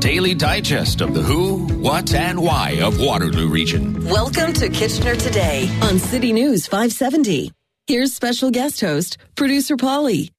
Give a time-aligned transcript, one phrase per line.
[0.00, 4.02] daily digest of the who, what, and why of Waterloo Region.
[4.06, 7.52] Welcome to Kitchener Today on City News 570.
[7.86, 10.32] Here's special guest host, producer Polly.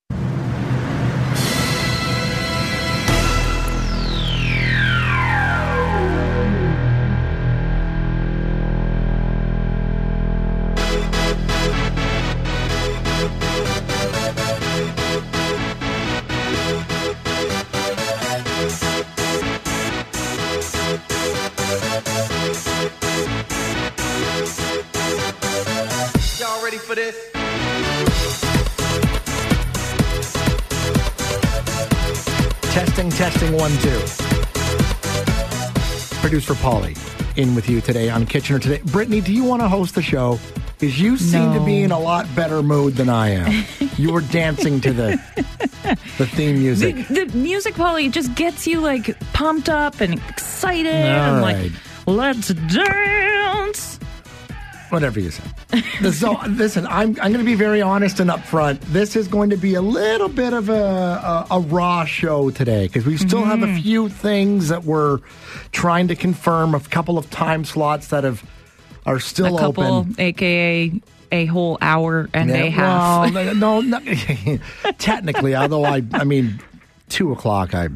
[33.62, 34.02] One, two.
[36.20, 36.96] Producer Polly
[37.36, 38.82] in with you today on Kitchener Today.
[38.86, 40.40] Brittany, do you want to host the show?
[40.80, 43.64] Because you seem to be in a lot better mood than I am.
[43.98, 45.22] you were dancing to the
[46.18, 47.08] the theme music.
[47.08, 50.88] The, the music, Polly, just gets you like pumped up and excited.
[50.88, 51.62] All and right.
[51.62, 51.72] like,
[52.08, 54.00] let's dance.
[54.92, 55.44] Whatever you say.
[56.12, 58.80] So, listen, I'm, I'm going to be very honest and upfront.
[58.82, 62.88] This is going to be a little bit of a, a, a raw show today
[62.88, 63.78] because we still have Mm-hmm.
[63.78, 65.20] a few things that we're
[65.72, 68.44] trying to confirm, a couple of time slots that have
[69.06, 70.16] are still A couple, open.
[70.20, 70.92] aka
[71.32, 73.34] a whole hour and a half.
[73.34, 74.00] Well, no, no,
[74.98, 76.60] technically, although I, I mean,
[77.08, 77.88] two o'clock, I,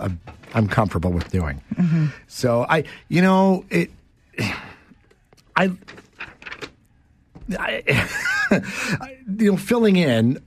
[0.00, 0.10] I
[0.54, 1.60] I'm comfortable with doing.
[1.74, 2.06] Mm-hmm.
[2.28, 3.90] So I, you know, it,
[5.56, 5.70] I,
[7.58, 10.42] I, you know, filling in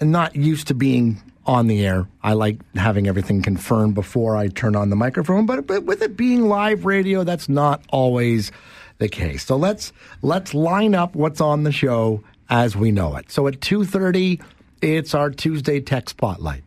[0.00, 2.08] and not used to being on the air.
[2.22, 6.16] I like having everything confirmed before I turn on the microphone, but, but with it
[6.16, 8.50] being live radio, that's not always
[8.98, 9.44] the case.
[9.44, 13.30] So let's let's line up what's on the show as we know it.
[13.30, 14.40] So at 2:30,
[14.80, 16.64] it's our Tuesday Tech Spotlight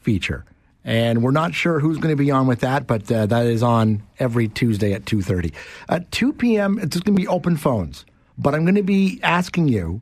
[0.00, 0.44] feature.
[0.82, 3.62] And we're not sure who's going to be on with that, but uh, that is
[3.62, 5.52] on every Tuesday at 2:30.
[5.88, 8.04] At 2 p.m., it's just going to be open phones.
[8.40, 10.00] But I'm going to be asking you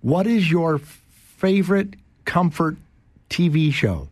[0.00, 1.94] what is your favorite
[2.24, 2.76] comfort
[3.28, 4.08] TV show?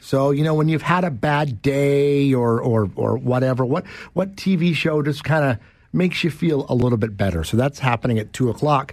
[0.00, 4.36] So you know when you've had a bad day or or or whatever, what what
[4.36, 5.58] TV show just kind of
[5.94, 7.42] makes you feel a little bit better?
[7.42, 8.92] So that's happening at two o'clock.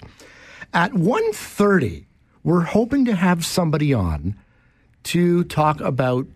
[0.72, 2.06] At 1.30,
[2.44, 4.36] we're hoping to have somebody on
[5.06, 6.28] to talk about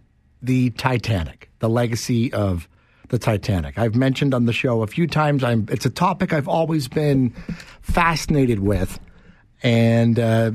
[0.42, 2.68] the Titanic, the legacy of
[3.14, 3.78] the Titanic.
[3.78, 5.44] I've mentioned on the show a few times.
[5.44, 7.30] I'm, it's a topic I've always been
[7.84, 9.00] fascinated with,
[9.62, 10.50] and uh,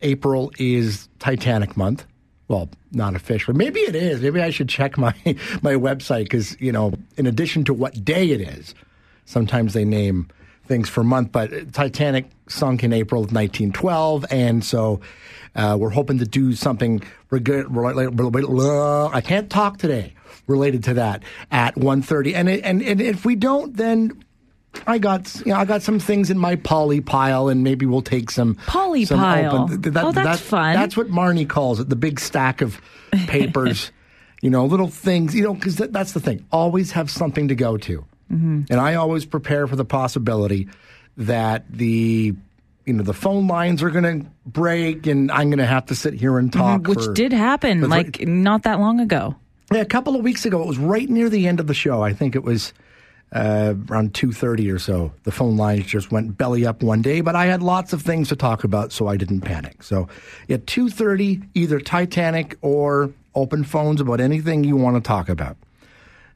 [0.00, 2.06] April is Titanic month.
[2.46, 3.58] Well, not officially.
[3.58, 4.22] Maybe it is.
[4.22, 5.12] Maybe I should check my
[5.60, 8.76] my website because you know, in addition to what day it is,
[9.24, 10.28] sometimes they name
[10.66, 11.32] things for month.
[11.32, 15.00] But Titanic sunk in April of 1912, and so
[15.56, 17.02] uh, we're hoping to do something.
[17.30, 17.50] reg-
[19.12, 20.13] I can't talk today
[20.46, 22.34] related to that at 1.30.
[22.34, 24.22] and it, and and if we don't, then.
[24.88, 28.02] I got you know I got some things in my poly pile, and maybe we'll
[28.02, 29.68] take some Poly some pile.
[29.68, 30.74] th- Oh, that's fun.
[30.74, 32.80] That's what Marnie calls it, the big stack of
[33.28, 33.92] papers.
[34.42, 35.32] you know, little things.
[35.32, 36.44] You know, because that's the thing.
[36.50, 38.62] Always have something to go to, Mm-hmm.
[38.68, 40.66] and I always prepare for the possibility
[41.18, 42.34] that the
[42.84, 45.94] you know the phone lines are going to break, and I'm going to have to
[45.94, 46.80] sit here and talk.
[46.80, 46.90] Mm-hmm.
[46.90, 49.36] Which for- did happen like not that long ago.
[49.74, 52.00] A couple of weeks ago, it was right near the end of the show.
[52.00, 52.72] I think it was
[53.32, 55.12] uh, around two thirty or so.
[55.24, 58.28] The phone lines just went belly up one day, but I had lots of things
[58.28, 59.82] to talk about, so I didn't panic.
[59.82, 60.08] So
[60.48, 65.56] at two thirty, either Titanic or open phones about anything you want to talk about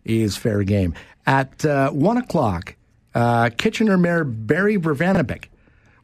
[0.05, 0.95] is fair game.
[1.25, 2.75] At uh, one o'clock,
[3.15, 5.45] uh, Kitchener Mayor Berry Vrbanovic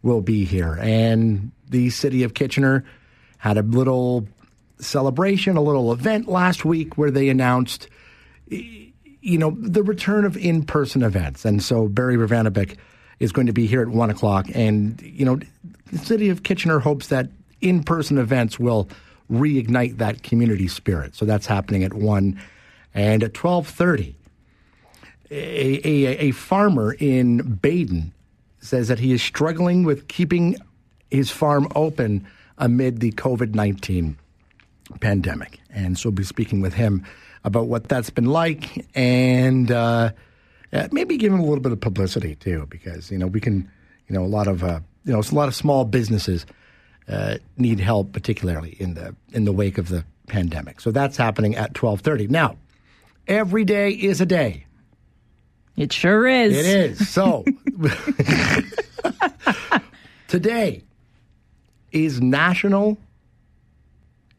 [0.02, 2.84] will be here, and the city of Kitchener
[3.38, 4.28] had a little
[4.78, 7.88] celebration, a little event last week where they announced,
[8.48, 12.76] you know, the return of in-person events, and so Berry Vrbanovic
[13.20, 15.38] is going to be here at one o'clock, and you know,
[15.92, 17.28] the city of Kitchener hopes that
[17.60, 18.88] in-person events will
[19.30, 21.14] reignite that community spirit.
[21.14, 22.40] So that's happening at one,
[22.92, 24.16] and at twelve thirty
[25.30, 28.12] a, a, a farmer in Baden
[28.60, 30.56] says that he is struggling with keeping
[31.10, 32.26] his farm open
[32.58, 34.16] amid the COVID 19
[35.00, 35.58] pandemic.
[35.70, 37.04] And so we'll be speaking with him
[37.44, 40.10] about what that's been like and uh,
[40.72, 43.70] uh, maybe give him a little bit of publicity too, because, you know, we can,
[44.08, 46.46] you know, a lot of, uh, you know, a lot of small businesses
[47.08, 50.80] uh, need help, particularly in the in the wake of the pandemic.
[50.80, 52.28] So that's happening at twelve thirty.
[52.28, 52.56] Now,
[53.26, 54.66] every day is a day.
[55.76, 56.56] It sure is.
[56.56, 57.10] It is.
[57.10, 57.44] So
[60.28, 60.82] today
[61.92, 62.96] is National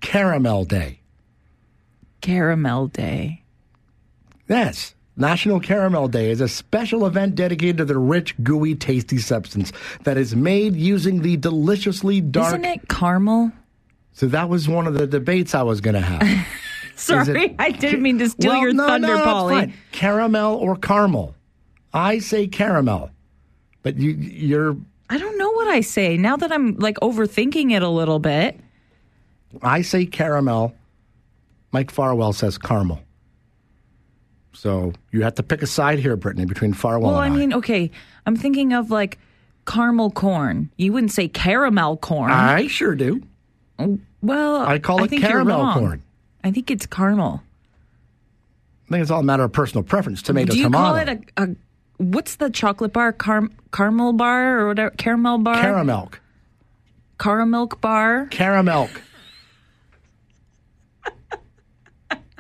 [0.06, 1.00] Caramel Day.
[2.22, 3.42] Caramel Day.
[4.48, 4.94] Yes.
[5.18, 9.72] National Caramel Day is a special event dedicated to the rich, gooey, tasty substance
[10.04, 12.50] that is made using the deliciously dark.
[12.50, 13.52] Isn't it caramel?
[14.12, 16.48] So that was one of the debates I was going to have.
[16.96, 19.74] Sorry, I didn't mean to steal Well, your no, thunder, no, Polly.
[19.92, 21.34] Caramel or caramel?
[21.94, 23.10] I say caramel,
[23.82, 24.78] but you, you're.
[25.10, 28.60] I don't know what I say now that I'm like overthinking it a little bit.
[29.62, 30.76] I say caramel.
[31.72, 33.02] Mike Farwell says caramel.
[34.54, 37.92] So you have to pick a side here, Brittany, between Farwell Well, I mean, okay,
[38.26, 39.20] I'm thinking of like
[39.68, 40.72] caramel corn.
[40.78, 42.32] You wouldn't say caramel corn.
[42.32, 43.22] I sure do.
[44.22, 46.04] well, I call it think caramel corn.
[46.44, 47.44] I think it's caramel.
[48.88, 50.22] I think it's all a matter of personal preference.
[50.22, 50.84] Tomato, Do you tomato.
[50.84, 51.56] call it a, a
[51.98, 53.12] what's the chocolate bar?
[53.12, 54.92] Car, caramel bar or whatever?
[54.92, 55.62] Caramel bar?
[55.62, 56.12] caramel?
[57.20, 58.28] Caramel bar?
[58.28, 58.90] Caramel.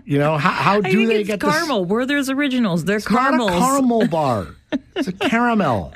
[0.05, 1.51] You know how, how do they it's get this?
[1.53, 1.85] caramel.
[1.85, 2.85] Werther's Originals.
[2.85, 4.47] They're It's not a caramel bar.
[4.95, 5.91] It's a caramel.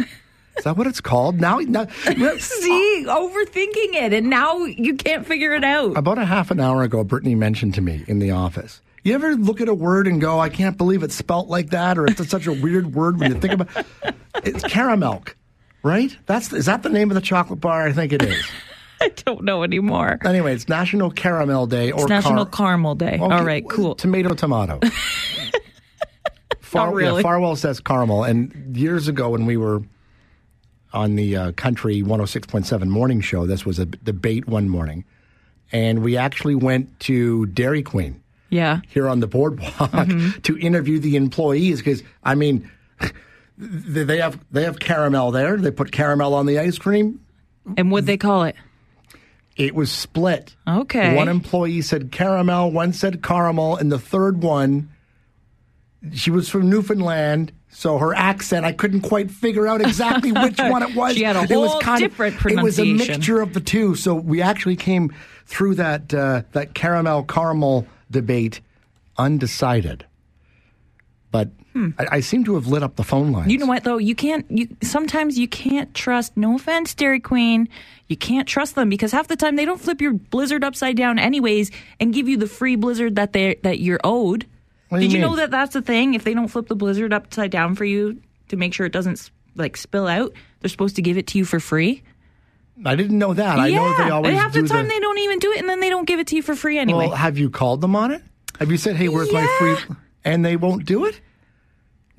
[0.58, 1.40] Is that what it's called?
[1.40, 5.96] Now, now See, overthinking it, and now you can't figure it out.
[5.98, 8.82] about a half an hour ago, Brittany mentioned to me in the office.
[9.04, 11.98] You ever look at a word and go, "I can't believe it's spelt like that,"
[11.98, 13.70] or it's such a weird word when you think about
[14.04, 14.16] it.
[14.44, 15.24] it's caramel,
[15.84, 16.16] right?
[16.26, 17.88] That's is that the name of the chocolate bar?
[17.88, 18.46] I think it is.
[19.02, 20.20] I don't know anymore.
[20.26, 23.14] Anyway, it's National Caramel Day or It's National car- Caramel Day.
[23.14, 23.96] Okay, All right, cool.
[23.96, 24.80] Tomato, tomato.
[26.62, 27.16] Far, Not really.
[27.18, 28.24] yeah, Farwell says caramel.
[28.24, 29.82] And years ago, when we were
[30.94, 35.04] on the uh, Country 106.7 morning show, this was a debate one morning.
[35.72, 38.82] And we actually went to Dairy Queen Yeah.
[38.88, 40.40] here on the boardwalk Mm-hmm.
[40.44, 42.70] to interview the employees because, I mean,
[43.58, 45.58] they they have they have caramel there.
[45.58, 47.20] They put caramel on the ice cream.
[47.78, 48.56] And what they call it?
[49.60, 50.56] It was split.
[50.66, 51.16] Okay.
[51.16, 54.90] One employee said caramel, one said caramel, and the third one,
[56.14, 60.82] she was from Newfoundland, so her accent, I couldn't quite figure out exactly which one
[60.82, 61.16] it was.
[61.16, 63.60] She had a it was whole kind different of, It was a mixture of the
[63.60, 65.14] two, so we actually came
[65.46, 68.62] through that uh, that caramel caramel debate
[69.18, 70.06] undecided.
[71.32, 71.50] But
[71.98, 73.46] I, I seem to have lit up the phone lines.
[73.46, 73.52] Hmm.
[73.52, 73.98] You know what though?
[73.98, 74.46] You can't.
[74.50, 76.36] You sometimes you can't trust.
[76.38, 77.70] No offense, Dairy Queen.
[78.08, 81.20] You can't trust them because half the time they don't flip your blizzard upside down
[81.20, 84.48] anyways and give you the free blizzard that they that you're owed.
[84.90, 86.16] What Did you you, know that that's the thing?
[86.16, 89.30] If they don't flip the blizzard upside down for you to make sure it doesn't
[89.56, 92.02] like spill out, they're supposed to give it to you for free.
[92.86, 93.60] I didn't know that.
[93.60, 95.80] I know they always and half the time they don't even do it, and then
[95.80, 97.08] they don't give it to you for free anyway.
[97.08, 98.24] Well, have you called them on it?
[98.60, 101.20] Have you said, "Hey, where's my free?" And they won't do it.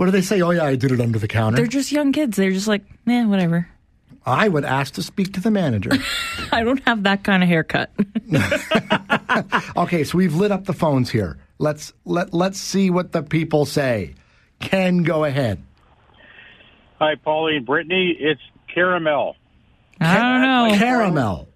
[0.01, 0.41] What do they say?
[0.41, 1.57] Oh yeah, I did it under the counter.
[1.57, 2.39] they're just young kids.
[2.39, 3.69] They're just like, eh, whatever.
[4.25, 5.91] I would ask to speak to the manager.
[6.53, 7.91] I don't have that kind of haircut.
[9.77, 11.37] okay, so we've lit up the phones here.
[11.59, 14.15] Let's let let's see what the people say.
[14.59, 15.63] Ken, go ahead.
[16.99, 18.17] Hi, Polly and Brittany.
[18.19, 18.41] It's
[18.75, 19.37] caramel.
[20.01, 20.79] I don't know.
[20.79, 21.47] Caramel.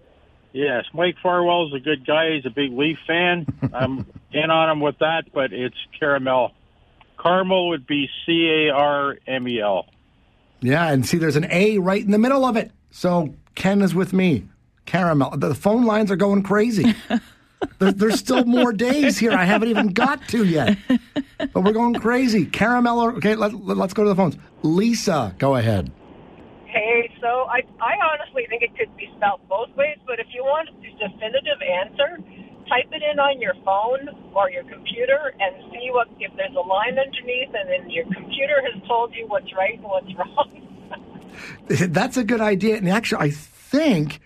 [0.53, 2.35] Yes, Mike Farwell's a good guy.
[2.35, 3.47] He's a big Leaf fan.
[3.73, 6.51] I'm in on him with that, but it's caramel.
[7.21, 9.87] Caramel would be C A R M E L.
[10.61, 12.71] Yeah, and see, there's an A right in the middle of it.
[12.91, 14.47] So Ken is with me.
[14.85, 15.37] Caramel.
[15.37, 16.95] The phone lines are going crazy.
[17.79, 20.77] there, there's still more days here I haven't even got to yet.
[21.37, 22.45] But we're going crazy.
[22.45, 23.01] Caramel.
[23.17, 24.37] Okay, let, let, let's go to the phones.
[24.63, 25.91] Lisa, go ahead.
[26.65, 30.43] Hey, so I, I honestly think it could be spelled both ways, but if you
[30.43, 32.19] want a definitive answer,
[32.69, 36.67] type it in on your phone or your computer and see what if there's a
[36.67, 40.61] line underneath, and then your computer has told you what's right and what's wrong.
[41.67, 42.77] That's a good idea.
[42.77, 44.19] And actually, I think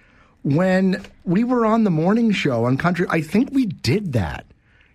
[0.44, 4.46] when we were on the morning show on country, I think we did that.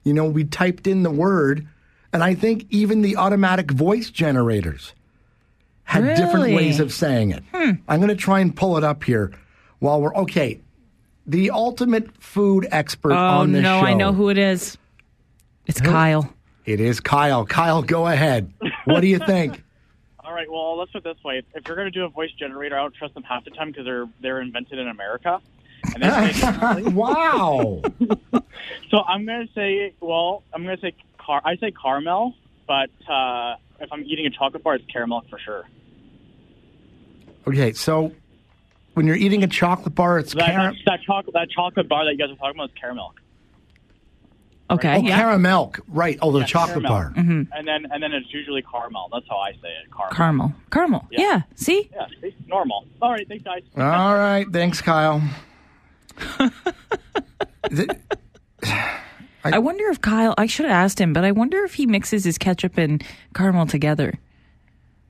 [0.02, 1.66] You know, we typed in the word,
[2.12, 4.92] and I think even the automatic voice generators
[5.84, 7.42] had different ways of saying it.
[7.52, 7.72] Hmm.
[7.88, 9.32] I'm going to try and pull it up here
[9.80, 10.60] while we're okay.
[11.26, 13.86] The ultimate food expert Oh on this no, show.
[13.86, 14.76] I know who it is.
[15.66, 16.32] It's Kyle.
[16.66, 17.00] it is.
[17.00, 17.46] Kyle.
[17.46, 18.52] Kyle, go ahead.
[18.84, 19.62] What do you think?
[20.20, 20.50] All right.
[20.50, 22.82] Well, let's put it this way: if you're going to do a voice generator, I
[22.82, 25.40] don't trust them half the time because they're they're invented in America.
[25.94, 27.82] And they say it wow.
[28.90, 31.42] so I'm going to say, well, I'm going to say car.
[31.44, 32.34] I say caramel,
[32.66, 35.64] but uh, if I'm eating a chocolate bar, it's caramel for sure.
[37.46, 38.12] Okay, so
[38.94, 40.72] when you're eating a chocolate bar, it's That, caramel.
[40.72, 43.14] that, that chocolate that chocolate bar that you guys are talking about is caramel.
[44.70, 45.16] Okay, Oh, yeah.
[45.18, 46.18] caramel, right?
[46.22, 46.90] Oh, the Yeah, chocolate caramel.
[46.90, 47.12] bar.
[47.16, 47.52] Mm-hmm.
[47.52, 49.10] And then and then it's usually caramel.
[49.12, 49.90] That's how I say it.
[49.92, 50.14] Caramel.
[50.16, 50.54] Caramel.
[50.70, 51.08] Caramel.
[51.10, 51.20] Yeah.
[51.20, 51.42] Yeah.
[51.54, 51.90] See?
[51.94, 52.06] yeah.
[52.22, 52.34] See?
[52.46, 52.86] Normal.
[53.02, 53.28] All right.
[53.28, 53.62] Thanks, guys.
[53.76, 55.20] All right, thanks, Kyle.
[57.70, 57.96] The-
[59.44, 60.34] I, wonder if Kyle.
[60.38, 63.66] I should have asked him, but I wonder if he mixes his ketchup and caramel
[63.66, 64.14] together.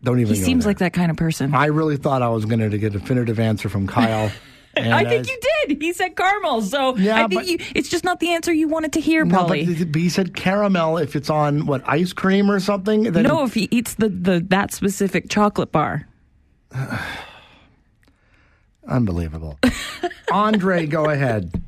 [0.04, 0.34] Don't even.
[0.34, 0.70] He go seems there.
[0.70, 1.52] like that kind of person.
[1.54, 4.30] I really thought I was going to get a definitive answer from Kyle.
[4.76, 5.80] And I think as- you did.
[5.80, 7.58] He said caramel, so Yeah, I think but- you.
[7.76, 9.64] It's just not the answer you wanted to hear, No, but Polly.
[9.64, 13.04] he said caramel if it's on what ice cream or something.
[13.04, 16.08] Then no, if he eats the, the that specific chocolate bar.
[18.88, 19.58] unbelievable.
[20.32, 21.62] Andre, go ahead.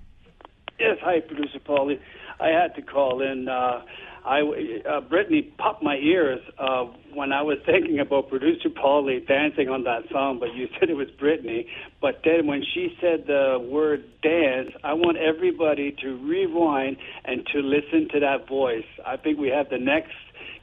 [0.80, 2.00] Yes, hi, producer Polly.
[2.40, 3.48] I had to call in.
[3.48, 3.82] Uh,
[4.26, 4.42] I
[4.88, 9.84] uh, Brittany popped my ears uh, when I was thinking about producer Polly dancing on
[9.84, 11.68] that song, but you said it was Brittany.
[12.00, 17.60] But then when she said the word dance, I want everybody to rewind and to
[17.60, 18.84] listen to that voice.
[19.06, 20.14] I think we have the next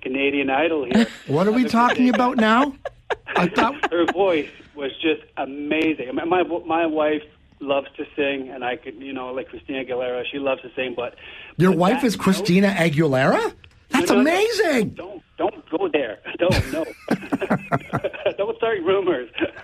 [0.01, 1.07] Canadian Idol here.
[1.27, 2.75] What are we Have a good talking about now?
[3.37, 6.13] I thought her voice was just amazing.
[6.15, 7.23] My my wife
[7.59, 10.93] loves to sing, and I could, you know, like Christina Aguilera, she loves to sing.
[10.95, 11.15] But
[11.57, 13.53] your but wife that is Christina Aguilera.
[13.89, 14.31] That's No, no, no.
[14.31, 14.89] amazing.
[14.91, 16.19] Don't don't go there.
[16.39, 16.85] Don't no.
[18.37, 19.29] don't start rumors.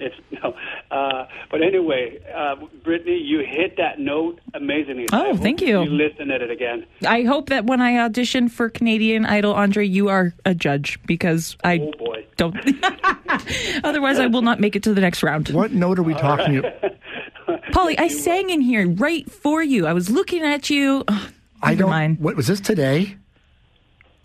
[0.00, 0.54] it's, no.
[0.90, 5.06] Uh, but anyway, uh, Brittany, you hit that note amazingly.
[5.12, 5.82] Oh, I hope thank you.
[5.82, 6.86] You listen at it again.
[7.06, 11.56] I hope that when I audition for Canadian Idol, Andre, you are a judge because
[11.64, 12.15] I Oh boy.
[12.36, 12.56] Don't.
[13.84, 15.48] Otherwise, I will not make it to the next round.
[15.48, 16.72] What note are we talking about?
[17.72, 19.86] Polly, I sang in here right for you.
[19.86, 21.04] I was looking at you.
[21.08, 21.90] Ugh, I don't.
[21.90, 22.18] mind.
[22.20, 23.16] What was this today?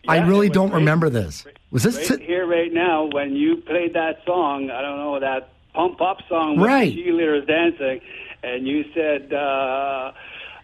[0.07, 1.45] I really don't right- remember this.
[1.71, 5.19] Was this Right t- here, right now, when you played that song, I don't know
[5.19, 6.93] that pump up song with Right.
[6.93, 8.01] the cheerleaders dancing,
[8.43, 10.11] and you said uh,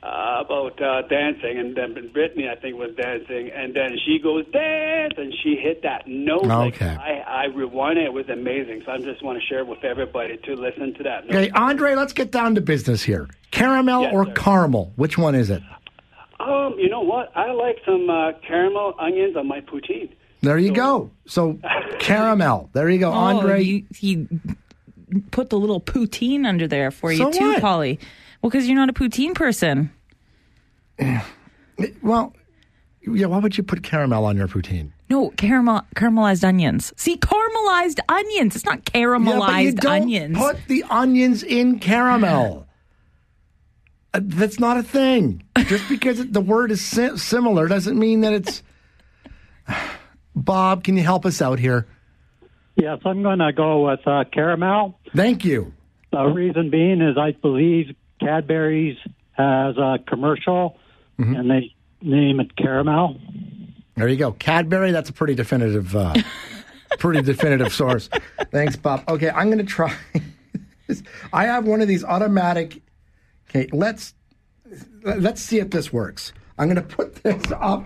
[0.08, 4.46] uh, about uh, dancing, and then Brittany, I think, was dancing, and then she goes
[4.54, 6.44] dance, and she hit that note.
[6.46, 6.96] Like, Okay.
[6.96, 8.84] I, I rewind it; it was amazing.
[8.86, 11.26] So I just want to share it with everybody to listen to that.
[11.28, 11.36] note.
[11.36, 13.28] Okay, Andre, let's get down to business here.
[13.52, 14.34] Caramel Yes, or sir.
[14.34, 14.94] caramel?
[14.96, 15.62] Which one is it?
[16.40, 17.36] Um, you know what?
[17.36, 20.12] I like some uh, caramel onions on my poutine.
[20.42, 21.10] There you go.
[21.26, 21.60] So
[22.00, 22.70] caramel.
[22.74, 23.64] There you go, Oh, Andre.
[23.64, 24.28] you, he
[25.32, 27.62] put the little poutine under there for you So too, what?
[27.62, 28.00] Polly.
[28.42, 29.92] Well, because you're not a poutine person.
[32.01, 32.34] well,
[33.06, 33.27] yeah.
[33.27, 34.92] Why would you put caramel on your poutine?
[35.10, 36.92] No, caramel caramelized onions.
[36.98, 38.56] See, caramelized onions.
[38.56, 40.38] It's not Yeah, but you caramelized don't onions.
[40.38, 42.63] put the onions in caramel.
[44.13, 45.44] Uh, that's not a thing.
[45.66, 48.63] Just because the word is si- similar doesn't mean that it's.
[50.36, 51.86] Bob, can you help us out here?
[52.77, 54.98] Yes, I'm going to go with uh, caramel.
[55.13, 55.74] Thank you.
[56.12, 58.98] The reason being is I believe Cadbury's
[59.34, 60.77] has a commercial,
[61.19, 61.33] Mm-hmm.
[61.36, 63.19] and they name it caramel.
[63.95, 64.31] There you go.
[64.33, 66.13] Cadbury, that's a pretty definitive, uh,
[67.00, 68.09] pretty definitive source.
[68.51, 69.03] Thanks, Bob.
[69.09, 69.95] Okay, I'm going to try.
[71.33, 72.81] I have one of these automatic.
[73.50, 74.13] Okay, let's
[75.03, 76.33] let's see if this works.
[76.59, 77.83] I'm going to put this up.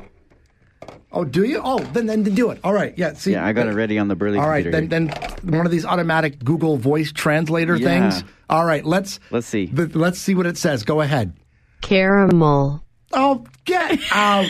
[1.14, 1.62] Oh, do you?
[1.64, 2.60] Oh, then then do it.
[2.64, 2.94] All right.
[2.98, 3.14] Yeah.
[3.14, 3.32] See.
[3.34, 4.64] Yeah, I got it ready on the Burley All right.
[4.64, 4.88] computer.
[4.88, 8.10] Then then one of these automatic Google Voice translator Yeah.
[8.12, 8.24] things.
[8.50, 8.86] All right.
[8.86, 9.68] Let's Let's see.
[9.68, 10.84] th- let's see what it says.
[10.84, 11.34] Go ahead.
[11.82, 12.84] Caramel.
[13.14, 14.50] Oh, get out.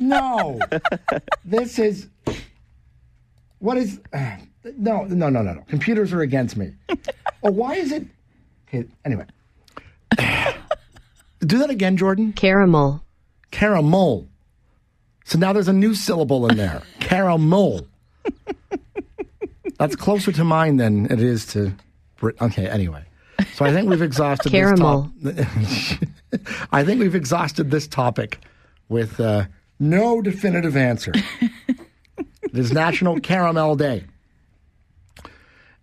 [0.00, 0.58] no.
[1.44, 2.08] This is.
[3.58, 4.00] What is.
[4.78, 5.60] No, no, no, no, no.
[5.68, 6.72] Computers are against me.
[7.42, 8.06] Oh, why is it.
[8.66, 9.26] Okay, anyway.
[11.40, 12.32] Do that again, Jordan.
[12.32, 13.04] Caramel.
[13.50, 14.26] Caramel.
[15.26, 16.80] So now there's a new syllable in there.
[17.00, 17.86] Caramel.
[19.78, 21.74] That's closer to mine than it is to.
[22.16, 23.04] Brit- Okay, anyway.
[23.56, 25.12] So I think we've exhausted Caramel.
[25.20, 26.08] this topic.
[26.72, 28.38] I think we've exhausted this topic
[28.88, 29.46] with uh,
[29.78, 31.12] no definitive answer.
[31.40, 34.04] it is National Caramel Day.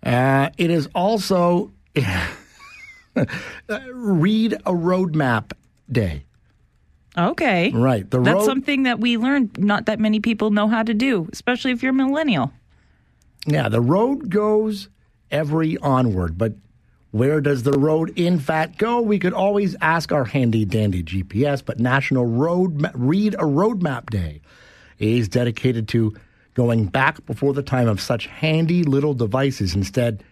[0.04, 1.72] Uh, it is also
[3.16, 3.26] uh,
[3.94, 5.52] Read a Roadmap
[5.92, 6.24] Day.
[7.18, 7.72] Okay.
[7.72, 8.10] Right.
[8.10, 11.28] The That's road- something that we learned not that many people know how to do,
[11.32, 12.52] especially if you're a millennial.
[13.46, 14.88] Yeah, the road goes
[15.30, 16.54] every onward, but
[17.12, 19.02] where does the road in fact go?
[19.02, 24.10] We could always ask our handy dandy GPS, but National Road Ma- Read a Roadmap
[24.10, 24.42] Day
[24.98, 26.16] is dedicated to
[26.54, 29.76] going back before the time of such handy little devices.
[29.76, 30.24] Instead,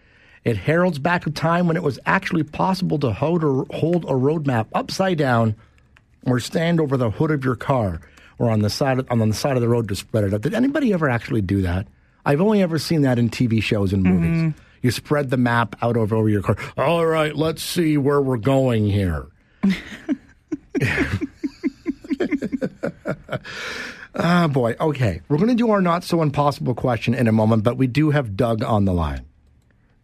[0.44, 4.14] it heralds back a time when it was actually possible to hold a, hold a
[4.14, 5.54] roadmap upside down
[6.24, 8.00] or stand over the hood of your car
[8.38, 10.40] or on the side of, on the side of the road to spread it out.
[10.40, 11.86] Did anybody ever actually do that?
[12.24, 14.38] I've only ever seen that in TV shows and movies.
[14.38, 14.58] Mm-hmm.
[14.82, 16.56] You spread the map out over, your car.
[16.76, 19.26] All right, let's see where we're going here.
[24.12, 24.74] Ah, boy.
[24.80, 25.20] Okay.
[25.28, 28.10] We're going to do our not so impossible question in a moment, but we do
[28.10, 29.24] have Doug on the line.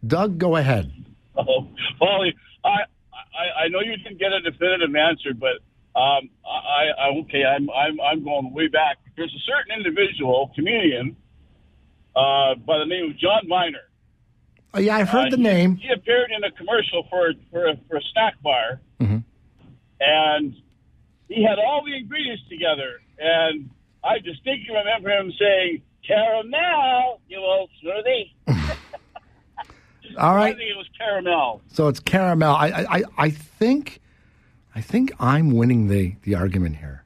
[0.05, 0.91] Doug, go ahead.
[1.39, 1.67] Oh,
[1.99, 2.33] Polly,
[2.65, 5.59] I, I I know you didn't get a definitive answer, but
[5.95, 7.43] Um, I, I okay.
[7.45, 8.97] I'm I'm I'm going way back.
[9.15, 11.15] There's a certain individual comedian
[12.15, 13.85] uh, by the name of John Miner.
[14.73, 15.75] Oh, yeah, I've heard Uh, the he- name.
[15.77, 19.23] He appeared in a commercial for for a, for a snack bar, Mhm.
[19.99, 20.55] and
[21.29, 22.99] he had all the ingredients together.
[23.19, 23.69] And
[24.03, 28.31] I distinctly remember him saying, "Caramel, you old smoothie."
[30.17, 30.53] all right.
[30.53, 31.61] I think it was caramel.
[31.67, 32.55] So it's caramel.
[32.55, 33.99] I, I, I- I think,
[34.75, 37.03] I think I'm winning the, the argument here.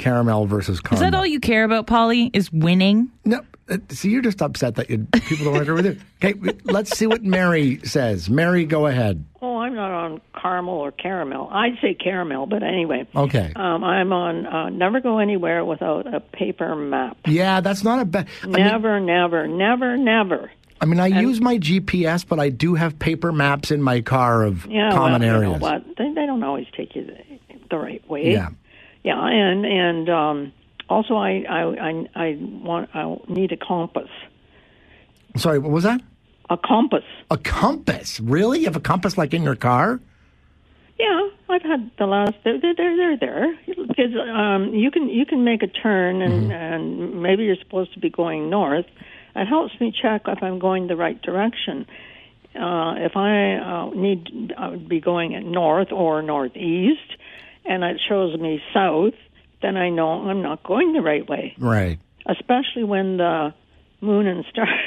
[0.00, 1.04] Caramel versus caramel.
[1.04, 2.30] Is that all you care about, Polly?
[2.32, 3.10] Is winning?
[3.24, 3.40] No.
[3.68, 5.96] uh, See, you're just upset that you, people don't agree with you.
[6.22, 8.28] Okay, let's see what Mary says.
[8.28, 9.24] Mary, go ahead.
[9.40, 11.48] Oh, I'm not on caramel or caramel.
[11.50, 13.06] I'd say caramel, but anyway.
[13.16, 13.52] Okay.
[13.56, 17.16] Um, I'm on uh, never go anywhere without a paper map.
[17.26, 18.28] Yeah, that's not a bad.
[18.42, 20.50] I mean, Never, never, never, never.
[20.82, 24.42] I mean, I use my GPS, but I do have paper maps in my car
[24.44, 25.52] of Yeah, common well, you areas.
[25.60, 25.84] know what?
[25.96, 27.16] They, they don't always take you the,
[27.70, 28.30] the right way.
[28.32, 28.48] Yeah.
[29.02, 30.52] Yeah, and and um,
[30.88, 34.10] also I I I, I want I need a compass.
[35.36, 36.00] Sorry, what was that?
[36.50, 37.04] A compass.
[37.30, 38.18] A compass?
[38.20, 38.60] Really?
[38.60, 40.00] You have a compass like in your car?
[40.98, 42.34] Yeah, I've had the last.
[42.44, 46.52] They're they're they're, they're there because um, you can you can make a turn and
[46.52, 48.86] and maybe you're supposed to be going north.
[49.34, 51.86] It helps me check if I'm going the right direction.
[52.54, 57.16] Uh, if I uh, need I would be going at north or northeast,
[57.64, 59.14] and it shows me south,
[59.62, 61.54] then I know I'm not going the right way.
[61.58, 61.98] Right.
[62.26, 63.54] Especially when the
[64.00, 64.68] moon and stars.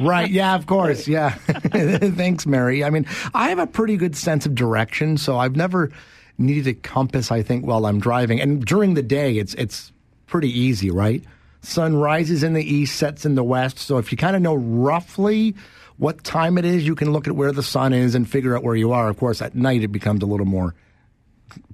[0.00, 0.30] Right.
[0.30, 1.06] Yeah, of course.
[1.08, 1.30] Yeah.
[1.50, 2.82] Thanks, Mary.
[2.82, 5.92] I mean, I have a pretty good sense of direction, so I've never
[6.38, 8.40] needed a compass, I think, while I'm driving.
[8.40, 9.92] And during the day, it's it's
[10.26, 11.22] pretty easy, right?
[11.60, 13.78] Sun rises in the east, sets in the west.
[13.78, 15.54] So if you kind of know roughly
[15.98, 18.64] what time it is, you can look at where the sun is and figure out
[18.64, 19.08] where you are.
[19.08, 20.74] Of course, at night, it becomes a little more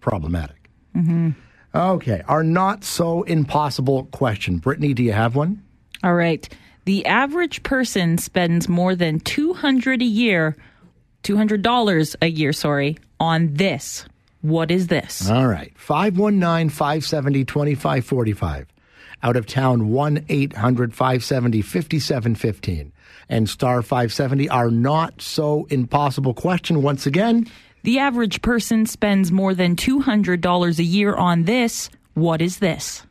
[0.01, 0.71] problematic.
[0.97, 1.31] Mm-hmm.
[1.75, 2.23] Okay.
[2.27, 4.59] Our not so impossible question.
[4.59, 5.63] Brittany, do you have one?
[6.03, 6.49] All right.
[6.85, 10.57] The average person spends more than 200 a year,
[11.23, 14.07] $200 a year, sorry, on this.
[14.43, 15.29] What is this?
[15.31, 15.73] All right.
[15.77, 18.67] 519 570 2545.
[19.23, 22.93] Out of town 1 800 570 5715.
[23.29, 27.47] And star 570 are not so impossible question once again.
[27.83, 31.89] The average person spends more than $200 a year on this.
[32.13, 33.07] What is this?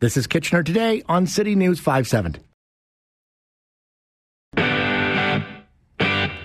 [0.00, 2.40] This is Kitchener Today on City News 570.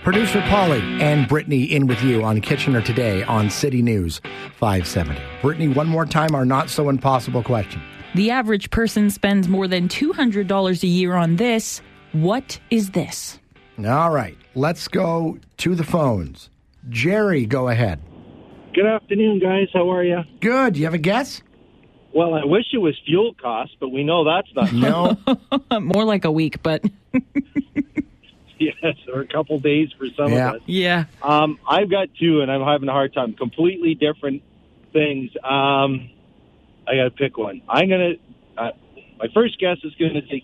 [0.04, 4.22] Producer Polly and Brittany in with you on Kitchener Today on City News
[4.58, 5.22] 570.
[5.42, 7.82] Brittany, one more time, our not so impossible question.
[8.16, 11.82] The average person spends more than $200 a year on this.
[12.14, 13.40] What is this?
[13.86, 16.50] All right, let's go to the phones.
[16.90, 18.00] Jerry, go ahead.
[18.74, 19.68] Good afternoon, guys.
[19.74, 20.22] How are you?
[20.42, 20.78] Good.
[20.78, 21.42] You have a guess?
[22.14, 24.74] Well, I wish it was fuel costs, but we know that's not.
[24.74, 25.18] No.
[25.80, 26.84] More like a week, but
[28.60, 30.50] yes, or a couple days for some Yeah.
[30.50, 30.62] of us.
[30.66, 31.06] yeah.
[31.22, 33.34] Um, I've got two, and I'm having a hard time.
[33.34, 34.44] Completely different
[34.92, 35.32] things.
[35.44, 36.10] Um,
[36.88, 37.62] I got to pick one.
[37.70, 38.14] I'm gonna.
[38.58, 38.72] Uh,
[39.18, 40.44] my first guess is going to say.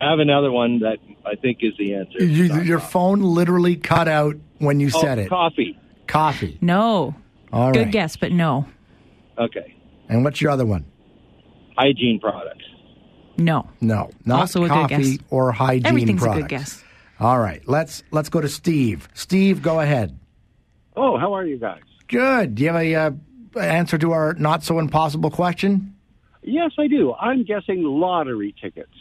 [0.00, 2.24] I have another one that I think is the answer.
[2.24, 5.28] You, your phone literally cut out when you Oh, said it.
[5.28, 5.78] Coffee.
[6.06, 6.58] Coffee.
[6.60, 7.14] No.
[7.52, 7.90] All Good right.
[7.92, 8.66] guess, but no.
[9.38, 9.74] Okay.
[10.08, 10.84] And what's your other one?
[11.76, 12.64] Hygiene products.
[13.36, 13.68] No.
[13.80, 15.18] No, not Also a good coffee guess.
[15.30, 16.38] or hygiene Everything's products.
[16.38, 16.84] a good guess.
[17.18, 19.08] All right, let's let's go to Steve.
[19.14, 20.18] Steve, go ahead.
[20.96, 21.80] Oh, how are you guys?
[22.08, 22.54] Good.
[22.54, 23.10] Do you have a uh,
[23.60, 25.94] answer to our not so impossible question?
[26.42, 27.12] Yes, I do.
[27.14, 28.92] I'm guessing lottery tickets.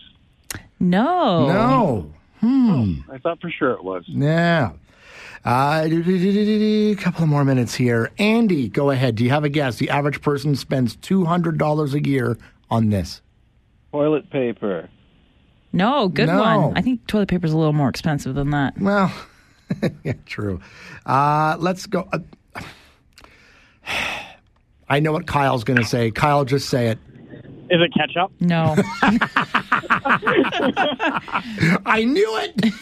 [0.80, 1.48] No.
[1.48, 2.14] No.
[2.40, 2.94] Hmm.
[3.12, 4.04] I thought for sure it was.
[4.08, 4.72] Yeah.
[5.46, 8.12] Uh, a couple of more minutes here.
[8.18, 9.16] Andy, go ahead.
[9.16, 9.78] Do you have a guess?
[9.78, 12.38] The average person spends two hundred dollars a year
[12.70, 13.22] on this.
[13.92, 14.90] Toilet paper.
[15.72, 16.40] No, good No.
[16.42, 16.78] one.
[16.78, 18.78] I think toilet paper is a little more expensive than that.
[18.80, 19.14] Well,
[20.04, 20.60] yeah, true.
[21.06, 22.08] Uh, let's go.
[22.12, 22.20] Uh,
[24.90, 26.10] I know what Kyle's going to say.
[26.12, 27.00] Kyle, just say it.
[27.70, 28.32] Is it ketchup?
[28.40, 28.76] No.
[31.86, 32.74] I knew it.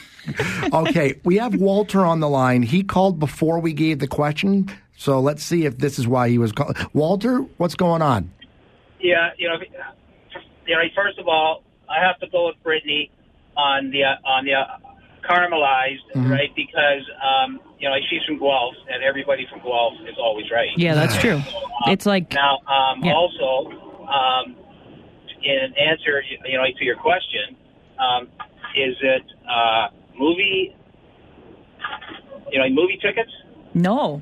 [0.73, 2.63] okay, we have Walter on the line.
[2.63, 6.37] He called before we gave the question, so let's see if this is why he
[6.37, 6.77] was called.
[6.93, 8.31] Walter, what's going on?
[8.99, 9.55] Yeah, you know,
[10.65, 10.81] you know.
[10.95, 13.11] First of all, I have to go with Brittany
[13.55, 14.65] on the uh, on the uh,
[15.29, 16.29] caramelized, Mhm.
[16.29, 16.53] right?
[16.55, 20.69] Because um, you know, she's from Guelph, and everybody from Guelph is always right.
[20.77, 21.41] Yeah, that's true.
[21.87, 23.13] It's like Now, um, Yeah.
[23.13, 23.71] also,
[24.07, 24.55] um,
[25.47, 27.55] in answer, you know, to your question,
[27.99, 28.27] um,
[28.75, 29.87] is it uh,
[30.19, 30.75] movie?
[32.51, 33.31] You know, movie tickets?
[33.73, 34.21] no.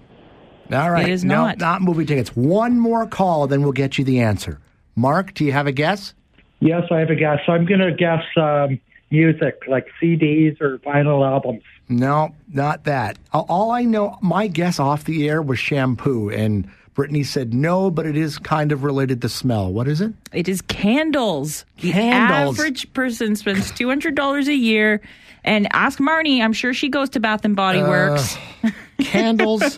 [0.72, 1.08] All right.
[1.08, 1.60] It is no, not.
[1.60, 2.36] not movie tickets.
[2.36, 4.60] One more call, then we'll get you the answer.
[4.96, 6.16] Mark, do you have a guess?
[6.60, 7.38] Yes, I have a guess.
[7.46, 8.80] So I'm going to guess um,
[9.12, 11.62] music, like CDs or vinyl albums.
[11.88, 13.20] No, not that.
[13.32, 17.92] All- All I know, my guess off the air was shampoo, and Brittany said no,
[17.92, 19.72] but it is kind of related to smell.
[19.72, 20.14] What is it?
[20.34, 21.66] It is candles.
[21.82, 22.58] The Candles.
[22.58, 25.02] average person spends two hundred dollars a year.
[25.44, 26.42] And ask Marnie.
[26.42, 28.36] I'm sure she goes to Bath and Body Works.
[29.00, 29.78] Candles.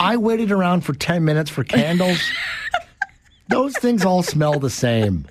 [0.00, 2.20] I waited around for 10 minutes for candles.
[3.46, 5.26] Those things all smell the same.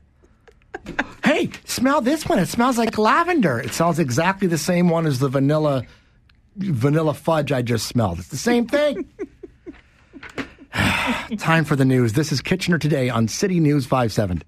[1.25, 2.39] Hey, smell this one.
[2.39, 3.59] It smells like lavender.
[3.59, 5.83] It smells exactly the same one as the vanilla
[6.55, 8.19] vanilla fudge I just smelled.
[8.19, 9.09] It's the same thing.
[11.37, 12.13] Time for the news.
[12.13, 14.43] This is Kitchener Today on City News 570.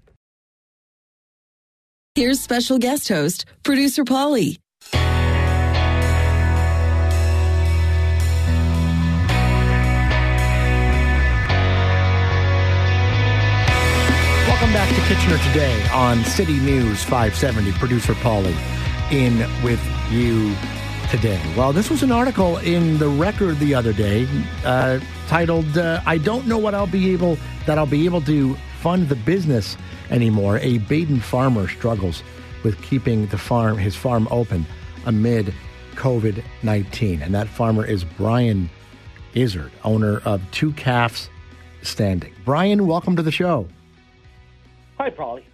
[2.16, 4.58] Here's special guest host, producer Polly.
[14.48, 17.70] Welcome back to Kitchener Today on City News 570.
[17.72, 18.56] Producer Polly
[19.12, 20.56] in with you
[21.10, 21.40] today.
[21.56, 24.26] Well, this was an article in the Record the other day
[24.64, 28.54] uh, titled uh, "I don't know what I'll be able that I'll be able to
[28.80, 29.76] fund the business
[30.10, 32.22] anymore." A Baden farmer struggles
[32.64, 34.66] with keeping the farm his farm open
[35.04, 35.52] amid
[35.94, 38.68] COVID nineteen, and that farmer is Brian
[39.34, 41.28] Izzard, owner of Two Calves
[41.82, 42.32] Standing.
[42.44, 43.68] Brian, welcome to the show.
[44.98, 45.44] Hi, Polly.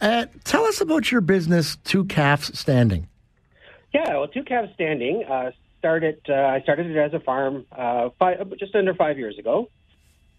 [0.00, 3.08] Uh, tell us about your business, Two Calves Standing.
[3.94, 5.52] Yeah, well, Two Calves Standing uh,
[5.84, 6.18] started.
[6.26, 9.68] Uh, I started it as a farm uh, five, just under five years ago.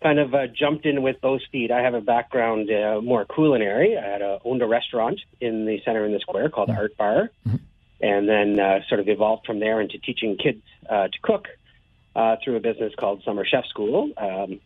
[0.01, 1.69] Kind of uh, jumped in with both feet.
[1.69, 3.95] I have a background uh, more culinary.
[3.95, 7.29] I had a, owned a restaurant in the center in the square called Art Bar,
[8.01, 11.47] and then uh, sort of evolved from there into teaching kids uh, to cook
[12.15, 14.11] uh, through a business called Summer Chef School.
[14.17, 14.59] Um,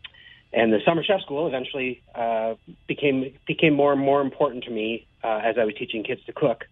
[0.53, 2.55] and the summer chef school eventually uh,
[2.87, 6.33] became became more and more important to me uh, as I was teaching kids to
[6.33, 6.65] cook,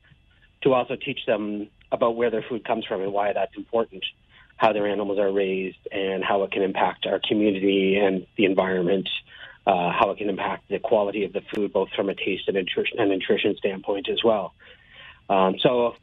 [0.63, 4.04] to also teach them about where their food comes from and why that's important,
[4.56, 9.10] how their animals are raised, and how it can impact our community and the environment,
[9.65, 12.56] uh, how it can impact the quality of the food, both from a taste and
[12.56, 14.54] nutrition and nutrition standpoint as well.
[15.30, 15.95] Um, so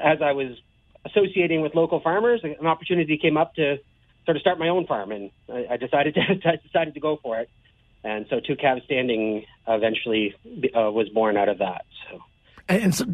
[0.00, 0.56] as I was
[1.04, 3.78] associating with local farmers, an opportunity came up to
[4.24, 7.18] sort of start my own farm, and I, I decided to I decided to go
[7.22, 7.50] for it.
[8.04, 11.84] And so, Two Calves Standing eventually uh, was born out of that.
[12.08, 12.20] So,
[12.68, 13.06] And, and so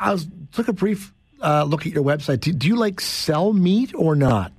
[0.00, 2.40] I was took a brief uh, look at your website.
[2.40, 4.52] Do, do you like sell meat or not?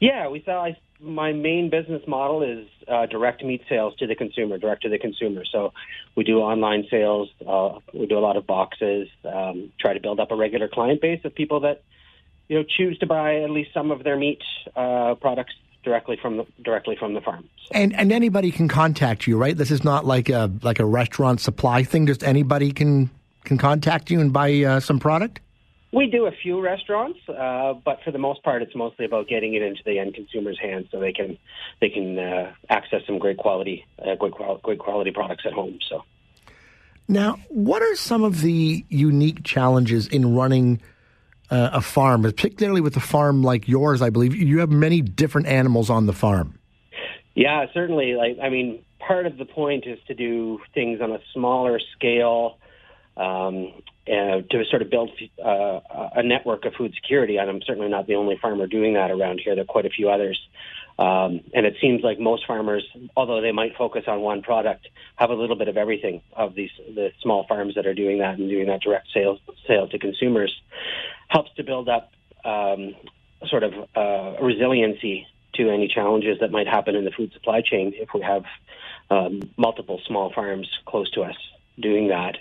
[0.00, 0.60] yeah, we sell.
[0.60, 4.88] I, my main business model is uh, direct meat sales to the consumer, direct to
[4.88, 5.44] the consumer.
[5.50, 5.72] So,
[6.16, 7.28] we do online sales.
[7.46, 9.08] Uh, we do a lot of boxes.
[9.24, 11.82] Um, try to build up a regular client base of people that
[12.48, 14.42] you know choose to buy at least some of their meat
[14.74, 17.48] uh, products directly from the directly from the farm.
[17.72, 19.56] And and anybody can contact you, right?
[19.56, 22.06] This is not like a like a restaurant supply thing.
[22.06, 23.10] Just anybody can
[23.44, 25.40] can contact you and buy uh, some product.
[25.92, 29.54] We do a few restaurants, uh, but for the most part, it's mostly about getting
[29.54, 31.36] it into the end consumer's hands so they can
[31.80, 35.78] they can uh, access some great quality uh, great, qual- great quality products at home.
[35.88, 36.04] So.
[37.08, 40.80] Now, what are some of the unique challenges in running
[41.50, 44.00] uh, a farm, particularly with a farm like yours?
[44.00, 46.56] I believe you have many different animals on the farm.
[47.34, 48.14] Yeah, certainly.
[48.14, 52.58] Like, I mean, part of the point is to do things on a smaller scale,
[53.16, 53.72] um,
[54.06, 55.10] and to sort of build
[55.44, 55.80] uh,
[56.16, 57.36] a network of food security.
[57.36, 59.54] And I'm certainly not the only farmer doing that around here.
[59.54, 60.40] There are quite a few others.
[60.98, 65.30] Um, and it seems like most farmers, although they might focus on one product, have
[65.30, 68.50] a little bit of everything of these the small farms that are doing that and
[68.50, 70.54] doing that direct sales sale to consumers
[71.28, 72.12] helps to build up
[72.44, 72.94] um,
[73.46, 77.92] sort of uh, resiliency to any challenges that might happen in the food supply chain
[77.96, 78.44] if we have
[79.08, 81.36] um, multiple small farms close to us
[81.78, 82.36] doing that.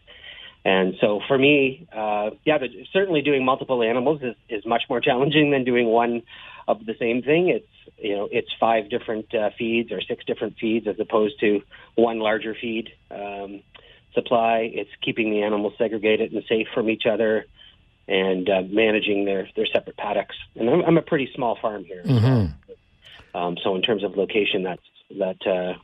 [0.65, 5.00] And so for me, uh, yeah, but certainly doing multiple animals is, is much more
[5.08, 6.24] challenging than doing one
[6.67, 7.50] of the same thing.
[7.50, 7.67] It's
[7.98, 11.62] you know it's five different uh, feeds or six different feeds as opposed to
[11.95, 13.62] one larger feed um,
[14.13, 14.69] supply.
[14.72, 17.45] It's keeping the animals segregated and safe from each other,
[18.08, 20.36] and uh, managing their their separate paddocks.
[20.56, 22.04] And I'm, I'm a pretty small farm here,
[23.34, 24.82] um, so in terms of location, that's
[25.17, 25.48] that.
[25.48, 25.80] Uh,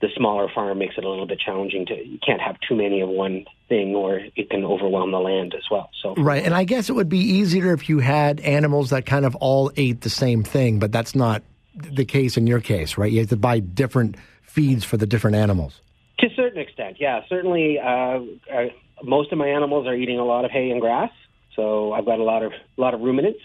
[0.00, 3.02] the smaller farm makes it a little bit challenging to you can't have too many
[3.02, 6.64] of one thing or it can overwhelm the land as well so Right, and I
[6.64, 10.10] guess it would be easier if you had animals that kind of all ate the
[10.10, 11.42] same thing, but that's not
[11.74, 13.10] the case in your case, right?
[13.10, 15.80] You have to buy different feeds for the different animals.
[16.18, 18.18] to a certain extent yeah certainly uh,
[18.52, 18.68] uh,
[19.16, 21.12] most of my animals are eating a lot of hay and grass
[21.56, 23.40] so i've got a lot of a lot of ruminants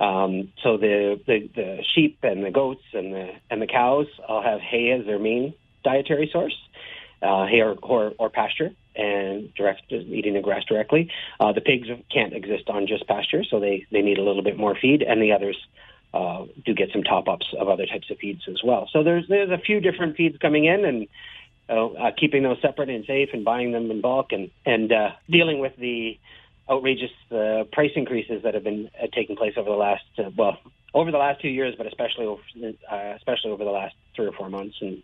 [0.00, 4.42] Um, so the, the the sheep and the goats and the and the cows all
[4.42, 5.52] have hay as their main
[5.84, 6.56] dietary source,
[7.22, 11.10] uh, hay or, or or pasture, and direct eating the grass directly.
[11.38, 14.56] Uh, the pigs can't exist on just pasture, so they they need a little bit
[14.56, 15.56] more feed, and the others
[16.14, 18.88] uh, do get some top ups of other types of feeds as well.
[18.92, 21.08] So there's there's a few different feeds coming in, and
[21.68, 25.10] uh, uh, keeping those separate and safe, and buying them in bulk, and and uh,
[25.28, 26.18] dealing with the
[26.68, 30.58] outrageous uh, price increases that have been uh, taking place over the last uh, well
[30.94, 32.42] over the last two years, but especially over,
[32.90, 35.02] uh, especially over the last three or four months, and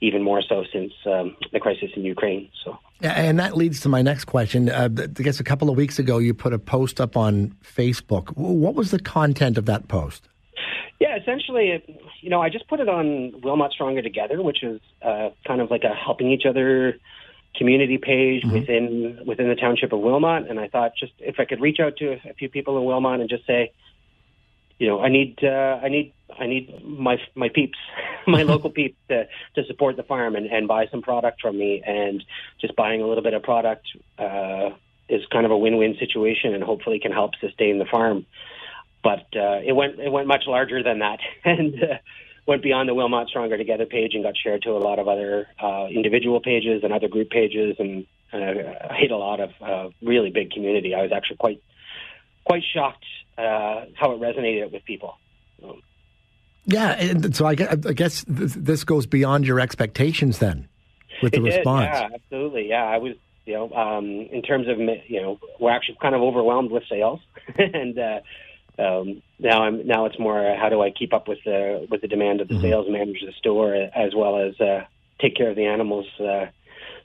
[0.00, 2.50] even more so since um, the crisis in Ukraine.
[2.64, 2.78] So.
[3.00, 4.68] And that leads to my next question.
[4.68, 8.36] Uh, I guess a couple of weeks ago, you put a post up on Facebook.
[8.36, 10.28] What was the content of that post?
[11.00, 14.80] Yeah, essentially, it, you know, I just put it on Wilmot Stronger Together, which is
[15.00, 16.98] uh, kind of like a helping each other
[17.54, 18.52] community page mm-hmm.
[18.52, 21.96] within within the township of Wilmot, and I thought just if I could reach out
[21.98, 23.72] to a, a few people in Wilmot and just say,
[24.78, 27.78] you know, I need uh, I need I need my my peeps,
[28.26, 31.82] my local peeps to to support the farm and, and buy some product from me,
[31.84, 32.22] and
[32.60, 33.86] just buying a little bit of product
[34.18, 34.70] uh,
[35.08, 38.26] is kind of a win-win situation, and hopefully can help sustain the farm.
[39.02, 41.82] But uh, it went it went much larger than that, and.
[41.82, 41.98] Uh,
[42.46, 45.48] went beyond the Wilmot Stronger Together page and got shared to a lot of other
[45.62, 50.30] uh, individual pages and other group pages, and uh, hit a lot of uh, really
[50.30, 50.94] big community.
[50.94, 51.62] I was actually quite
[52.48, 53.04] quite shocked
[53.36, 55.18] uh, how it resonated with people.
[55.62, 55.82] Um,
[56.64, 60.68] yeah, and so I guess this goes beyond your expectations then
[61.22, 61.88] with the response.
[61.92, 62.68] Yeah, absolutely.
[62.68, 63.14] Yeah, I was,
[63.46, 67.20] you know, um, in terms of, you know, we're actually kind of overwhelmed with sales,
[67.58, 68.20] and uh,
[68.78, 72.00] um, now I'm now it's more uh, how do I keep up with the with
[72.00, 72.62] the demand of the mm-hmm.
[72.62, 74.84] sales manager of the store as well as uh,
[75.20, 76.46] take care of the animals uh,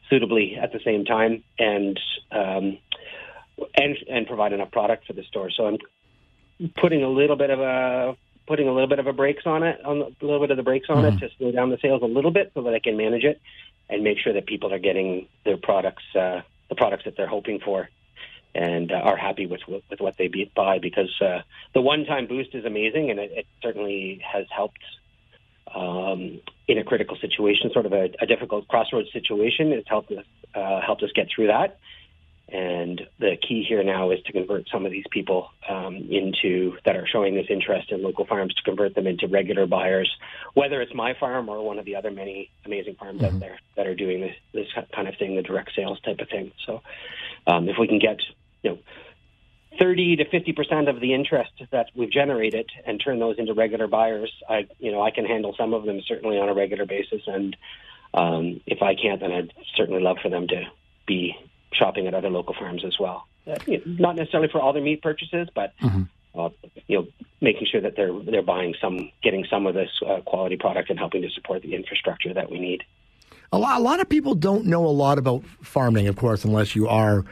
[0.10, 2.00] suitably at the same time and
[2.32, 2.78] um,
[3.76, 5.50] and and provide enough product for the store.
[5.52, 5.78] So I'm
[6.76, 8.16] putting a little bit of a
[8.48, 10.64] putting a little bit of a brakes on it on a little bit of the
[10.64, 11.18] brakes on mm-hmm.
[11.18, 13.42] it to slow down the sales a little bit so that I can manage it
[13.90, 17.60] and make sure that people are getting their products uh, the products that they're hoping
[17.60, 17.90] for
[18.56, 21.42] and uh, are happy with with what they buy because uh,
[21.74, 24.80] the one-time boost is amazing and it, it certainly has helped
[25.74, 29.72] um, in a critical situation, sort of a, a difficult crossroads situation.
[29.72, 31.80] It's helped us uh, helped us get through that.
[32.50, 36.96] And the key here now is to convert some of these people um, into that
[36.96, 40.12] are showing this interest in local farms to convert them into regular buyers,
[40.54, 43.36] whether it's my farm or one of the other many amazing farms mm-hmm.
[43.36, 46.30] out there that are doing this, this kind of thing, the direct sales type of
[46.30, 46.52] thing.
[46.66, 46.82] So,
[47.48, 48.20] um, if we can get
[48.62, 48.78] you know,
[49.80, 53.88] 30 to 50 percent of the interest that we've generated and turn those into regular
[53.88, 54.32] buyers.
[54.48, 57.56] I, you know, I can handle some of them certainly on a regular basis, and
[58.14, 60.66] um, if I can't, then I'd certainly love for them to
[61.08, 61.36] be
[61.74, 63.28] shopping at other local farms as well.
[63.46, 66.04] Uh, you know, not necessarily for all their meat purchases, but mm-hmm.
[66.40, 66.50] uh,
[66.88, 67.08] you know,
[67.42, 71.00] making sure that they're they're buying some, getting some of this uh, quality product, and
[71.00, 72.84] helping to support the infrastructure that we need.
[73.52, 76.76] A lot, a lot of people don't know a lot about farming, of course, unless
[76.76, 77.26] you are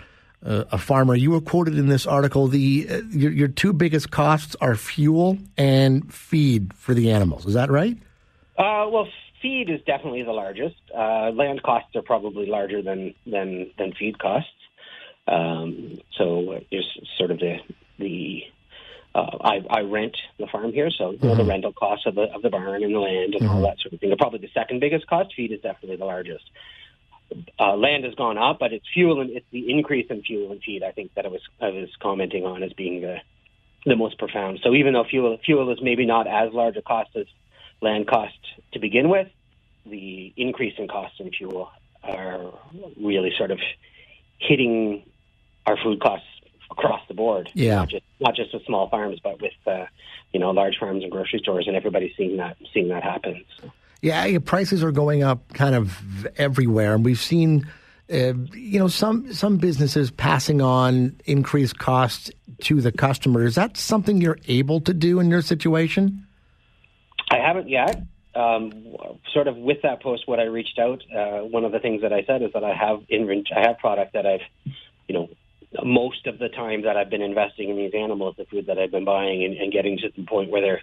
[0.45, 1.15] uh, a farmer.
[1.15, 2.47] You were quoted in this article.
[2.47, 7.45] The uh, your, your, two biggest costs are fuel and feed for the animals.
[7.45, 7.97] Is that right?
[8.57, 9.07] Uh, well,
[9.41, 10.75] feed is definitely the largest.
[10.95, 14.49] Uh, land costs are probably larger than than than feed costs.
[15.27, 17.57] Um, so there's sort of the
[17.97, 18.43] the
[19.13, 21.37] uh, I, I rent the farm here, so mm-hmm.
[21.37, 23.55] the rental costs of the of the barn and the land and mm-hmm.
[23.55, 25.33] all that sort of thing are probably the second biggest cost.
[25.35, 26.45] Feed is definitely the largest
[27.59, 30.61] uh, land has gone up, but it's fuel and it's the increase in fuel and
[30.61, 30.83] feed.
[30.83, 33.17] I think that I was I was commenting on as being the
[33.85, 34.59] the most profound.
[34.63, 37.25] So even though fuel fuel is maybe not as large a cost as
[37.81, 38.37] land cost
[38.73, 39.27] to begin with,
[39.85, 41.69] the increase in costs in fuel
[42.03, 42.53] are
[42.99, 43.59] really sort of
[44.39, 45.03] hitting
[45.65, 46.27] our food costs
[46.69, 47.51] across the board.
[47.53, 49.85] Yeah, not just not just with small farms, but with uh,
[50.33, 53.43] you know large farms and grocery stores, and everybody's seeing that seeing that happen.
[53.59, 53.71] So.
[54.01, 57.67] Yeah, prices are going up kind of everywhere, and we've seen,
[58.11, 63.43] uh, you know, some some businesses passing on increased costs to the customer.
[63.43, 66.25] Is that something you're able to do in your situation?
[67.31, 68.01] I haven't yet.
[68.33, 68.71] Um,
[69.33, 72.13] sort of with that post, what I reached out, uh, one of the things that
[72.13, 74.41] I said is that I have invent- I have product that I've,
[75.07, 75.29] you know,
[75.83, 78.91] most of the time that I've been investing in these animals, the food that I've
[78.91, 80.81] been buying and, and getting to the point where they're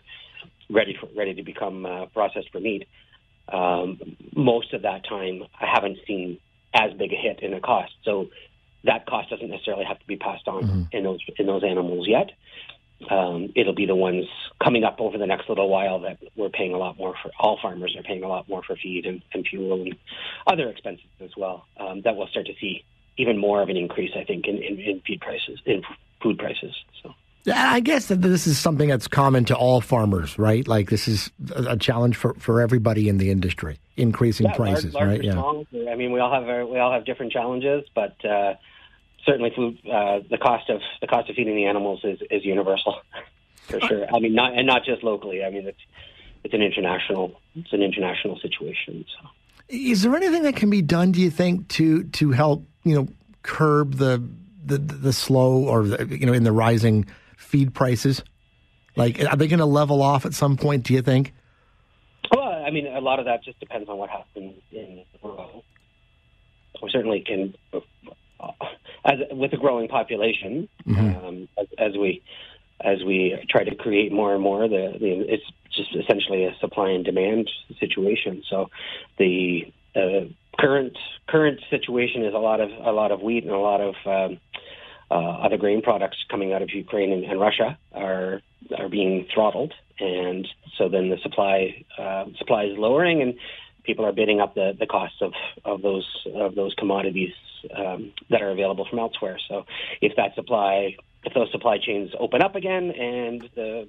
[0.69, 2.87] ready for, ready to become uh, processed for meat
[3.53, 3.99] um,
[4.37, 6.39] most of that time I haven't seen
[6.75, 7.93] as big a hit in a cost.
[8.05, 8.29] So
[8.85, 10.83] that cost doesn't necessarily have to be passed on mm-hmm.
[10.93, 12.31] in those in those animals yet.
[13.11, 14.27] Um, it'll be the ones
[14.63, 17.31] coming up over the next little while that we're paying a lot more for.
[17.39, 19.97] All farmers are paying a lot more for feed and, and fuel and
[20.47, 21.67] other expenses as well.
[21.79, 22.85] Um, that we'll start to see
[23.17, 25.83] even more of an increase, I think, in, in, in feed prices, in
[26.23, 26.75] food prices.
[27.03, 27.15] So.
[27.55, 30.67] I guess that this is something that's common to all farmers, right?
[30.67, 35.23] Like this is a challenge for, for everybody in the industry, increasing Yeah, prices, large,
[35.23, 35.65] large right?
[35.73, 35.93] Yeah.
[35.93, 38.55] I mean, we all have our, we all have different challenges, but uh,
[39.29, 42.97] certainly food uh, the cost of the cost of feeding the animals is, is universal
[43.69, 44.07] for sure.
[44.13, 45.45] I mean, not and not just locally.
[45.45, 45.81] I mean, it's
[46.45, 49.05] it's an international it's an international situation.
[49.21, 49.29] So.
[49.69, 53.09] Is there anything that can be done, do you think, to to help you know
[53.43, 54.23] curb the
[54.65, 58.23] the, the slow or the, you know in the rising feed prices?
[58.97, 60.83] Like, are they going to level off at some point?
[60.83, 61.33] Do you think?
[62.35, 65.63] Well, I mean, a lot of that just depends on what happens in the world.
[66.83, 67.55] We certainly can,
[69.05, 72.23] as with a growing population, um, as, as we
[72.81, 76.91] as we try to create more and more, the, the it's just essentially a supply
[76.91, 78.43] and demand situation.
[78.49, 78.71] So,
[79.19, 80.27] the uh,
[80.59, 83.95] current current situation is a lot of a lot of wheat and a lot of
[84.07, 84.41] um,
[85.11, 88.41] uh, other grain products coming out of Ukraine and, and Russia are
[88.77, 93.35] are being throttled, and so then the supply uh, supply is lowering, and
[93.85, 95.33] people are bidding up the, the cost of,
[95.65, 97.33] of those of those commodities
[97.75, 99.39] um, that are available from elsewhere.
[99.49, 99.65] So
[100.01, 103.89] if that supply if those supply chains open up again and the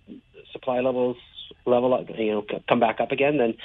[0.52, 1.18] supply levels
[1.66, 3.56] level up, you know come back up again, then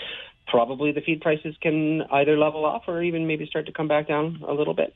[0.47, 4.09] probably the feed prices can either level off or even maybe start to come back
[4.09, 4.95] down a little bit.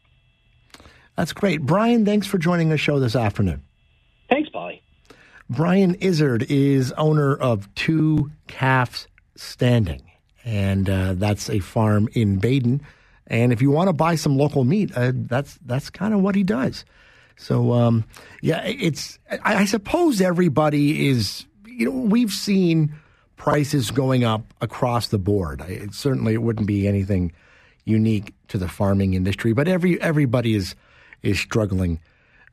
[1.17, 2.05] That's great, Brian.
[2.05, 3.63] Thanks for joining the show this afternoon.
[4.31, 4.83] Thanks, Polly.
[5.51, 10.03] Brian Izzard is owner of Two Calves Standing,
[10.49, 12.81] and uh, that's a farm in Baden.
[13.27, 16.35] And if you want to buy some local meat, uh, that's that's kind of what
[16.35, 16.87] he does.
[17.37, 18.05] So um,
[18.41, 22.95] yeah, it's I, I suppose everybody is you know we've seen
[23.37, 25.61] prices going up across the board.
[25.69, 27.33] It, certainly, it wouldn't be anything
[27.85, 30.75] unique to the farming industry, but every everybody is
[31.23, 32.01] is struggling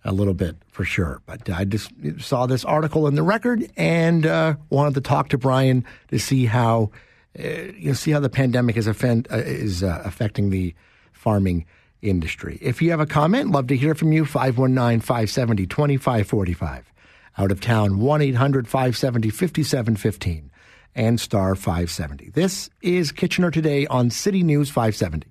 [0.03, 1.21] a little bit for sure.
[1.25, 5.37] But I just saw this article in the record and uh, wanted to talk to
[5.37, 6.91] Brian to see how
[7.37, 10.73] uh, you know, see how the pandemic is offend, uh, is uh, affecting the
[11.13, 11.65] farming
[12.01, 12.57] industry.
[12.61, 14.25] If you have a comment, love to hear from you.
[14.25, 16.91] 519 570 2545.
[17.37, 20.51] Out of town, 1 800 570 5715
[20.95, 22.29] and star 570.
[22.29, 25.27] This is Kitchener Today on City News 570.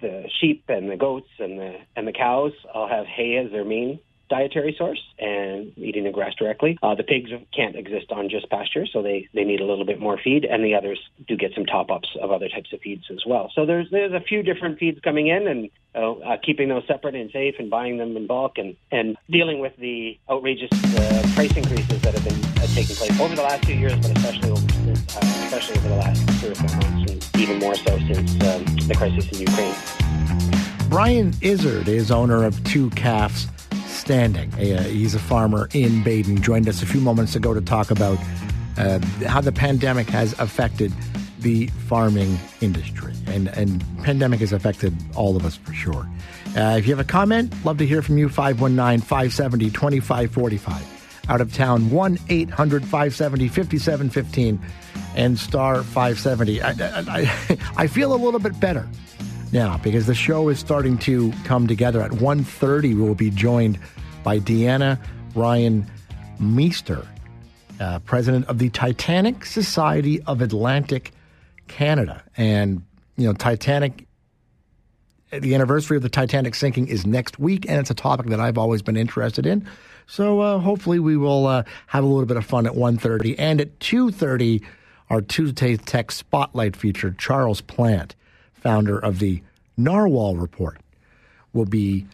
[0.00, 3.64] the sheep and the goats and the and the cows all have hay as their
[3.64, 6.78] main dietary source and eating the grass directly.
[6.82, 10.00] Uh, the pigs can't exist on just pasture, so they, they need a little bit
[10.00, 13.04] more feed, and the others do get some top ups of other types of feeds
[13.10, 13.50] as well.
[13.54, 17.14] So there's there's a few different feeds coming in, and uh, uh, keeping those separate
[17.14, 21.56] and safe, and buying them in bulk, and and dealing with the outrageous uh, price
[21.56, 24.60] increases that have been uh, taking place over the last few years, but especially over
[24.60, 28.64] uh, especially over the last three or four months, and even more so since um,
[28.88, 29.74] the crisis in Ukraine.
[30.88, 33.48] Brian Izzard is owner of Two Calves
[33.96, 34.52] Standing.
[34.54, 36.42] Uh, he's a farmer in Baden.
[36.42, 38.18] Joined us a few moments ago to talk about
[38.76, 40.92] uh, how the pandemic has affected
[41.40, 46.06] the farming industry, and and pandemic has affected all of us for sure.
[46.56, 48.28] Uh, if you have a comment, love to hear from you.
[48.28, 50.82] 519-570-2545.
[51.28, 54.60] Out of town, 1-800-570-5715
[55.16, 56.62] and star 570.
[56.62, 56.74] I, I,
[57.08, 57.28] I,
[57.76, 58.86] I feel a little bit better
[59.56, 62.02] now because the show is starting to come together.
[62.02, 63.78] At 1.30, we will be joined
[64.22, 65.00] by Deanna
[65.34, 65.90] Ryan
[66.38, 67.06] Meester,
[67.80, 71.12] uh, president of the Titanic Society of Atlantic
[71.68, 72.22] Canada.
[72.36, 72.84] And,
[73.16, 74.06] you know, Titanic,
[75.32, 78.58] the anniversary of the Titanic sinking is next week, and it's a topic that I've
[78.58, 79.66] always been interested in.
[80.06, 83.36] So uh, hopefully we will uh, have a little bit of fun at 1.30.
[83.38, 84.62] And at 2.30,
[85.08, 88.14] our Tuesday Tech Spotlight feature, Charles Plant,
[88.52, 89.42] founder of the
[89.76, 90.80] Narwhal Report,
[91.52, 92.06] will be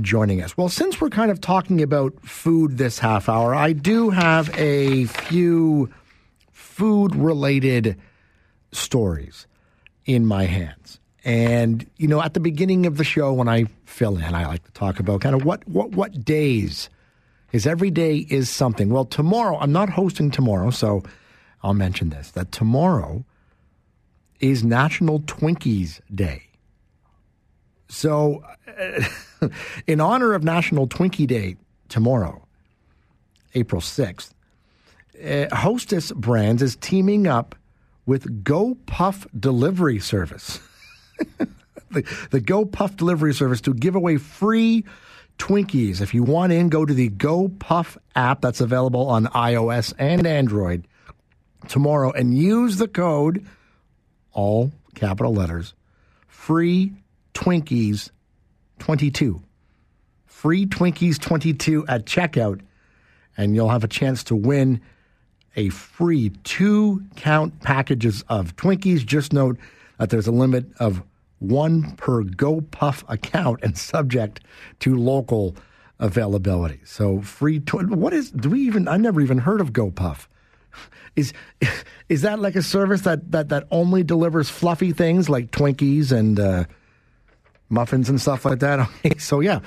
[0.00, 0.56] joining us.
[0.56, 5.04] Well, since we're kind of talking about food this half hour, I do have a
[5.06, 5.90] few
[6.52, 7.96] food related
[8.72, 9.46] stories
[10.04, 11.00] in my hands.
[11.24, 14.64] And you know, at the beginning of the show, when I fill in, I like
[14.64, 16.90] to talk about kind of what what what days
[17.52, 18.90] is every day is something.
[18.90, 21.02] Well, tomorrow I'm not hosting tomorrow, so
[21.62, 23.24] I'll mention this that tomorrow
[24.40, 26.42] is National Twinkies Day.
[27.88, 29.48] So, uh,
[29.86, 31.56] in honor of National Twinkie Day
[31.88, 32.46] tomorrow,
[33.54, 34.32] April 6th,
[35.22, 37.54] uh, Hostess Brands is teaming up
[38.06, 40.60] with Go Puff Delivery Service.
[41.90, 44.84] the, the Go Puff Delivery Service to give away free
[45.38, 46.00] Twinkies.
[46.00, 50.26] If you want in, go to the Go Puff app that's available on iOS and
[50.26, 50.86] Android
[51.68, 53.46] tomorrow and use the code,
[54.32, 55.74] all capital letters,
[56.26, 56.92] free
[57.34, 58.10] Twinkies
[58.78, 59.42] 22
[60.44, 62.60] free Twinkies 22 at checkout,
[63.34, 64.78] and you'll have a chance to win
[65.56, 69.06] a free two count packages of Twinkies.
[69.06, 69.56] Just note
[69.98, 71.02] that there's a limit of
[71.38, 74.40] one per GoPuff account and subject
[74.80, 75.56] to local
[75.98, 76.80] availability.
[76.84, 77.60] So free.
[77.60, 78.30] Tw- what is?
[78.30, 78.86] Do we even?
[78.86, 80.26] I never even heard of GoPuff.
[81.16, 81.32] Is
[82.10, 86.38] is that like a service that that that only delivers fluffy things like Twinkies and
[86.38, 86.64] uh,
[87.74, 88.88] muffins and stuff like that?
[89.18, 89.60] So yeah,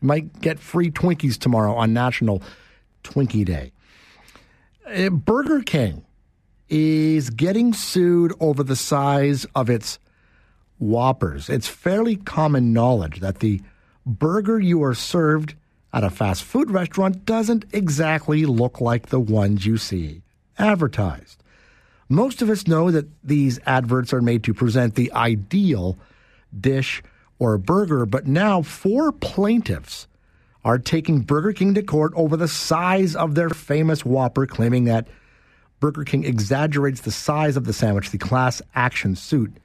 [0.00, 2.42] you might get free Twinkies tomorrow on National
[3.04, 3.72] Twinkie Day.
[4.86, 6.04] Uh, Burger King
[6.68, 9.98] is getting sued over the size of its
[10.78, 11.48] Whoppers.
[11.48, 13.60] It's fairly common knowledge that the
[14.06, 15.54] burger you are served
[15.92, 20.22] at a fast food restaurant doesn't exactly look like the ones you see
[20.58, 21.42] advertised.
[22.08, 25.98] Most of us know that these adverts are made to present the ideal
[26.58, 27.02] dish
[27.38, 30.06] or burger, but now four plaintiffs
[30.64, 35.08] are taking Burger King to court over the size of their famous Whopper, claiming that
[35.80, 38.10] Burger King exaggerates the size of the sandwich.
[38.10, 39.56] The class action suit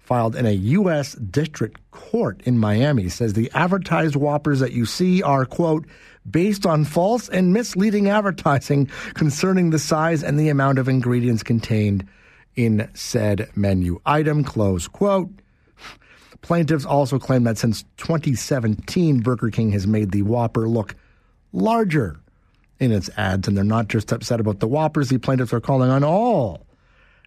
[0.00, 1.14] filed in a U.S.
[1.14, 5.86] district court in Miami says the advertised Whoppers that you see are, quote,
[6.28, 12.06] based on false and misleading advertising concerning the size and the amount of ingredients contained
[12.56, 15.30] in said menu item, close quote.
[16.42, 20.96] Plaintiffs also claim that since 2017, Burger King has made the Whopper look
[21.52, 22.18] larger
[22.80, 25.08] in its ads, and they're not just upset about the Whoppers.
[25.08, 26.66] The plaintiffs are calling on all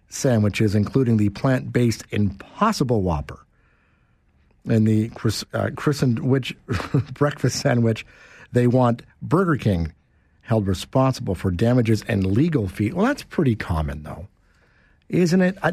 [0.08, 3.44] sandwiches, including the plant based Impossible Whopper
[4.68, 5.06] and the
[5.54, 6.54] uh, Croissan'wich
[7.14, 8.04] breakfast sandwich.
[8.52, 9.92] They want Burger King
[10.42, 12.94] held responsible for damages and legal fees.
[12.94, 14.28] Well, that's pretty common, though,
[15.08, 15.56] isn't it?
[15.62, 15.72] I,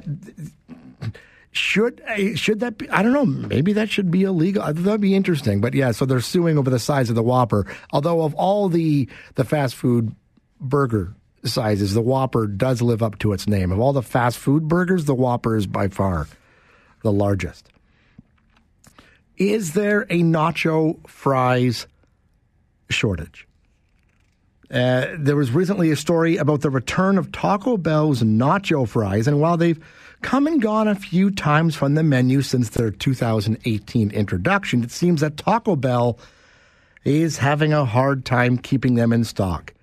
[1.54, 2.02] should
[2.36, 2.90] should that be?
[2.90, 3.26] I don't know.
[3.26, 4.64] Maybe that should be illegal.
[4.74, 5.62] That'd be interesting.
[5.62, 7.66] But yeah, so they're suing over the size of the Whopper.
[7.92, 10.16] Although of all the the fast food
[10.60, 11.14] burger
[11.46, 13.72] sizes, the Whopper does live up to its name.
[13.72, 16.28] Of all the fast food burgers, the Whopper is by far
[17.04, 17.70] the largest.
[19.38, 21.88] Is there a nacho fries
[22.90, 23.48] shortage?
[24.72, 29.40] Uh, there was recently a story about the return of Taco Bell's nacho fries, and
[29.40, 29.80] while they've
[30.24, 35.22] come and gone a few times from the menu since their 2018 introduction, it seems
[35.22, 36.18] that Taco Bell
[37.04, 39.74] is having a hard time keeping them in stock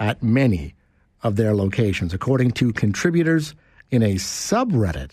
[0.00, 0.74] at many
[1.22, 2.14] of their locations.
[2.14, 3.54] According to contributors
[3.90, 5.10] in a subreddit,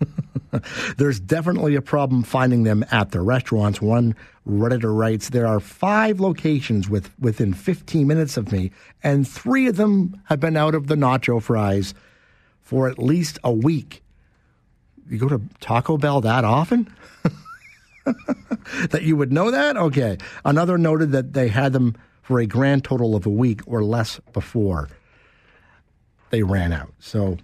[0.96, 3.82] there's definitely a problem finding them at the restaurants.
[3.82, 4.16] One
[4.48, 8.70] Redditor writes, There are five locations with, within 15 minutes of me,
[9.02, 11.92] and three of them have been out of the nacho fries
[12.68, 14.02] for at least a week.
[15.08, 16.94] You go to Taco Bell that often?
[18.90, 19.78] that you would know that?
[19.78, 20.18] Okay.
[20.44, 24.20] Another noted that they had them for a grand total of a week or less
[24.34, 24.90] before
[26.28, 26.92] they ran out.
[26.98, 27.38] So,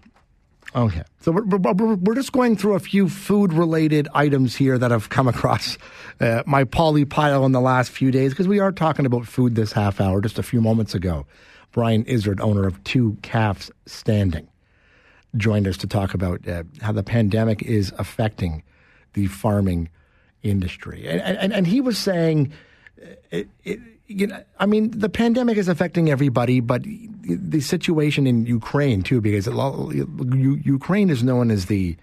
[0.77, 1.05] okay.
[1.21, 1.57] So we're,
[1.95, 5.79] we're, just going through a few food related items here that have come across
[6.21, 9.55] uh, my poly pile in the last few days because we are talking about food
[9.55, 11.25] this half hour just a few moments ago.
[11.73, 14.49] Brian Izzard, owner of Two Calves Standing,
[15.37, 18.63] joined us to talk about uh, how the pandemic is affecting
[19.15, 19.89] the farming
[20.43, 21.07] industry.
[21.09, 22.53] And, and, and he was saying,
[23.01, 26.83] uh, it, it, you know, I mean, the pandemic is affecting everybody, but
[27.23, 31.97] the situation in Ukraine too, because Ukraine is known as the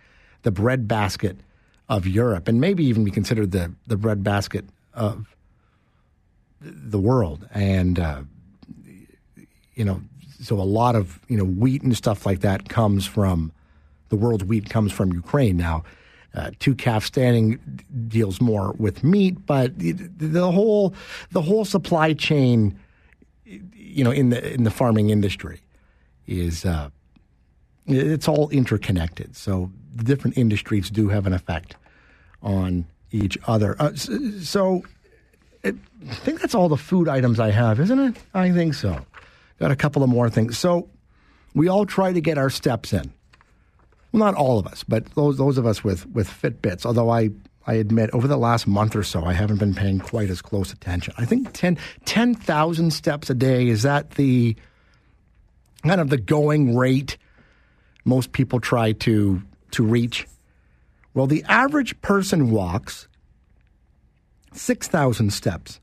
[0.44, 1.38] the breadbasket
[1.88, 4.66] of Europe, and maybe even be considered the the breadbasket
[4.96, 5.36] of
[6.60, 7.48] the world.
[7.54, 8.22] And uh,
[9.76, 10.02] you know,
[10.42, 13.52] so a lot of you know wheat and stuff like that comes from
[14.10, 15.84] the world's wheat comes from Ukraine now.
[16.34, 17.60] Uh, two calf standing
[18.08, 20.94] deals more with meat, but the, the whole
[21.32, 22.78] the whole supply chain,
[23.46, 25.60] you know, in the in the farming industry,
[26.28, 26.90] is uh,
[27.86, 29.36] it's all interconnected.
[29.36, 31.76] So the different industries do have an effect
[32.42, 33.76] on each other.
[33.78, 34.84] Uh, so
[35.64, 35.76] it,
[36.10, 38.16] I think that's all the food items I have, isn't it?
[38.34, 39.06] I think so.
[39.62, 40.58] Got a couple of more things.
[40.58, 40.90] So
[41.54, 43.14] we all try to get our steps in
[44.12, 46.86] well, not all of us, but those those of us with with Fitbits.
[46.86, 47.30] Although I
[47.66, 50.74] I admit over the last month or so, I haven't been paying quite as close
[50.74, 51.14] attention.
[51.18, 54.56] I think 10,000 10, steps a day is that the
[55.84, 57.18] kind of the going rate
[58.04, 59.42] most people try to
[59.72, 60.28] to reach.
[61.14, 63.08] Well, the average person walks
[64.54, 65.81] 6,000 steps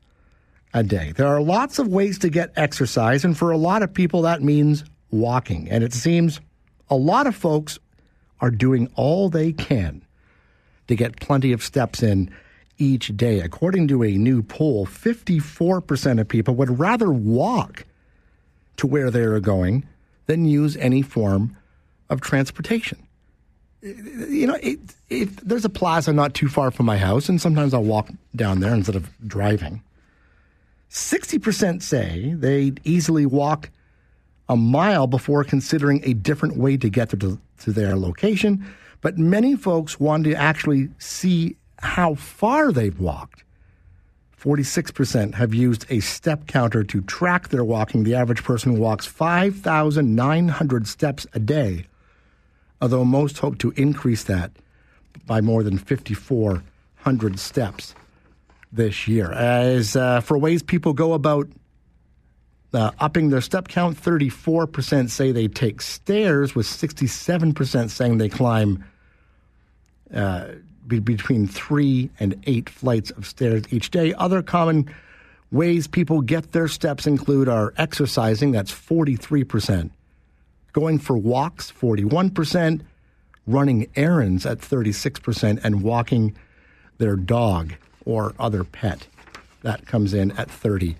[0.73, 1.13] a day.
[1.15, 4.41] There are lots of ways to get exercise, and for a lot of people, that
[4.41, 5.69] means walking.
[5.69, 6.39] And it seems
[6.89, 7.79] a lot of folks
[8.41, 10.03] are doing all they can
[10.87, 12.31] to get plenty of steps in
[12.77, 13.41] each day.
[13.41, 17.85] According to a new poll, 54% of people would rather walk
[18.77, 19.85] to where they are going
[20.27, 21.57] than use any form
[22.09, 23.05] of transportation.
[23.81, 27.73] You know, it, it, there's a plaza not too far from my house, and sometimes
[27.73, 29.81] I'll walk down there instead of driving.
[30.89, 33.69] 60% say they'd easily walk
[34.47, 38.65] a mile before considering a different way to get to, to their location.
[39.01, 43.43] But many folks want to actually see how far they've walked.
[44.37, 48.03] 46% have used a step counter to track their walking.
[48.03, 51.85] The average person walks 5,900 steps a day,
[52.81, 54.51] although most hope to increase that
[55.25, 57.93] by more than 5,400 steps
[58.71, 59.31] this year.
[59.31, 61.47] As uh, for ways people go about
[62.73, 68.83] uh, upping their step count, 34% say they take stairs, with 67% saying they climb
[70.13, 70.49] uh,
[70.87, 74.13] be between three and eight flights of stairs each day.
[74.15, 74.93] Other common
[75.51, 79.91] ways people get their steps include are exercising, that's 43%,
[80.73, 82.81] going for walks, 41%,
[83.47, 86.35] running errands at 36%, and walking
[86.97, 87.73] their dog
[88.09, 89.07] or other pet.
[89.61, 90.97] That comes in at 34%.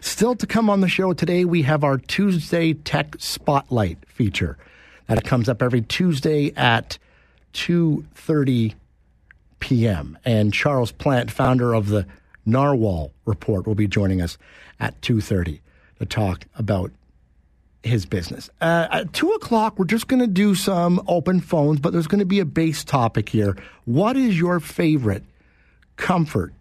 [0.00, 4.56] Still to come on the show today, we have our Tuesday Tech Spotlight feature.
[5.08, 6.98] That comes up every Tuesday at
[7.54, 8.74] 2.30
[9.58, 10.18] p.m.
[10.24, 12.06] And Charles Plant, founder of the
[12.46, 14.38] Narwhal Report, will be joining us
[14.78, 15.60] at 2.30
[15.98, 16.92] to talk about
[17.84, 18.48] his business.
[18.60, 22.20] Uh, at 2 o'clock, we're just going to do some open phones, but there's going
[22.20, 23.56] to be a base topic here.
[23.84, 25.22] What is your favorite
[25.96, 26.54] comfort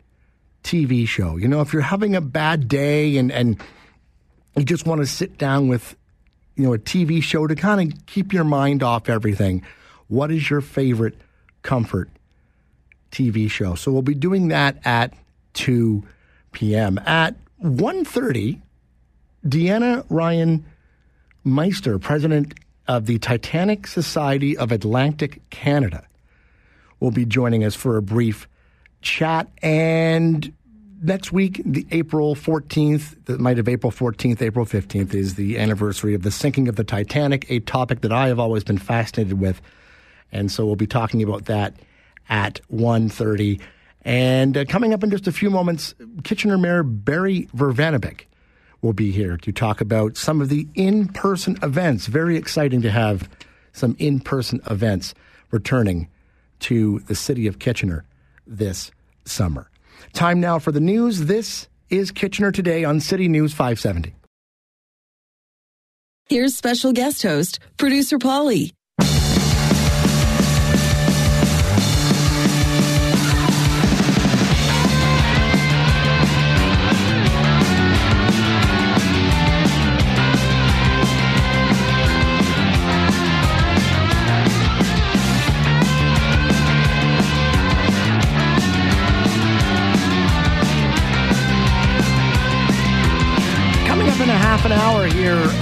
[0.63, 1.37] TV show?
[1.37, 3.59] You know, if you're having a bad day and, and
[4.55, 5.95] you just want to sit down with,
[6.55, 9.63] you know, a TV show to kind of keep your mind off everything,
[10.09, 11.15] what is your favorite
[11.61, 12.09] comfort
[13.11, 13.75] TV show?
[13.75, 15.13] So we'll be doing that at
[15.53, 16.03] 2
[16.51, 16.97] p.m.
[16.99, 18.59] At 1.30,
[19.45, 20.65] Deanna Ryan
[21.43, 22.53] Meister, president
[22.87, 26.05] of the Titanic Society of Atlantic Canada,
[26.99, 28.47] will be joining us for a brief
[29.01, 29.47] chat.
[29.61, 30.53] And
[31.01, 36.13] next week, the April 14th, the night of April 14th, April 15th, is the anniversary
[36.13, 39.61] of the sinking of the Titanic, a topic that I have always been fascinated with.
[40.31, 41.75] And so we'll be talking about that
[42.29, 43.59] at 1.30.
[44.05, 48.21] And uh, coming up in just a few moments, Kitchener Mayor Berry Vrbanovic
[48.83, 52.05] will be here to talk about some of the in person events.
[52.07, 53.27] Very exciting to have
[53.71, 55.15] some in person events
[55.49, 56.07] returning
[56.59, 58.05] to the city of Kitchener
[58.45, 58.91] this
[59.25, 59.69] summer.
[60.11, 61.21] Time now for the news.
[61.25, 64.13] This is Kitchener Today on City News 570.
[66.29, 68.73] Here's special guest host, producer Polly.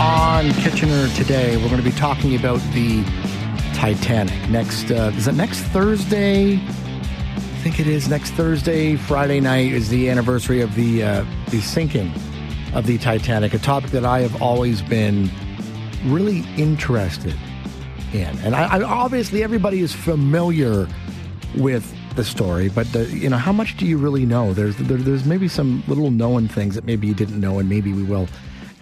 [0.01, 1.57] On Kitchener today.
[1.57, 3.03] We're going to be talking about the
[3.75, 4.49] Titanic.
[4.49, 6.55] Next, uh, is it next Thursday?
[6.55, 8.95] I think it is next Thursday.
[8.95, 12.11] Friday night is the anniversary of the uh, the sinking
[12.73, 13.53] of the Titanic.
[13.53, 15.29] A topic that I have always been
[16.05, 17.37] really interested
[18.11, 20.87] in, and I, I obviously everybody is familiar
[21.57, 24.53] with the story, but the, you know how much do you really know?
[24.53, 27.93] There's there, there's maybe some little known things that maybe you didn't know, and maybe
[27.93, 28.27] we will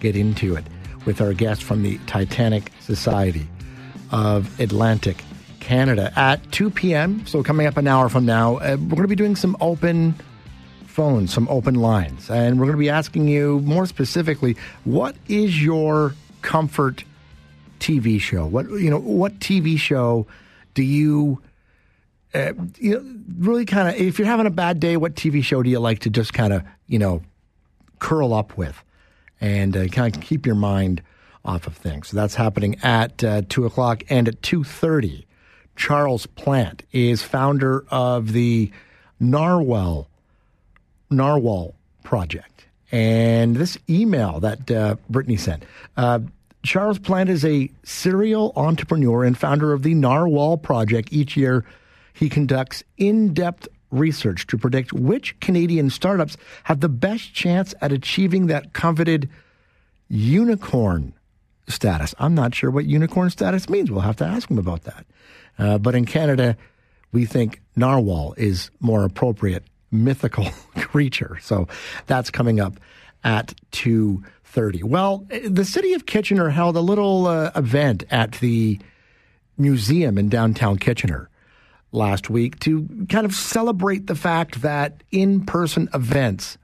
[0.00, 0.64] get into it
[1.04, 3.46] with our guest from the Titanic Society
[4.10, 5.22] of Atlantic
[5.60, 7.26] Canada at 2 p.m.
[7.26, 10.14] So, coming up an hour from now, uh, we're going to be doing some open
[10.86, 12.28] phones, some open lines.
[12.28, 17.04] And we're going to be asking you more specifically what is your comfort
[17.78, 18.46] TV show?
[18.46, 20.26] What, you know, what TV show
[20.74, 21.40] do you.
[22.32, 25.64] Uh, you know, really kind of, if you're having a bad day, what TV show
[25.64, 27.22] do you like to just kind of, you know,
[27.98, 28.84] curl up with?
[29.40, 31.02] And uh, kind of keep your mind
[31.44, 32.08] off of things.
[32.08, 35.26] So that's happening at uh, two o'clock and at two thirty.
[35.76, 38.70] Charles Plant is founder of the
[39.18, 40.08] Narwhal
[41.08, 45.62] Narwhal Project, and this email that uh, Brittany sent.
[45.96, 46.20] Uh,
[46.62, 51.10] Charles Plant is a serial entrepreneur and founder of the Narwhal Project.
[51.10, 51.64] Each year,
[52.12, 57.92] he conducts in depth research to predict which Canadian startups have the best chance at
[57.92, 59.28] achieving that coveted
[60.08, 61.12] unicorn
[61.68, 62.14] status.
[62.18, 63.90] I'm not sure what unicorn status means.
[63.90, 65.06] We'll have to ask them about that.
[65.58, 66.56] Uh, but in Canada,
[67.12, 71.38] we think narwhal is more appropriate mythical creature.
[71.42, 71.68] So
[72.06, 72.78] that's coming up
[73.24, 74.84] at 2.30.
[74.84, 78.78] Well, the city of Kitchener held a little uh, event at the
[79.58, 81.29] museum in downtown Kitchener
[81.92, 86.56] last week to kind of celebrate the fact that in-person events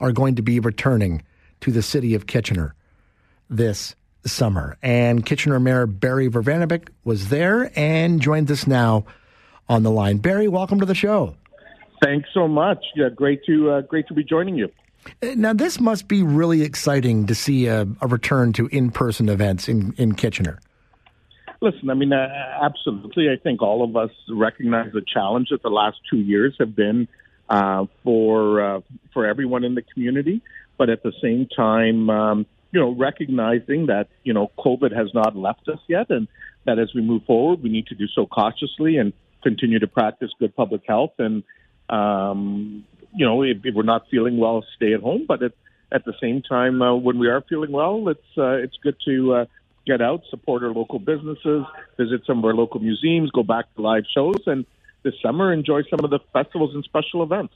[0.00, 1.22] are going to be returning
[1.60, 2.74] to the city of Kitchener
[3.50, 3.94] this
[4.26, 4.76] summer.
[4.82, 9.04] And Kitchener Mayor Berry Vrbanovic was there and joins us now
[9.68, 10.18] on the line.
[10.18, 11.36] Berry, welcome to the show.
[12.02, 12.84] Thanks so much.
[12.96, 14.70] Yeah, great to uh, great to be joining you.
[15.22, 19.94] Now, this must be really exciting to see a, a return to in-person events in,
[19.98, 20.60] in Kitchener.
[21.64, 22.28] Listen, I mean, uh,
[22.62, 23.30] absolutely.
[23.30, 27.08] I think all of us recognize the challenge that the last two years have been
[27.48, 28.80] uh, for uh,
[29.14, 30.42] for everyone in the community.
[30.76, 35.36] But at the same time, um, you know, recognizing that you know COVID has not
[35.36, 36.28] left us yet, and
[36.66, 40.32] that as we move forward, we need to do so cautiously and continue to practice
[40.38, 41.14] good public health.
[41.18, 41.44] And
[41.88, 42.84] um,
[43.14, 45.24] you know, if, if we're not feeling well, stay at home.
[45.26, 45.52] But at,
[45.90, 49.32] at the same time, uh, when we are feeling well, it's uh, it's good to
[49.32, 49.44] uh,
[49.86, 51.64] get out, support our local businesses,
[51.96, 54.64] visit some of our local museums, go back to live shows, and
[55.02, 57.54] this summer enjoy some of the festivals and special events.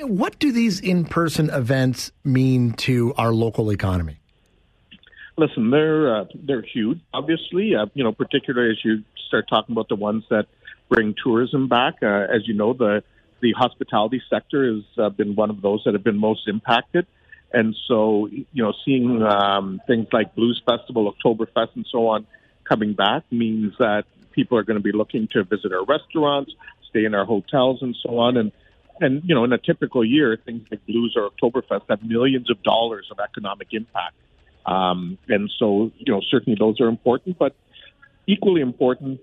[0.00, 4.18] What do these in-person events mean to our local economy?
[5.36, 6.98] Listen, they're uh, they're huge.
[7.12, 10.46] Obviously, uh, you know, particularly as you start talking about the ones that
[10.88, 11.96] bring tourism back.
[12.02, 13.04] Uh, as you know, the
[13.40, 17.06] the hospitality sector has uh, been one of those that have been most impacted.
[17.56, 22.26] And so, you know, seeing um, things like Blues Festival, Oktoberfest, and so on
[22.64, 26.52] coming back means that people are going to be looking to visit our restaurants,
[26.90, 28.36] stay in our hotels, and so on.
[28.36, 28.52] And
[29.00, 32.62] and you know, in a typical year, things like Blues or Oktoberfest have millions of
[32.62, 34.16] dollars of economic impact.
[34.66, 37.54] Um, and so, you know, certainly those are important, but
[38.26, 39.20] equally important,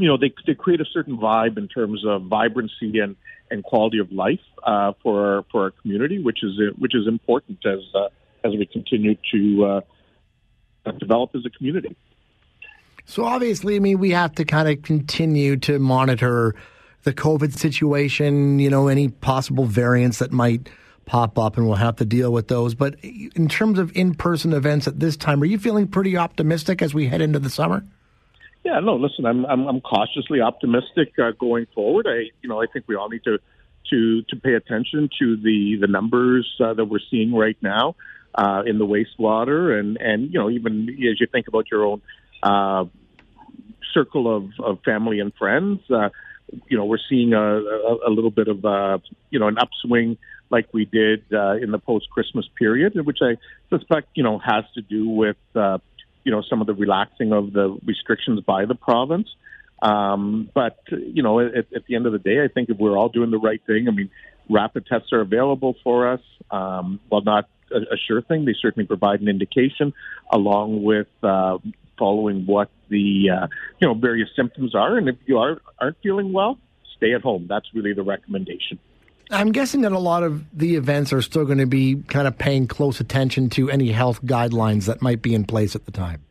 [0.00, 3.16] you know, they they create a certain vibe in terms of vibrancy and
[3.50, 7.58] and quality of life uh, for our, for our community, which is which is important
[7.66, 8.08] as uh,
[8.44, 9.64] as we continue to
[10.86, 11.96] uh, develop as a community.
[13.04, 16.54] So obviously, I mean, we have to kind of continue to monitor
[17.02, 20.68] the COVID situation, you know, any possible variants that might
[21.06, 22.74] pop up, and we'll have to deal with those.
[22.74, 26.82] But in terms of in person events at this time, are you feeling pretty optimistic
[26.82, 27.84] as we head into the summer?
[28.64, 28.96] Yeah, no.
[28.96, 32.06] Listen, I'm I'm, I'm cautiously optimistic uh, going forward.
[32.08, 33.38] I you know I think we all need to
[33.90, 37.96] to to pay attention to the the numbers uh, that we're seeing right now
[38.34, 42.02] uh, in the wastewater, and and you know even as you think about your own
[42.42, 42.84] uh,
[43.92, 45.80] circle of, of family and friends.
[45.90, 46.10] Uh,
[46.68, 48.98] you know, we're seeing a, a, a little bit of, uh,
[49.30, 50.18] you know, an upswing
[50.50, 53.36] like we did uh, in the post-Christmas period, which I
[53.68, 55.78] suspect, you know, has to do with, uh,
[56.24, 59.28] you know, some of the relaxing of the restrictions by the province.
[59.82, 62.96] Um, but, you know, at, at the end of the day, I think if we're
[62.98, 64.10] all doing the right thing, I mean,
[64.48, 66.20] rapid tests are available for us.
[66.50, 69.94] Um, while not a, a sure thing, they certainly provide an indication
[70.30, 71.58] along with uh,
[71.98, 73.46] following what the uh,
[73.80, 76.58] you know various symptoms are, and if you are aren't feeling well,
[76.96, 77.46] stay at home.
[77.48, 78.78] That's really the recommendation.
[79.30, 82.36] I'm guessing that a lot of the events are still going to be kind of
[82.36, 86.22] paying close attention to any health guidelines that might be in place at the time.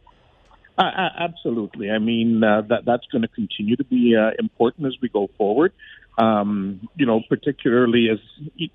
[0.78, 1.92] Uh, absolutely.
[1.92, 5.30] I mean, uh, that that's going to continue to be uh, important as we go
[5.38, 5.74] forward.
[6.18, 8.20] Um, you know, particularly as
[8.56, 8.70] you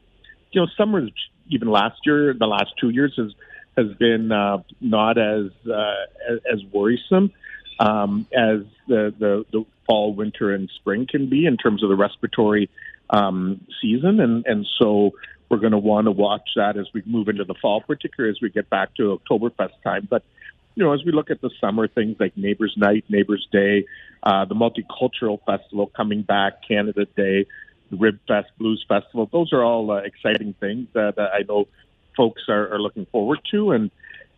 [0.55, 1.07] know, summer
[1.49, 3.33] even last year, the last two years has
[3.77, 7.33] has been uh, not as, uh, as as worrisome
[7.79, 11.97] um, as the, the the fall, winter, and spring can be in terms of the
[11.97, 12.71] respiratory
[13.11, 15.13] um, season, and and so
[15.49, 18.41] we're going to want to watch that as we move into the fall, particularly as
[18.41, 20.07] we get back to Oktoberfest time.
[20.09, 20.23] But
[20.75, 23.87] you know, as we look at the summer things like Neighbors Night, Neighbors Day,
[24.23, 27.47] uh, the Multicultural Festival coming back, Canada Day,
[27.91, 31.69] Rib Fest, Blues Festival, those are all uh, exciting things that I know
[32.17, 33.73] folks are, are looking forward to.
[33.73, 33.91] And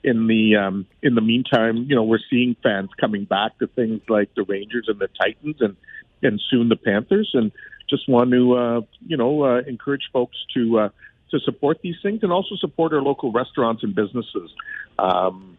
[0.07, 4.00] in the um, in the meantime, you know, we're seeing fans coming back to things
[4.09, 5.76] like the Rangers and the Titans, and
[6.22, 7.30] and soon the Panthers.
[7.34, 7.50] And
[7.90, 10.88] just want to uh, you know uh, encourage folks to uh,
[11.32, 14.50] to support these things and also support our local restaurants and businesses.
[14.98, 15.59] Um,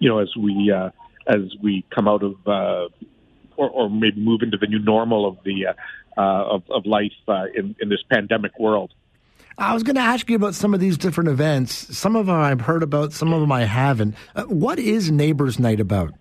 [0.00, 0.90] you know, as we uh,
[1.26, 2.88] as we come out of uh,
[3.58, 5.72] or, or maybe move into the new normal of the uh,
[6.16, 8.92] uh, of, of life uh, in in this pandemic world.
[9.58, 11.96] I was going to ask you about some of these different events.
[11.96, 14.14] Some of them I've heard about, some of them I haven't.
[14.36, 16.14] Uh, what is Neighbors Night about?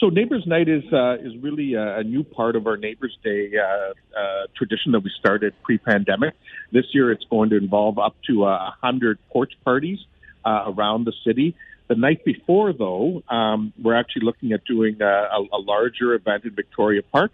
[0.00, 4.18] So Neighbors Night is uh, is really a, new part of our Neighbors Day uh,
[4.18, 6.34] uh, tradition that we started pre-pandemic.
[6.72, 9.98] This year, it's going to involve up to a hundred porch parties
[10.44, 11.54] uh, around the city.
[11.88, 16.54] The night before, though, um, we're actually looking at doing a, a larger event in
[16.54, 17.32] Victoria Park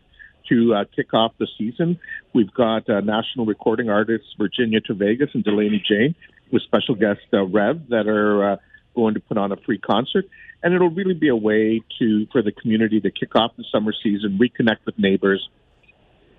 [0.49, 1.99] to uh, kick off the season.
[2.34, 6.14] We've got uh, national recording artists Virginia to Vegas and Delaney Jane
[6.53, 8.57] with special guest uh, Rev that are uh,
[8.95, 10.26] going to put on a free concert.
[10.62, 13.95] And it'll really be a way to for the community to kick off the summer
[14.03, 15.49] season, reconnect with neighbors,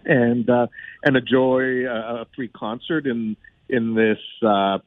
[0.05, 0.67] and uh,
[1.03, 3.35] and enjoy a free concert in
[3.67, 4.77] in this uh,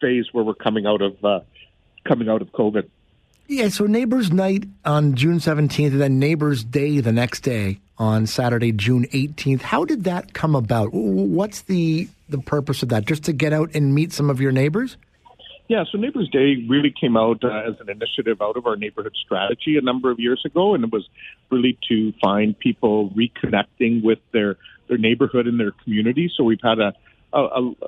[0.00, 1.40] phase where we're coming out of uh,
[2.06, 2.88] coming out of COVID.
[3.50, 8.26] Yeah, so Neighbors Night on June 17th and then Neighbors Day the next day on
[8.26, 9.62] Saturday, June 18th.
[9.62, 10.92] How did that come about?
[10.92, 13.06] What's the the purpose of that?
[13.06, 14.98] Just to get out and meet some of your neighbors?
[15.66, 19.14] Yeah, so Neighbors Day really came out uh, as an initiative out of our neighborhood
[19.24, 21.08] strategy a number of years ago, and it was
[21.48, 26.30] really to find people reconnecting with their their neighborhood and their community.
[26.36, 26.92] So we've had a
[27.32, 27.38] a,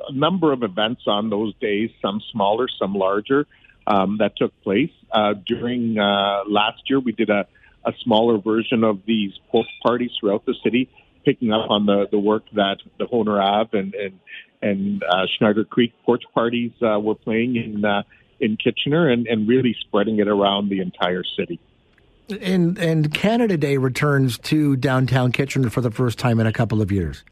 [0.08, 3.46] a number of events on those days, some smaller, some larger,
[3.90, 4.92] um, that took place.
[5.10, 7.46] Uh, during uh, last year, we did a,
[7.84, 10.88] a smaller version of these porch parties throughout the city,
[11.24, 14.20] picking up on the, the work that the Onward Ave and, and
[14.62, 18.02] and uh, Schneider Creek porch parties uh, were playing in uh,
[18.38, 21.58] in Kitchener and, and really spreading it around the entire city.
[22.40, 26.80] And and Canada Day returns to downtown Kitchener for the first time in a couple
[26.80, 27.24] of years.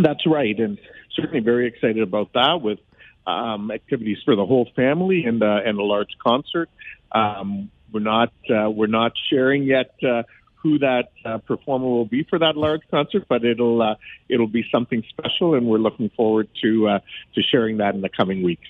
[0.00, 0.78] That's right, and
[1.14, 2.78] certainly very excited about that with
[3.26, 6.68] um, activities for the whole family and uh, and a large concert.
[7.12, 10.22] Um, we're not uh, we're not sharing yet uh,
[10.62, 13.94] who that uh, performer will be for that large concert, but it'll uh,
[14.28, 16.98] it'll be something special, and we're looking forward to uh,
[17.34, 18.66] to sharing that in the coming weeks.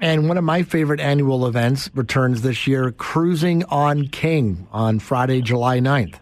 [0.00, 5.40] And one of my favorite annual events returns this year, Cruising on King on Friday,
[5.42, 6.16] July 9th.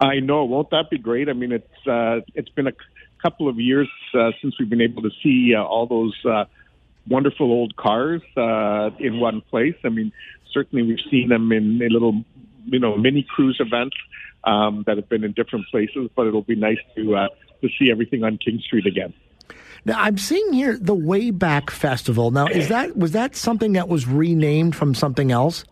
[0.00, 1.28] I know, won't that be great?
[1.28, 2.72] I mean, it's uh, it's been a
[3.22, 6.44] couple of years uh, since we've been able to see uh, all those uh,
[7.08, 9.74] wonderful old cars uh, in one place.
[9.84, 10.12] I mean,
[10.52, 12.24] certainly we've seen them in, a little,
[12.66, 13.96] you know, mini cruise events
[14.44, 17.28] um, that have been in different places, but it'll be nice to uh,
[17.62, 19.12] to see everything on King Street again.
[19.84, 22.30] Now I'm seeing here the Wayback Festival.
[22.30, 25.64] Now is that was that something that was renamed from something else?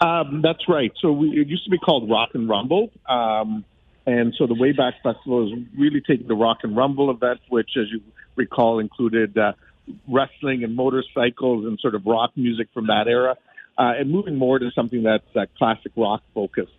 [0.00, 0.92] Um, that's right.
[1.00, 3.64] So we, it used to be called Rock and Rumble, um,
[4.06, 7.86] and so the Wayback Festival is really taking the Rock and Rumble event, which, as
[7.90, 8.02] you
[8.36, 9.52] recall, included uh,
[10.08, 13.36] wrestling and motorcycles and sort of rock music from that era,
[13.78, 16.72] uh, and moving more to something that's uh, classic rock focused.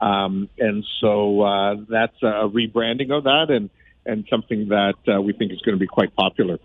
[0.00, 3.68] Um, and so uh, that's a rebranding of that and,
[4.06, 6.58] and something that uh, we think is going to be quite popular.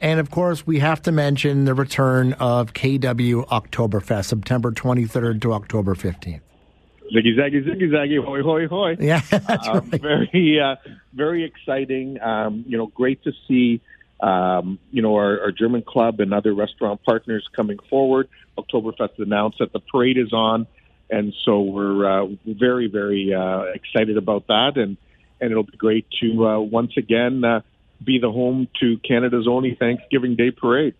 [0.00, 5.52] And of course, we have to mention the return of KW Oktoberfest, September 23rd to
[5.52, 6.40] October 15th.
[7.14, 8.96] Ziggy zaggy ziggy zaggy hoy hoy hoy.
[8.98, 10.00] Yeah, that's um, right.
[10.00, 10.76] Very uh,
[11.12, 12.18] very exciting.
[12.20, 13.80] Um, you know, great to see.
[14.22, 18.28] Um, you know, our, our German club and other restaurant partners coming forward.
[18.56, 20.66] Oktoberfest announced that the parade is on
[21.12, 24.96] and so we're uh, very, very uh, excited about that, and
[25.40, 27.60] and it'll be great to uh, once again uh,
[28.02, 30.94] be the home to Canada's only Thanksgiving Day parade.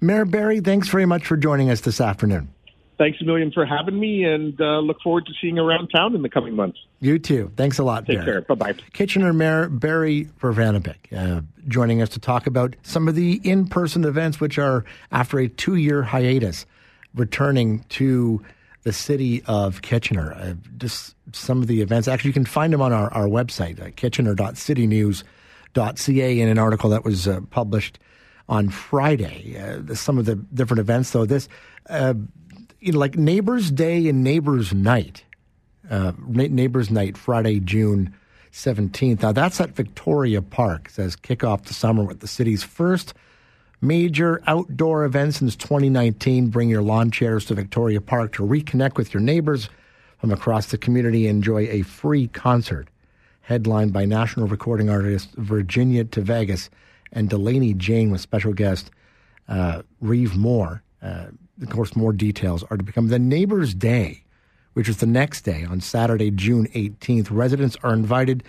[0.00, 2.50] Mayor Berry, thanks very much for joining us this afternoon.
[2.98, 6.14] Thanks a million for having me, and uh, look forward to seeing you around town
[6.14, 6.78] in the coming months.
[7.00, 7.52] You too.
[7.56, 8.06] Thanks a lot.
[8.06, 8.26] Take Berry.
[8.26, 8.40] care.
[8.42, 8.74] Bye bye.
[8.94, 14.40] Kitchener Mayor Berry Vrbanovic uh, joining us to talk about some of the in-person events
[14.40, 16.64] which are after a two-year hiatus
[17.14, 18.42] returning to
[18.84, 20.32] the city of Kitchener.
[20.32, 22.06] Uh, just some of the events.
[22.08, 27.04] Actually, you can find them on our, our website, uh, kitchener.citynews.ca, in an article that
[27.04, 27.98] was uh, published
[28.48, 29.58] on Friday.
[29.58, 31.48] Uh, some of the different events, though, this,
[31.90, 32.14] uh,
[32.80, 35.24] you know, like Neighbors Day and Neighbors Night.
[35.88, 38.14] Uh, Neighbors Night, Friday, June
[38.52, 39.22] 17th.
[39.22, 40.88] Now, that's at Victoria Park.
[40.88, 43.14] Says kick off the summer with the city's first–
[43.80, 46.48] major outdoor event since 2019.
[46.48, 49.68] Bring your lawn chairs to Victoria Park to reconnect with your neighbors
[50.18, 51.26] from across the community.
[51.26, 52.88] Enjoy a free concert
[53.42, 56.70] headlined by national recording artist Virginia to Vegas
[57.12, 58.90] and Delaney Jane with special guest
[59.48, 60.82] uh, Reeve Moore.
[61.02, 61.26] Uh,
[61.62, 64.22] of course, more details are to become the Neighbors Day,
[64.74, 67.28] which is the next day on Saturday, June 18th.
[67.30, 68.42] Residents are invited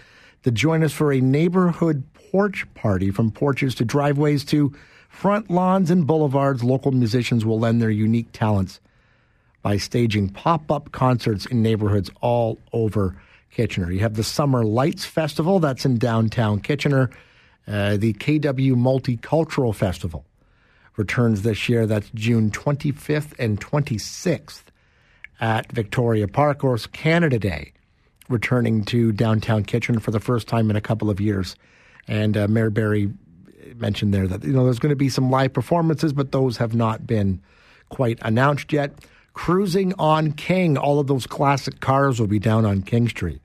[0.44, 4.74] to join us for a neighborhood porch party from porches to driveways to
[5.10, 8.80] front lawns and boulevards, local musicians will lend their unique talents
[9.62, 13.16] by staging pop up concerts in neighborhoods all over
[13.52, 13.92] Kitchener.
[13.92, 17.10] You have the Summer Lights Festival, that's in downtown Kitchener.
[17.68, 20.24] Uh, the KW Multicultural Festival
[20.98, 21.86] returns this year.
[21.86, 24.64] That's June 25th and 26th
[25.40, 26.64] at Victoria Park.
[26.64, 27.72] Or Canada Day
[28.30, 31.56] returning to downtown Kitchener for the first time in a couple of years.
[32.08, 33.12] And uh, Mayor Berry
[33.76, 36.74] mentioned there that you know there's going to be some live performances, but those have
[36.74, 37.42] not been
[37.90, 38.92] quite announced yet.
[39.34, 43.42] Cruising on King, all of those classic cars will be down on King Street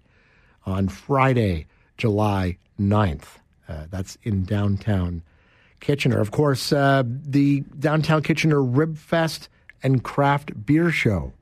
[0.64, 1.66] on Friday,
[1.98, 3.24] July 9th.
[3.68, 5.22] Uh, that's in downtown
[5.82, 6.20] Kitchener.
[6.20, 9.48] Of course, uh, the downtown Kitchener Rib Fest
[9.82, 11.32] and Craft Beer Show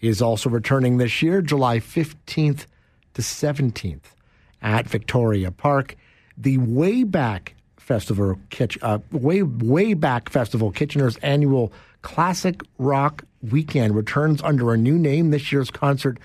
[0.00, 2.66] is also returning this year, July 15th
[3.14, 4.14] to 17th
[4.62, 5.96] at Victoria Park.
[6.38, 8.38] The Way Back Festival,
[8.80, 11.72] uh, Way Way Back Festival, Kitchener's annual
[12.02, 15.30] classic rock weekend returns under a new name.
[15.30, 16.18] This year's concert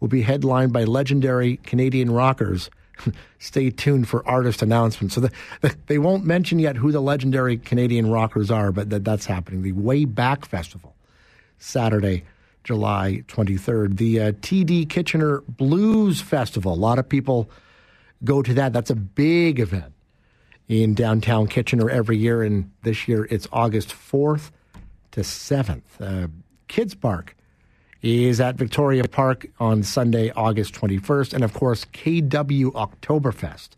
[0.00, 2.70] will be headlined by legendary Canadian rockers.
[3.38, 5.14] Stay tuned for artist announcements.
[5.14, 9.04] So the, the, they won't mention yet who the legendary Canadian rockers are, but that,
[9.04, 9.62] that's happening.
[9.62, 10.94] The Way Back Festival,
[11.58, 12.24] Saturday,
[12.64, 13.96] July 23rd.
[13.98, 16.72] The uh, TD Kitchener Blues Festival.
[16.72, 17.50] A lot of people
[18.24, 18.72] go to that.
[18.72, 19.92] That's a big event
[20.66, 24.50] in downtown Kitchener every year, and this year it's August 4th
[25.12, 25.82] to 7th.
[26.00, 26.28] Uh,
[26.68, 27.33] Kids Park
[28.04, 31.32] is at Victoria Park on Sunday, August 21st.
[31.32, 33.70] And of course, KW Oktoberfest.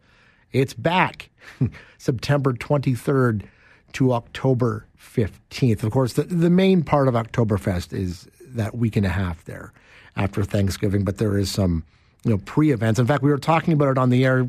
[0.50, 1.30] It's back
[1.98, 3.44] September 23rd
[3.92, 5.84] to October 15th.
[5.84, 9.72] Of course, the, the main part of Oktoberfest is that week and a half there
[10.16, 11.84] after Thanksgiving, but there is some
[12.24, 12.98] you know pre-events.
[12.98, 14.48] In fact, we were talking about it on the air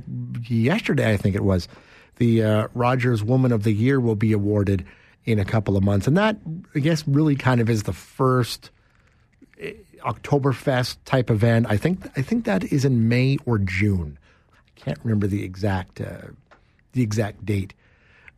[0.50, 1.68] yesterday, I think it was.
[2.16, 4.86] The uh, Rogers Woman of the Year will be awarded
[5.26, 6.38] in a couple of months, and that
[6.74, 8.72] I guess really kind of is the first
[10.08, 11.66] Oktoberfest type event.
[11.70, 14.18] I think I think that is in May or June.
[14.53, 16.28] I can't remember the exact uh,
[16.93, 17.74] the exact date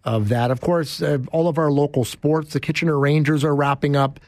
[0.04, 0.50] of that.
[0.52, 2.54] Of course, uh, all of our local sports.
[2.54, 4.20] The Kitchener Rangers are wrapping up.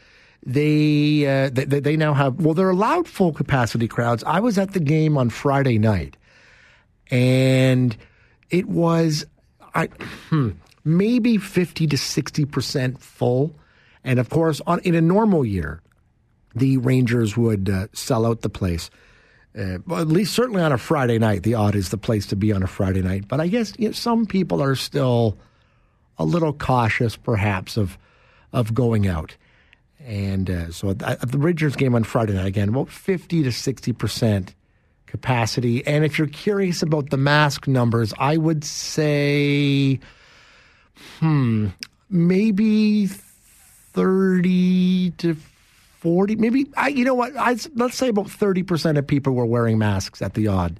[0.43, 4.23] They, uh, they they now have well, they're allowed full capacity crowds.
[4.23, 6.17] I was at the game on Friday night,
[7.09, 7.95] and
[8.49, 9.25] it was
[9.75, 9.87] I
[10.29, 10.51] hmm,
[10.83, 13.55] maybe fifty to sixty percent full.
[14.03, 15.81] And of course, on in a normal year,
[16.55, 18.89] the Rangers would uh, sell out the place.
[19.57, 22.35] Uh, well, at least certainly on a Friday night, the Aud is the place to
[22.35, 23.27] be on a Friday night.
[23.27, 25.37] But I guess you know, some people are still
[26.17, 27.97] a little cautious, perhaps, of
[28.53, 29.35] of going out.
[30.05, 33.93] And uh, so at, the Rangers game on Friday night, again, about fifty to sixty
[33.93, 34.55] percent
[35.05, 35.85] capacity.
[35.85, 39.99] And if you're curious about the mask numbers, I would say,
[41.19, 41.67] hmm,
[42.09, 45.35] maybe thirty to
[46.01, 49.77] 40, maybe, I, you know what, I, let's say about 30% of people were wearing
[49.77, 50.79] masks at the Aud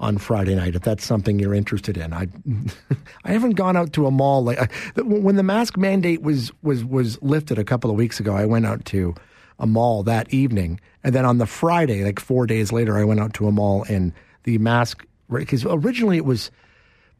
[0.00, 2.14] on Friday night, if that's something you're interested in.
[2.14, 2.28] I,
[3.24, 4.42] I haven't gone out to a mall.
[4.42, 8.46] Like, when the mask mandate was, was, was lifted a couple of weeks ago, I
[8.46, 9.14] went out to
[9.58, 10.80] a mall that evening.
[11.04, 13.84] And then on the Friday, like four days later, I went out to a mall
[13.90, 14.14] and
[14.44, 16.50] the mask, because originally it was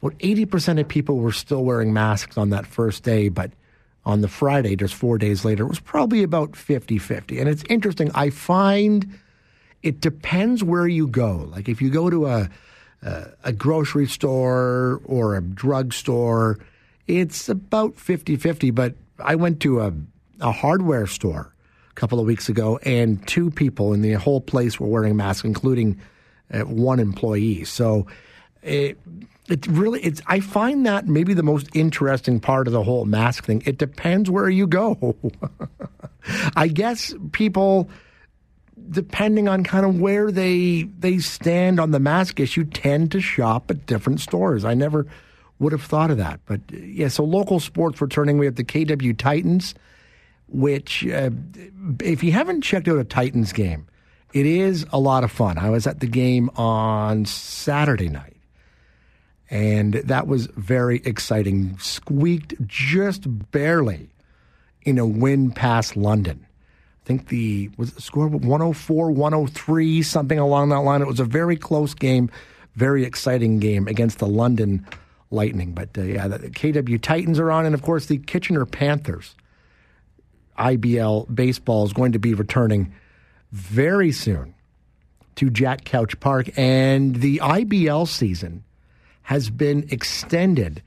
[0.01, 3.51] about 80% of people were still wearing masks on that first day, but
[4.05, 7.39] on the Friday, just four days later, it was probably about 50 50.
[7.39, 8.11] And it's interesting.
[8.13, 9.19] I find
[9.81, 11.49] it depends where you go.
[11.51, 12.49] Like if you go to a,
[13.01, 16.59] a, a grocery store or a drugstore,
[17.07, 18.71] it's about 50 50.
[18.71, 19.93] But I went to a,
[20.41, 21.53] a hardware store
[21.89, 25.45] a couple of weeks ago, and two people in the whole place were wearing masks,
[25.45, 25.99] including
[26.51, 27.63] uh, one employee.
[27.65, 28.07] So
[28.63, 28.97] it,
[29.53, 33.45] it's really it's I find that maybe the most interesting part of the whole mask
[33.45, 33.61] thing.
[33.67, 35.15] It depends where you go.
[36.55, 37.87] I guess people
[38.89, 43.69] depending on kind of where they they stand on the mask issue tend to shop
[43.69, 44.65] at different stores.
[44.65, 45.05] I never
[45.59, 46.39] would have thought of that.
[46.47, 49.75] But yeah, so local sports returning we have the KW Titans
[50.47, 51.29] which uh,
[52.01, 53.85] if you haven't checked out a Titans game,
[54.33, 55.59] it is a lot of fun.
[55.59, 58.32] I was at the game on Saturday night
[59.53, 61.77] and that was very exciting.
[61.77, 64.09] Squeaked just barely
[64.81, 66.43] in a win past London.
[66.43, 71.03] I think the was the score 104, 103, something along that line.
[71.03, 72.31] It was a very close game,
[72.73, 74.87] very exciting game against the London
[75.29, 75.73] Lightning.
[75.73, 79.35] But uh, yeah, the KW Titans are on, and of course the Kitchener Panthers.
[80.57, 82.91] IBL baseball is going to be returning
[83.51, 84.55] very soon
[85.35, 88.63] to Jack Couch Park, and the IBL season
[89.23, 90.81] has been extended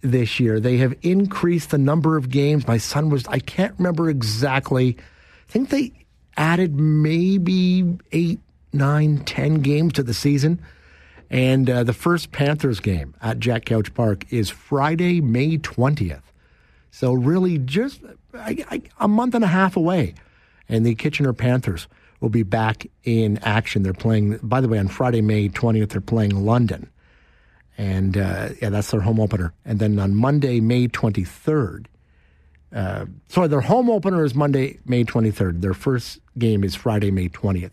[0.00, 0.60] this year.
[0.60, 2.66] They have increased the number of games.
[2.66, 4.96] My son was, I can't remember exactly.
[5.48, 5.92] I think they
[6.36, 8.40] added maybe eight,
[8.72, 10.60] nine, ten games to the season.
[11.30, 16.22] And uh, the first Panthers game at Jack Couch Park is Friday, May 20th.
[16.90, 18.00] So, really, just
[18.32, 20.14] I, I, a month and a half away.
[20.70, 21.86] And the Kitchener Panthers
[22.20, 23.82] will be back in action.
[23.82, 26.90] They're playing, by the way, on Friday, May 20th, they're playing London.
[27.78, 29.54] And uh, yeah, that's their home opener.
[29.64, 31.86] And then on Monday, May 23rd,
[32.74, 35.62] uh, sorry, their home opener is Monday, May 23rd.
[35.62, 37.70] Their first game is Friday, May 20th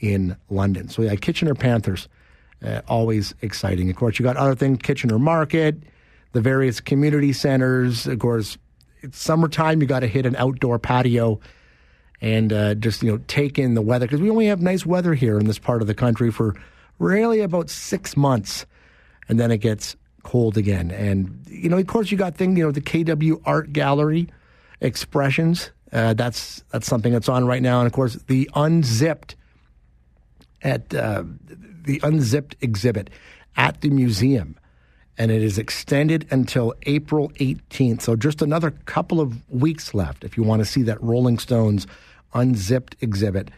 [0.00, 0.88] in London.
[0.88, 2.08] So yeah, Kitchener Panthers
[2.64, 3.90] Uh, always exciting.
[3.90, 5.76] Of course, you got other things, Kitchener Market,
[6.32, 8.06] the various community centers.
[8.06, 8.56] Of course,
[9.02, 9.82] it's summertime.
[9.82, 11.38] You got to hit an outdoor patio
[12.22, 15.12] and uh, just you know take in the weather because we only have nice weather
[15.12, 16.54] here in this part of the country for
[16.98, 18.64] really about six months,
[19.28, 20.90] and then it gets cold again.
[20.90, 24.28] And you know, of course, you got thing you know the KW Art Gallery
[24.80, 25.70] expressions.
[25.92, 29.36] Uh, that's that's something that's on right now, and of course, the unzipped
[30.62, 31.24] at uh,
[31.82, 33.10] the unzipped exhibit
[33.56, 34.56] at the museum.
[35.18, 38.02] And it is extended until April 18th.
[38.02, 41.86] So just another couple of weeks left if you want to see that Rolling Stones
[42.34, 43.50] unzipped exhibit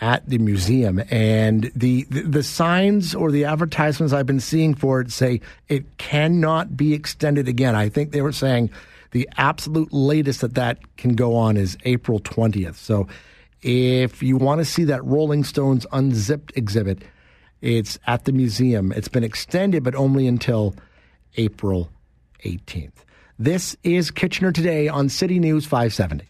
[0.00, 1.02] at the museum.
[1.10, 5.98] And the, the, the signs or the advertisements I've been seeing for it say it
[5.98, 7.74] cannot be extended again.
[7.74, 8.70] I think they were saying
[9.12, 12.74] the absolute latest that that can go on is April 20th.
[12.74, 13.08] So
[13.62, 17.02] if you want to see that Rolling Stones unzipped exhibit,
[17.62, 18.92] it's at the museum.
[18.92, 20.74] It's been extended, but only until
[21.36, 21.90] April
[22.44, 22.92] 18th.
[23.38, 26.28] This is Kitchener Today on City News 570.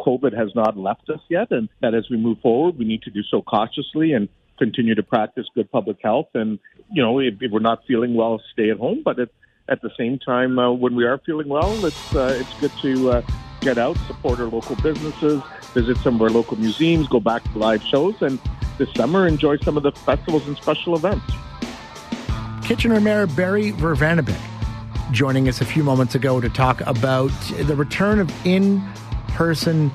[0.00, 3.10] COVID has not left us yet, and that as we move forward, we need to
[3.10, 4.28] do so cautiously and
[4.58, 6.28] continue to practice good public health.
[6.34, 6.58] And,
[6.92, 9.02] you know, if, if we're not feeling well, stay at home.
[9.04, 9.30] But at,
[9.68, 13.10] at the same time, uh, when we are feeling well, it's, uh, it's good to
[13.10, 13.22] uh,
[13.60, 15.42] get out, support our local businesses,
[15.72, 18.38] visit some of our local museums, go back to live shows, and
[18.78, 21.24] this summer enjoy some of the festivals and special events.
[22.64, 24.38] Kitchener Mayor Berry Vrbanovic
[25.12, 27.30] joining us a few moments ago to talk about
[27.62, 28.80] the return of in
[29.40, 29.90] person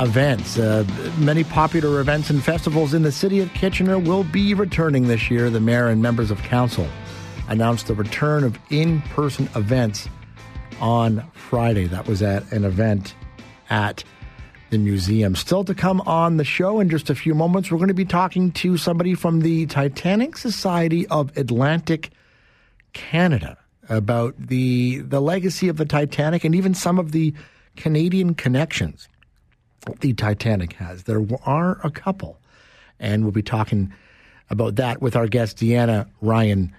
[0.00, 0.58] events.
[0.58, 0.84] Uh,
[1.18, 5.50] many popular events and festivals in the city of Kitchener will be returning this year.
[5.50, 6.88] The mayor and members of council
[7.46, 10.08] announced the return of in person events
[10.80, 11.86] on Friday.
[11.86, 13.14] That was at an event
[13.70, 14.02] at
[14.70, 15.36] the museum.
[15.36, 18.04] Still to come on the show in just a few moments, we're going to be
[18.04, 22.10] talking to somebody from the Titanic Society of Atlantic
[22.94, 27.32] Canada about the the legacy of the Titanic and even some of the
[27.76, 29.08] Canadian connections
[30.00, 31.04] the Titanic has.
[31.04, 32.38] There are a couple,
[32.98, 33.92] and we'll be talking
[34.50, 36.74] about that with our guest Deanna Ryan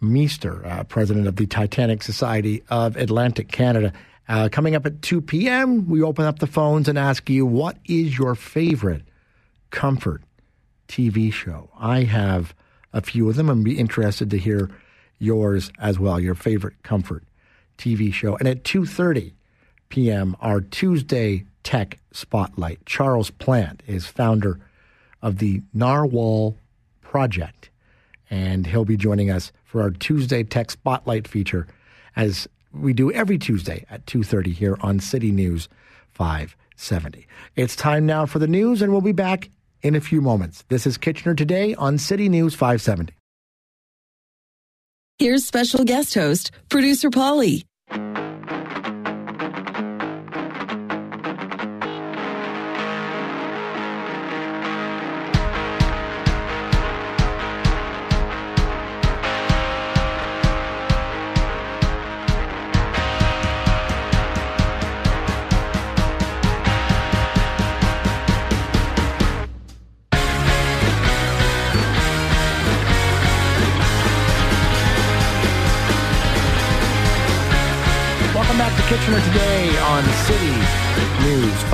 [0.00, 3.92] Meister, uh, president of the Titanic Society of Atlantic Canada.
[4.28, 7.76] Uh, coming up at 2 p.m., we open up the phones and ask you, what
[7.84, 9.02] is your favorite
[9.70, 10.22] comfort
[10.88, 11.70] TV show?
[11.78, 12.54] I have
[12.92, 14.70] a few of them and be interested to hear
[15.18, 17.24] yours as well, your favorite comfort
[17.78, 18.36] TV show.
[18.36, 19.32] And at 2.30
[19.94, 22.84] p.m., our Tuesday Tech Spotlight.
[22.84, 24.58] Charles Plant is founder
[25.22, 26.56] of the Narwhal
[27.00, 27.70] Project,
[28.28, 31.68] and he'll be joining us for our Tuesday Tech Spotlight feature
[32.16, 35.68] as we do every Tuesday at 2:30 here on City News
[36.10, 37.28] 570.
[37.54, 39.48] It's time now for the news and we'll be back
[39.80, 40.64] in a few moments.
[40.70, 43.14] This is Kitchener today on City News 570.
[45.20, 47.64] Here's special guest host, producer Polly.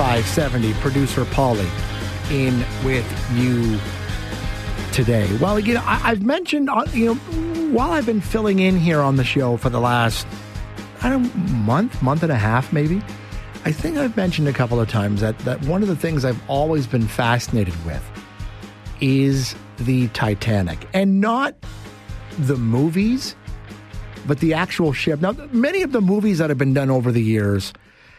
[0.01, 0.73] 570.
[0.81, 1.67] Producer Polly
[2.31, 3.77] in with you
[4.91, 5.29] today.
[5.37, 7.13] Well, know, I, I've mentioned, uh, you know,
[7.71, 10.25] while I've been filling in here on the show for the last,
[11.03, 12.99] I don't month, month and a half maybe,
[13.63, 16.41] I think I've mentioned a couple of times that, that one of the things I've
[16.49, 18.03] always been fascinated with
[19.01, 20.79] is the Titanic.
[20.95, 21.53] And not
[22.39, 23.35] the movies,
[24.25, 25.21] but the actual ship.
[25.21, 27.71] Now, many of the movies that have been done over the years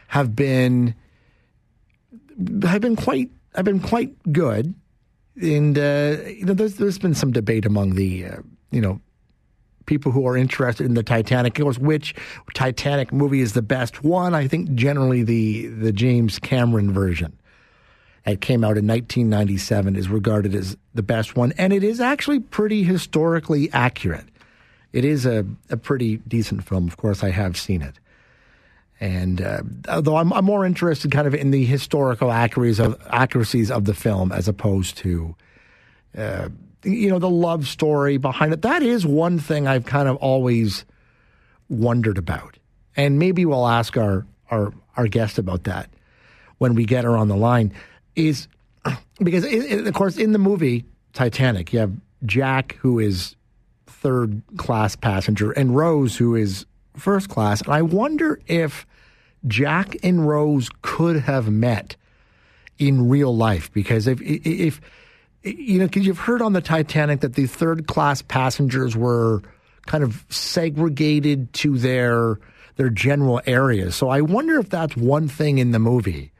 [0.06, 0.94] have been
[2.64, 4.74] have been quite have been quite good,
[5.40, 8.36] and uh, you know, there's there's been some debate among the uh,
[8.70, 9.00] you know
[9.86, 11.58] people who are interested in the Titanic.
[11.58, 12.14] Of course, which
[12.54, 14.34] Titanic movie is the best one?
[14.34, 17.38] I think generally the the James Cameron version.
[18.24, 22.38] That came out in 1997 is regarded as the best one, and it is actually
[22.38, 24.26] pretty historically accurate
[24.92, 26.86] it is a, a pretty decent film.
[26.86, 27.98] Of course, I have seen it.
[29.02, 33.68] And uh, although I'm, I'm, more interested kind of in the historical accuracies of, accuracies
[33.68, 35.34] of the film as opposed to,
[36.16, 36.50] uh,
[36.84, 38.62] you know, the love story behind it.
[38.62, 40.84] That is one thing I've kind of always
[41.68, 42.58] wondered about.
[42.96, 45.90] And maybe we'll ask our, our, our guest about that
[46.58, 47.74] when we get her on the line.
[48.14, 48.46] Is
[49.20, 51.72] because, it, it, of course, in the movie, Titanic.
[51.72, 51.92] You have
[52.24, 53.34] Jack, who is
[53.86, 57.60] third class passenger, and Rose, who is first class.
[57.62, 58.86] And I wonder if
[59.46, 61.96] Jack and Rose could have met
[62.78, 64.80] in real life because if if
[65.42, 69.42] you know because you've heard on the Titanic that the third class passengers were
[69.86, 72.38] kind of segregated to their
[72.76, 73.94] their general areas.
[73.94, 76.32] So I wonder if that's one thing in the movie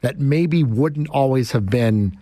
[0.00, 2.18] that maybe wouldn't always have been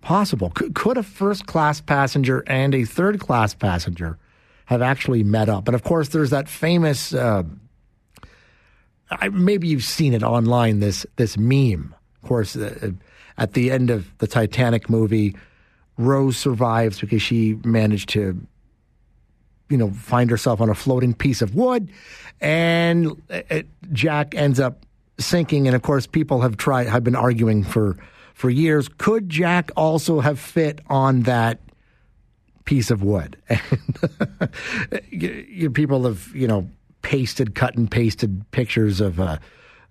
[0.00, 0.50] possible.
[0.50, 4.18] Could, could a first class passenger and a third class passenger
[4.66, 5.66] have actually met up?
[5.68, 7.14] And of course, there's that famous.
[7.14, 7.44] Uh,
[9.10, 10.80] I, maybe you've seen it online.
[10.80, 12.90] This this meme, of course, uh,
[13.38, 15.34] at the end of the Titanic movie,
[15.96, 18.40] Rose survives because she managed to,
[19.70, 21.90] you know, find herself on a floating piece of wood,
[22.40, 23.62] and uh,
[23.92, 24.84] Jack ends up
[25.18, 25.66] sinking.
[25.68, 27.96] And of course, people have tried have been arguing for
[28.34, 28.88] for years.
[28.88, 31.60] Could Jack also have fit on that
[32.66, 33.36] piece of wood?
[34.90, 36.68] And people have you know
[37.02, 39.18] pasted, cut and pasted pictures of.
[39.18, 39.38] Uh,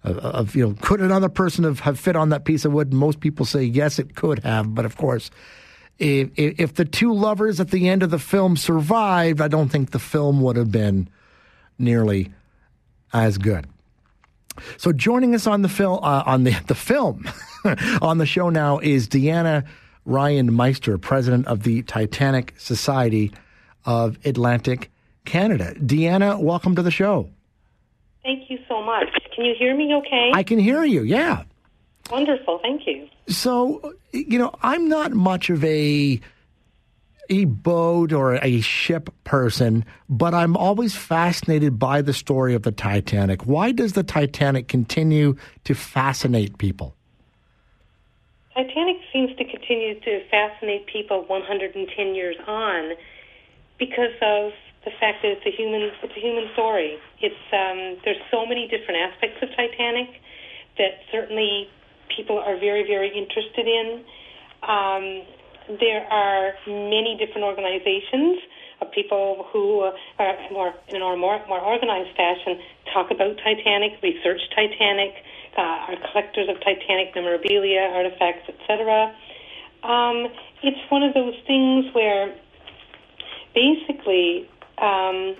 [0.03, 2.93] of you know, could another person have, have fit on that piece of wood?
[2.93, 5.32] Most people say yes, it could have, but of course,
[5.97, 9.89] if, if the two lovers at the end of the film survived, I don't think
[9.89, 11.09] the film would have been
[11.80, 12.32] nearly
[13.13, 13.65] as good.
[14.78, 17.30] So joining us on the film uh, on the the film
[18.01, 19.65] on the show now is Deanna
[20.06, 23.32] Ryan Meister, president of the Titanic Society
[23.86, 24.91] of Atlantic
[25.26, 25.74] Canada.
[25.76, 27.30] Deanna, welcome to the show.
[28.24, 29.08] Thank you so much.
[29.36, 30.32] Can you hear me okay?
[30.34, 31.03] I can hear you.
[31.03, 31.43] Yeah.
[32.12, 32.60] Wonderful.
[32.62, 33.08] Thank you.
[33.28, 36.20] So, you know, I'm not much of a
[37.30, 42.72] a boat or a ship person, but I'm always fascinated by the story of the
[42.72, 43.47] Titanic.
[43.47, 46.95] Why does the Titanic continue to fascinate people?
[48.56, 52.95] Titanic seems to continue to fascinate people 110 years on
[53.78, 54.51] because of
[54.86, 56.95] the fact that it's a human it's a human story.
[57.20, 60.08] It's um, there's so many different aspects of Titanic
[60.78, 61.68] that certainly
[62.16, 64.06] people are very very interested in.
[64.64, 65.06] Um,
[65.82, 68.39] there are many different organizations
[68.80, 72.62] of people who uh, are more in a more more organized fashion
[72.93, 75.12] talk about Titanic, research Titanic,
[75.58, 79.16] uh, are collectors of Titanic memorabilia, artifacts, etc.
[79.84, 80.28] Um,
[80.64, 82.34] it's one of those things where
[83.53, 85.36] basically um,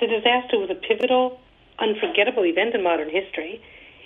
[0.00, 1.40] the disaster was a pivotal,
[1.78, 3.60] unforgettable event in modern history.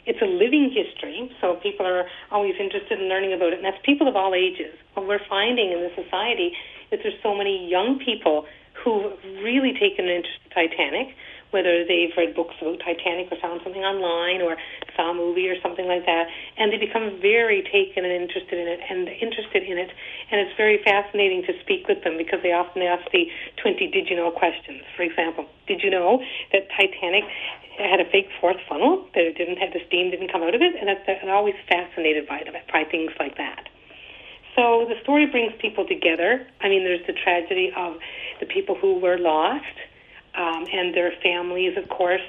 [0.06, 3.78] It's a living history, so people are always interested in learning about it, and that's
[3.84, 4.74] people of all ages.
[4.94, 6.56] What we're finding in the society
[6.90, 8.46] is there's so many young people
[8.82, 9.12] who've
[9.44, 11.14] really taken an interest in Titanic,
[11.50, 14.56] whether they've read books about Titanic or found something online or
[14.96, 16.26] saw a movie or something like that,
[16.56, 19.90] and they become very taken and interested in it and interested in it,
[20.30, 23.26] and it's very fascinating to speak with them because they often ask the
[23.62, 24.82] 20 did you know questions.
[24.96, 26.22] For example, did you know
[26.52, 27.24] that Titanic
[27.78, 30.60] had a fake fourth funnel that it didn't have the steam didn't come out of
[30.60, 33.68] it, and that's, they're always fascinated by it, by things like that.
[34.56, 36.46] So the story brings people together.
[36.60, 37.94] I mean, there's the tragedy of
[38.40, 39.64] the people who were lost
[40.34, 42.22] um, and their families, of course,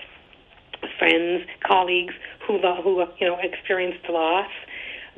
[0.97, 2.13] friends, colleagues
[2.47, 4.49] who who you know experienced loss,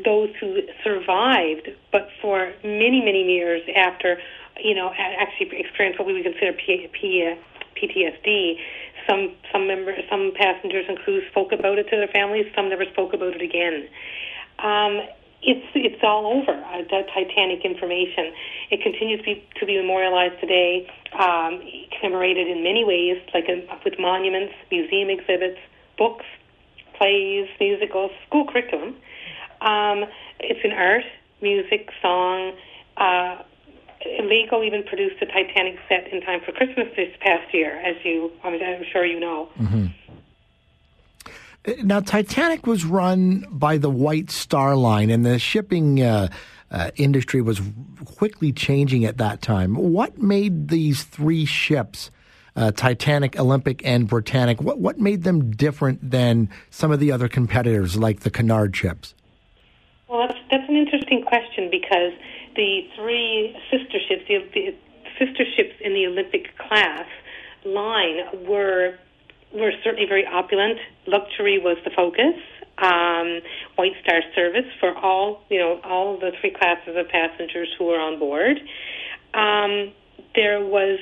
[0.04, 4.18] those who survived, but for many many years after,
[4.62, 7.36] you know, actually experienced what we would consider P- P-
[7.76, 8.56] PTSD.
[9.10, 12.46] Some some members, some passengers and crews spoke about it to their families.
[12.56, 13.88] Some never spoke about it again.
[14.60, 15.02] Um,
[15.44, 18.34] it's it's all over uh, the Titanic information.
[18.72, 20.88] It continues to be, to be memorialized today,
[21.20, 21.62] um,
[22.00, 25.60] commemorated in many ways, like in, with monuments, museum exhibits,
[25.98, 26.26] books,
[26.98, 28.96] plays, musicals, school curriculum.
[29.62, 30.06] Um,
[30.40, 31.04] it's in art,
[31.42, 32.54] music, song.
[32.98, 33.44] Uh,
[34.24, 38.32] Lego even produced a Titanic set in time for Christmas this past year, as you
[38.44, 39.50] I'm, I'm sure you know.
[39.60, 39.88] Mm-hmm.
[41.82, 46.28] Now, Titanic was run by the White Star Line, and the shipping uh,
[46.70, 47.62] uh, industry was
[48.04, 49.76] quickly changing at that time.
[49.76, 52.12] What made these three ships,
[52.58, 57.30] uh, Titanic, Olympic, and Britannic, what, what made them different than some of the other
[57.30, 59.16] competitors like the Cunard ships?
[60.10, 62.12] Well, that's, that's an interesting question because
[62.58, 64.76] the three sister ships, the, the
[65.18, 67.08] sister ships in the Olympic class
[67.64, 68.96] line, were
[69.54, 70.80] were certainly very opulent.
[71.08, 72.36] Luxury was the focus.
[72.78, 73.40] Um,
[73.76, 78.00] White Star service for all you know all the three classes of passengers who were
[78.00, 78.58] on board.
[79.34, 79.94] Um,
[80.36, 81.00] there was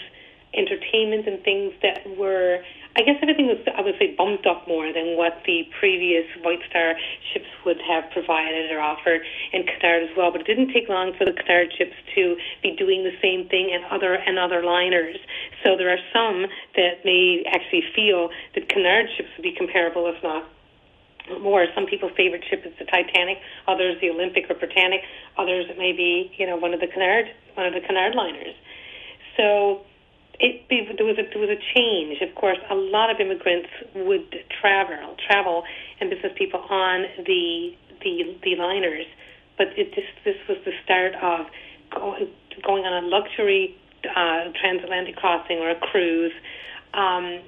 [0.53, 2.59] entertainment and things that were
[2.97, 6.59] I guess everything was, I would say, bumped up more than what the previous White
[6.69, 6.95] Star
[7.31, 9.21] ships would have provided or offered,
[9.53, 10.31] and Cunard as well.
[10.31, 13.71] But it didn't take long for the Cunard ships to be doing the same thing
[13.71, 15.15] and other and other liners.
[15.63, 20.21] So there are some that may actually feel that Cunard ships would be comparable, if
[20.21, 20.43] not
[21.39, 21.65] more.
[21.73, 24.99] Some people's favorite ship is the Titanic, others the Olympic or Britannic,
[25.37, 28.55] others it may be, you know, one of the Cunard, one of the Cunard liners.
[29.37, 29.85] So
[30.41, 32.21] it, there was a there was a change.
[32.21, 35.63] Of course, a lot of immigrants would travel travel
[35.99, 39.05] and business people on the the the liners,
[39.57, 41.45] but it, this this was the start of
[42.65, 46.33] going on a luxury uh, transatlantic crossing or a cruise
[46.93, 47.41] um,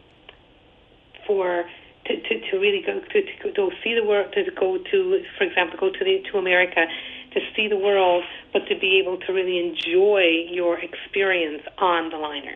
[1.25, 1.65] for
[2.05, 5.45] to, to, to really go to, to go see the world to go to for
[5.45, 6.85] example go to the to America
[7.33, 12.17] to see the world but to be able to really enjoy your experience on the
[12.17, 12.55] liner.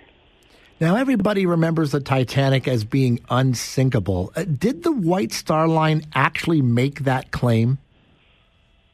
[0.80, 4.32] Now, everybody remembers the Titanic as being unsinkable.
[4.36, 7.80] Uh, did the White Star Line actually make that claim?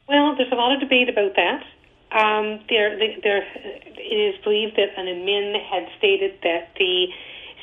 [0.07, 1.63] Well, there's a lot of debate about that.
[2.17, 3.43] Um, there, there,
[3.97, 7.07] it is believed that an admin had stated that the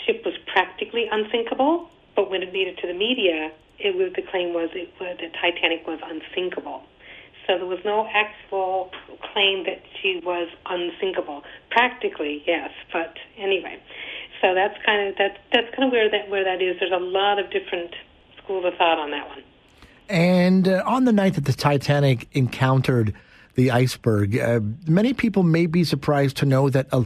[0.05, 4.23] ship was practically unsinkable, but when it made it to the media, it was, the
[4.31, 6.83] claim was it the Titanic was unsinkable.
[7.51, 8.93] So there was no actual
[9.33, 11.43] claim that she was unsinkable.
[11.71, 13.83] Practically, yes, but anyway.
[14.41, 16.77] So that's kind of that that's kind of where that where that is.
[16.79, 17.93] There's a lot of different
[18.41, 19.43] schools of thought on that one.
[20.09, 23.15] And uh, on the night that the Titanic encountered
[23.57, 27.03] the iceberg, uh, many people may be surprised to know that uh,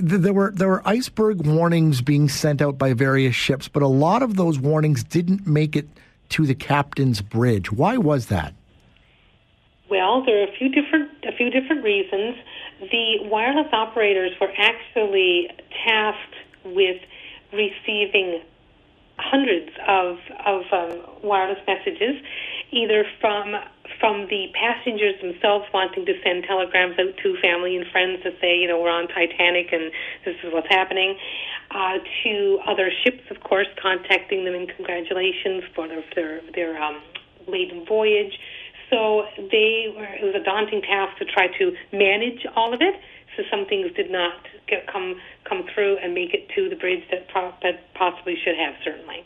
[0.00, 4.22] there were there were iceberg warnings being sent out by various ships, but a lot
[4.22, 5.86] of those warnings didn't make it
[6.30, 7.70] to the captain's bridge.
[7.70, 8.54] Why was that?
[9.92, 12.36] Well, there are a few different a few different reasons.
[12.80, 15.50] The wireless operators were actually
[15.84, 16.96] tasked with
[17.52, 18.40] receiving
[19.18, 20.16] hundreds of
[20.46, 22.16] of um, wireless messages,
[22.70, 23.52] either from
[24.00, 28.56] from the passengers themselves wanting to send telegrams out to family and friends to say,
[28.58, 29.92] you know, we're on Titanic and
[30.24, 31.18] this is what's happening,
[31.70, 37.02] uh, to other ships, of course, contacting them in congratulations for their their, their um,
[37.46, 38.38] maiden voyage
[38.92, 42.94] so they were, it was a daunting task to try to manage all of it.
[43.36, 44.34] So some things did not
[44.68, 45.16] get, come
[45.48, 48.74] come through and make it to the bridge that, pro- that possibly should have.
[48.84, 49.24] Certainly.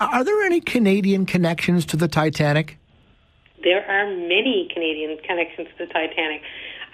[0.00, 2.78] Are there any Canadian connections to the Titanic?
[3.62, 6.42] There are many Canadian connections to the Titanic.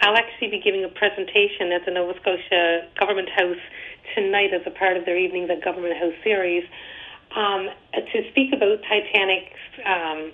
[0.02, 3.56] I'll actually be giving a presentation at the Nova Scotia Government House
[4.14, 6.64] tonight as a part of their Evenings at Government House series
[7.34, 9.56] um, to speak about Titanic's,
[9.86, 10.32] um,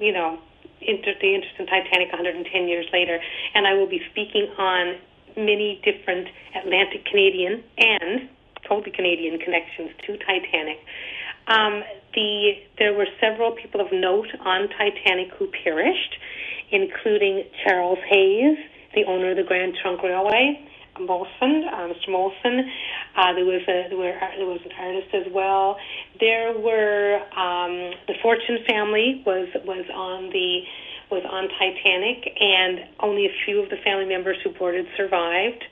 [0.00, 0.40] you know,
[0.80, 3.18] inter- the interest in Titanic 110 years later,
[3.54, 4.96] and I will be speaking on
[5.36, 8.28] many different Atlantic Canadian and
[8.68, 10.78] totally Canadian connections to Titanic.
[11.46, 11.82] Um,
[12.14, 16.16] the there were several people of note on Titanic who perished,
[16.70, 18.58] including Charles Hays,
[18.94, 20.60] the owner of the Grand Trunk Railway,
[21.06, 22.08] Molson, uh, Mr.
[22.08, 22.68] Molson.
[23.16, 25.76] Uh, there was a there, were, there was an artist as well.
[26.18, 30.62] There were um, the Fortune family was was on the
[31.10, 35.64] was on Titanic, and only a few of the family members who boarded survived.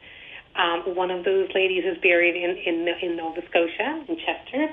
[0.57, 4.69] Um, one of those ladies is buried in in, in Nova Scotia, in Chester.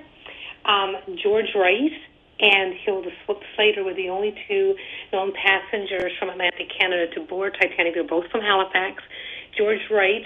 [0.65, 1.93] Um, George Wright
[2.39, 3.09] and Hilda
[3.55, 4.75] Slayter were the only two
[5.13, 7.93] known passengers from Atlantic Canada to board Titanic.
[7.93, 9.03] They're both from Halifax.
[9.57, 10.25] George Wright,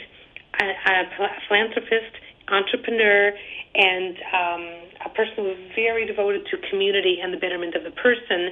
[0.59, 2.13] a, a philanthropist,
[2.47, 3.31] entrepreneur,
[3.75, 4.61] and um,
[5.05, 8.51] a person who was very devoted to community and the betterment of the person.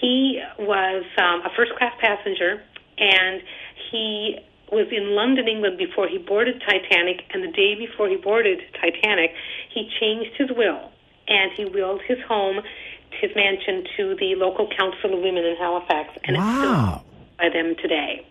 [0.00, 2.62] He was um, a first class passenger,
[2.98, 3.42] and
[3.90, 4.38] he
[4.72, 9.32] was in London, England before he boarded Titanic, and the day before he boarded Titanic,
[9.74, 10.90] he changed his will
[11.30, 12.60] and he willed his home,
[13.20, 16.42] his mansion, to the local Council of Women in Halifax, and wow.
[16.42, 17.04] it's still
[17.38, 18.26] by them today.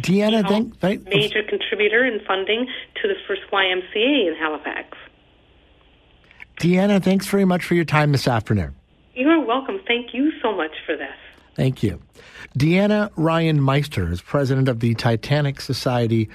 [0.00, 2.66] Deanna, thank, thank, major contributor in funding
[3.02, 4.96] to the first YMCA in Halifax.
[6.60, 8.74] Deanna, thanks very much for your time this afternoon.
[9.14, 9.80] You're welcome.
[9.86, 11.14] Thank you so much for this.
[11.54, 12.00] Thank you.
[12.56, 16.28] Deanna Ryan Meister is president of the Titanic Society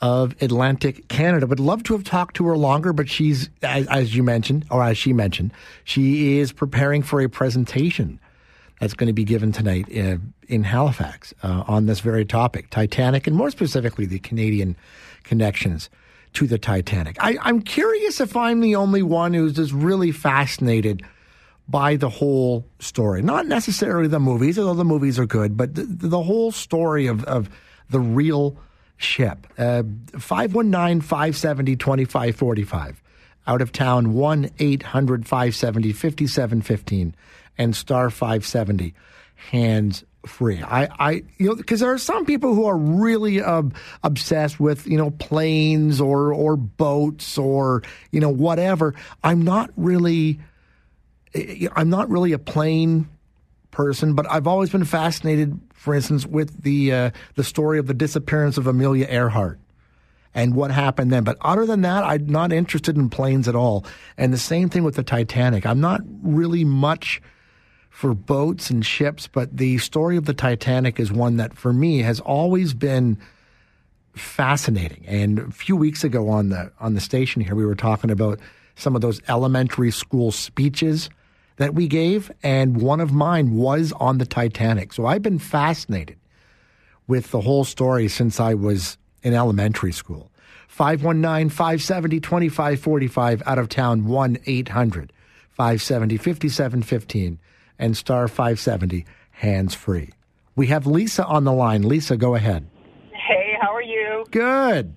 [0.00, 1.46] of Atlantic Canada.
[1.46, 4.82] Would love to have talked to her longer, but she's, as, as you mentioned, or
[4.82, 8.20] as she mentioned, she is preparing for a presentation
[8.80, 13.26] that's going to be given tonight in, in Halifax uh, on this very topic, Titanic,
[13.26, 14.76] and more specifically, the Canadian
[15.22, 15.90] connections
[16.34, 17.16] to the Titanic.
[17.20, 21.02] I, I'm curious if I'm the only one who's just really fascinated
[21.68, 23.22] by the whole story.
[23.22, 27.24] Not necessarily the movies, although the movies are good, but the, the whole story of,
[27.24, 27.50] of
[27.90, 28.56] the real
[28.96, 29.46] ship.
[29.58, 29.82] Uh,
[30.18, 33.02] 519 570 2545.
[33.46, 37.14] Out of town, 1 800 570 5715
[37.56, 38.94] and star 570,
[39.50, 40.62] hands free.
[40.62, 43.62] I, I, you know, because there are some people who are really uh,
[44.02, 47.82] obsessed with, you know, planes or or boats or
[48.12, 48.94] you know whatever.
[49.24, 50.38] I'm not really,
[51.74, 53.08] I'm not really a plane
[53.70, 57.94] person, but I've always been fascinated, for instance, with the uh, the story of the
[57.94, 59.58] disappearance of Amelia Earhart
[60.34, 61.24] and what happened then.
[61.24, 63.84] But other than that, I'm not interested in planes at all.
[64.16, 65.66] And the same thing with the Titanic.
[65.66, 67.20] I'm not really much
[67.90, 71.98] for boats and ships, but the story of the Titanic is one that for me
[72.02, 73.18] has always been
[74.14, 75.04] fascinating.
[75.06, 78.40] And a few weeks ago on the on the station here, we were talking about
[78.76, 81.10] some of those elementary school speeches
[81.56, 84.92] that we gave, and one of mine was on the Titanic.
[84.92, 86.16] So I've been fascinated
[87.08, 90.30] with the whole story since I was in elementary school.
[90.68, 95.12] 519 570 2545 out of town 1 800
[95.50, 97.38] 570 5715
[97.78, 100.10] and star 570 hands free.
[100.56, 101.82] We have Lisa on the line.
[101.82, 102.66] Lisa, go ahead.
[103.12, 104.26] Hey, how are you?
[104.30, 104.94] Good.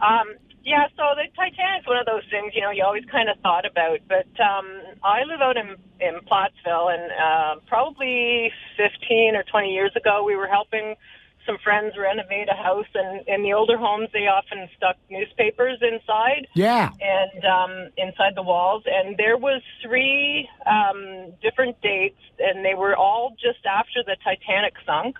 [0.00, 0.34] Um,
[0.64, 3.66] yeah, so the Titanic's one of those things, you know, you always kind of thought
[3.66, 3.98] about.
[4.08, 4.66] But um,
[5.02, 10.36] I live out in, in Plattsville, and uh, probably 15 or 20 years ago, we
[10.36, 10.94] were helping
[11.46, 16.46] some friends renovate a house, and in the older homes, they often stuck newspapers inside.
[16.54, 16.90] Yeah.
[17.00, 22.96] And um, inside the walls, and there was three um, different dates, and they were
[22.96, 25.16] all just after the Titanic sunk.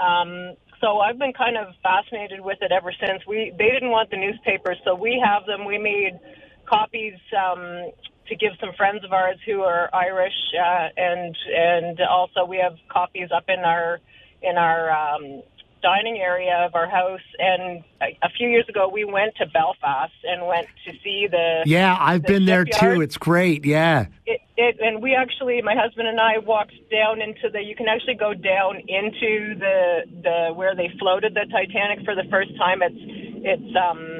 [0.00, 3.26] Um, so I've been kind of fascinated with it ever since.
[3.26, 5.66] We they didn't want the newspapers, so we have them.
[5.66, 6.18] We made
[6.66, 7.90] copies um,
[8.28, 12.76] to give some friends of ours who are Irish, uh, and and also we have
[12.88, 14.00] copies up in our
[14.42, 15.42] in our um,
[15.82, 17.20] dining area of our house.
[17.38, 21.62] And a, a few years ago, we went to Belfast and went to see the
[21.64, 22.96] Yeah, I've the been there shipyard.
[22.96, 23.00] too.
[23.02, 23.64] It's great.
[23.64, 24.06] Yeah.
[24.26, 27.62] It, it, and we actually, my husband and I walked down into the.
[27.62, 32.24] You can actually go down into the the where they floated the Titanic for the
[32.30, 32.82] first time.
[32.82, 32.94] It's
[33.42, 34.19] it's um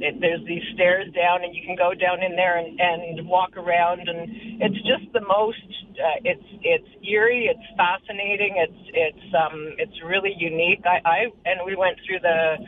[0.00, 3.56] it, there's these stairs down, and you can go down in there and and walk
[3.56, 5.62] around, and it's just the most.
[5.98, 7.50] Uh, it's it's eerie.
[7.50, 8.54] It's fascinating.
[8.56, 10.82] It's it's um it's really unique.
[10.86, 12.58] I, I and we went through the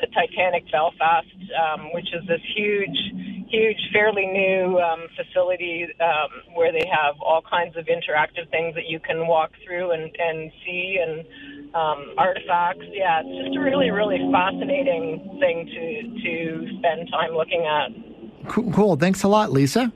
[0.00, 1.26] the Titanic Belfast,
[1.58, 2.98] um, which is this huge,
[3.50, 8.86] huge, fairly new um, facility um, where they have all kinds of interactive things that
[8.86, 11.24] you can walk through and, and see and
[11.74, 12.84] um, artifacts.
[12.92, 18.48] Yeah, it's just a really, really fascinating thing to to spend time looking at.
[18.52, 18.72] Cool.
[18.72, 18.96] cool.
[18.96, 19.92] Thanks a lot, Lisa.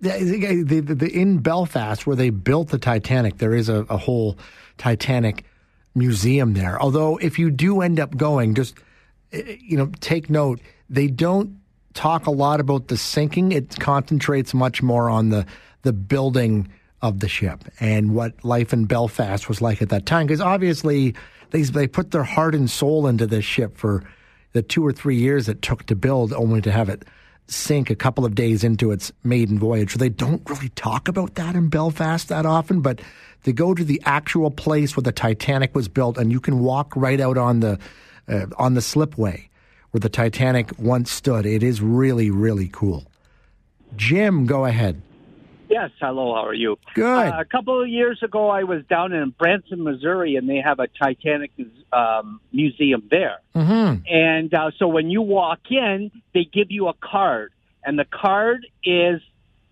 [0.00, 3.98] The, the, the, the- in Belfast, where they built the Titanic, there is a, a
[3.98, 4.38] whole
[4.78, 5.44] Titanic
[5.94, 6.80] museum there.
[6.80, 8.76] Although, if you do end up going, just
[9.32, 10.60] eh, you know, take note.
[10.88, 11.60] They don't
[11.94, 13.52] talk a lot about the sinking.
[13.52, 15.46] It concentrates much more on the
[15.82, 16.68] the building
[17.02, 20.26] of the ship and what life in Belfast was like at that time.
[20.26, 21.14] Because obviously,
[21.50, 24.04] they they put their heart and soul into this ship for
[24.52, 27.04] the two or three years it took to build, only to have it
[27.46, 29.92] sink a couple of days into its maiden voyage.
[29.92, 33.00] So they don't really talk about that in Belfast that often, but
[33.42, 36.94] they go to the actual place where the Titanic was built, and you can walk
[36.94, 37.78] right out on the
[38.28, 39.48] uh, on the slipway
[39.90, 41.46] where the Titanic once stood.
[41.46, 43.04] It is really, really cool.
[43.96, 45.02] Jim, go ahead.
[45.70, 46.78] Yes, hello, how are you?
[46.94, 47.04] Good.
[47.06, 50.80] Uh, a couple of years ago, I was down in Branson, Missouri, and they have
[50.80, 51.52] a Titanic
[51.92, 53.38] um, museum there.
[53.54, 54.02] Mm-hmm.
[54.12, 57.52] And uh, so when you walk in, they give you a card,
[57.84, 59.20] and the card is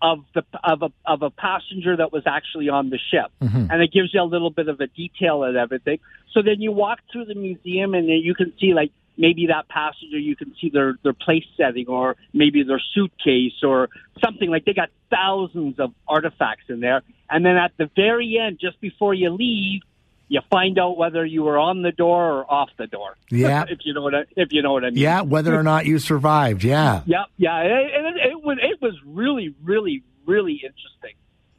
[0.01, 3.69] of the of a of a passenger that was actually on the ship, Mhm.
[3.69, 5.99] and it gives you a little bit of a detail and everything.
[6.31, 9.67] So then you walk through the museum, and then you can see like maybe that
[9.67, 13.89] passenger, you can see their their place setting, or maybe their suitcase, or
[14.23, 17.03] something like they got thousands of artifacts in there.
[17.29, 19.81] And then at the very end, just before you leave,
[20.29, 23.17] you find out whether you were on the door or off the door.
[23.29, 23.65] Yeah.
[23.69, 24.97] if you know what I, if you know what I mean.
[24.97, 26.63] Yeah, whether or not you survived.
[26.63, 27.03] Yeah.
[27.05, 31.15] Yeah, yeah, and it, it, it was it was really, really, really interesting.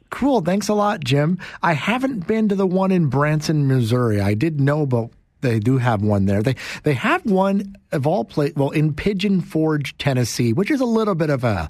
[0.09, 0.41] Cool.
[0.41, 1.39] Thanks a lot, Jim.
[1.63, 4.19] I haven't been to the one in Branson, Missouri.
[4.19, 5.11] I did know about
[5.41, 6.41] they do have one there.
[6.41, 10.85] They they have one of all place well in Pigeon Forge, Tennessee, which is a
[10.85, 11.69] little bit of a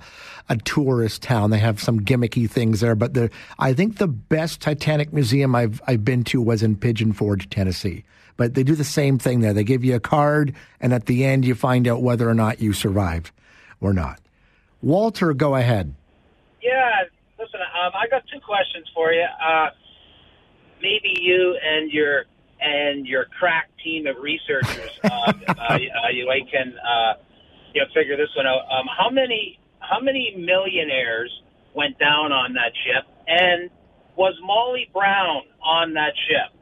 [0.49, 1.49] a tourist town.
[1.49, 3.29] They have some gimmicky things there, but the
[3.59, 8.03] I think the best Titanic museum I've I've been to was in Pigeon Forge, Tennessee.
[8.37, 9.53] But they do the same thing there.
[9.53, 12.61] They give you a card, and at the end you find out whether or not
[12.61, 13.31] you survived
[13.79, 14.19] or not.
[14.81, 15.93] Walter, go ahead.
[16.61, 17.03] Yeah,
[17.39, 19.23] listen, um, I got two questions for you.
[19.23, 19.69] Uh,
[20.81, 22.25] maybe you and your
[22.61, 25.07] and your crack team of researchers, uh,
[25.47, 25.77] uh, uh,
[26.11, 27.13] you can uh,
[27.73, 28.61] you know, figure this one out.
[28.71, 31.31] Um, how many how many millionaires
[31.73, 33.69] went down on that ship, and
[34.15, 36.57] was Molly Brown on that ship?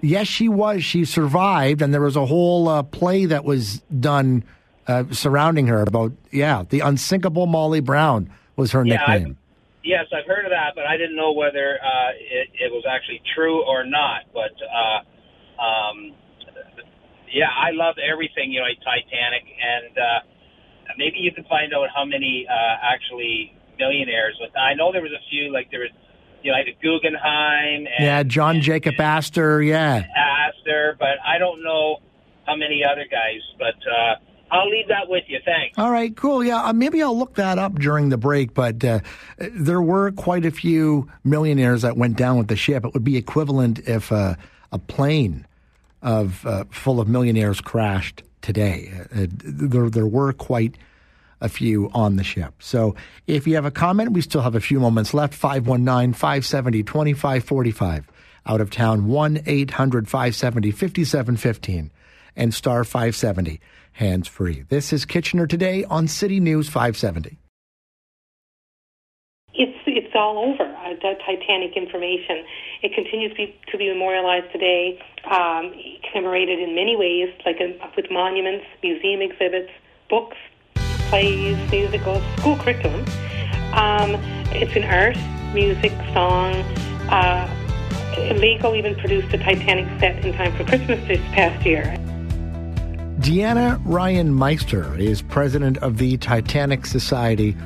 [0.00, 0.84] Yes, she was.
[0.84, 4.44] She survived, and there was a whole uh, play that was done
[4.86, 9.38] uh, surrounding her about, yeah, the unsinkable Molly Brown was her Yeah, nickname.
[9.84, 13.22] Yes, I've heard of that, but I didn't know whether uh, it, it was actually
[13.34, 14.22] true or not.
[14.32, 15.00] But uh,
[15.58, 16.14] um,
[17.32, 20.20] yeah, I love everything, you know, like Titanic, and uh,
[20.96, 24.38] maybe you can find out how many uh, actually millionaires.
[24.40, 25.90] But I know there was a few, like there was,
[26.42, 30.04] you know, like the Guggenheim and yeah, John Jacob Astor, yeah.
[30.16, 31.98] Astor, but I don't know
[32.46, 33.40] how many other guys.
[33.58, 34.14] But uh,
[34.50, 35.38] I'll leave that with you.
[35.44, 35.76] Thanks.
[35.78, 36.42] All right, cool.
[36.42, 38.54] Yeah, uh, maybe I'll look that up during the break.
[38.54, 39.00] But uh,
[39.38, 42.84] there were quite a few millionaires that went down with the ship.
[42.84, 44.36] It would be equivalent if uh,
[44.72, 45.46] a plane
[46.02, 48.92] of uh, full of millionaires crashed today.
[49.14, 50.76] Uh, there, there were quite
[51.40, 52.54] a few on the ship.
[52.58, 52.96] So
[53.26, 55.34] if you have a comment, we still have a few moments left.
[55.34, 58.08] 519 570 2545.
[58.46, 61.90] Out of town, 1 800 570 5715
[62.34, 63.60] and star 570
[63.92, 64.64] hands free.
[64.68, 67.38] This is Kitchener Today on City News 570.
[69.54, 70.64] It's it's all over.
[70.64, 72.44] Uh, the Titanic information.
[72.82, 74.98] It continues to be, to be memorialized today,
[75.30, 75.74] um,
[76.10, 77.58] commemorated in many ways, like
[77.96, 79.70] with monuments, museum exhibits,
[80.08, 80.36] books,
[81.08, 83.04] plays, musicals, school curriculum.
[83.72, 84.14] Um,
[84.52, 85.16] it's in art,
[85.54, 86.54] music, song.
[87.10, 87.48] Uh,
[88.36, 91.84] Lego even produced a Titanic set in time for Christmas this past year.
[93.20, 97.56] Deanna Ryan Meister is president of the Titanic Society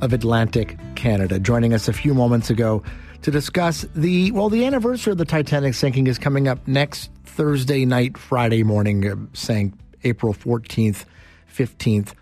[0.00, 2.82] of Atlantic Canada, joining us a few moments ago
[3.22, 7.84] to discuss the well, the anniversary of the Titanic sinking is coming up next Thursday
[7.84, 11.04] night, Friday morning, uh, saying April 14th,
[11.54, 12.14] 15th.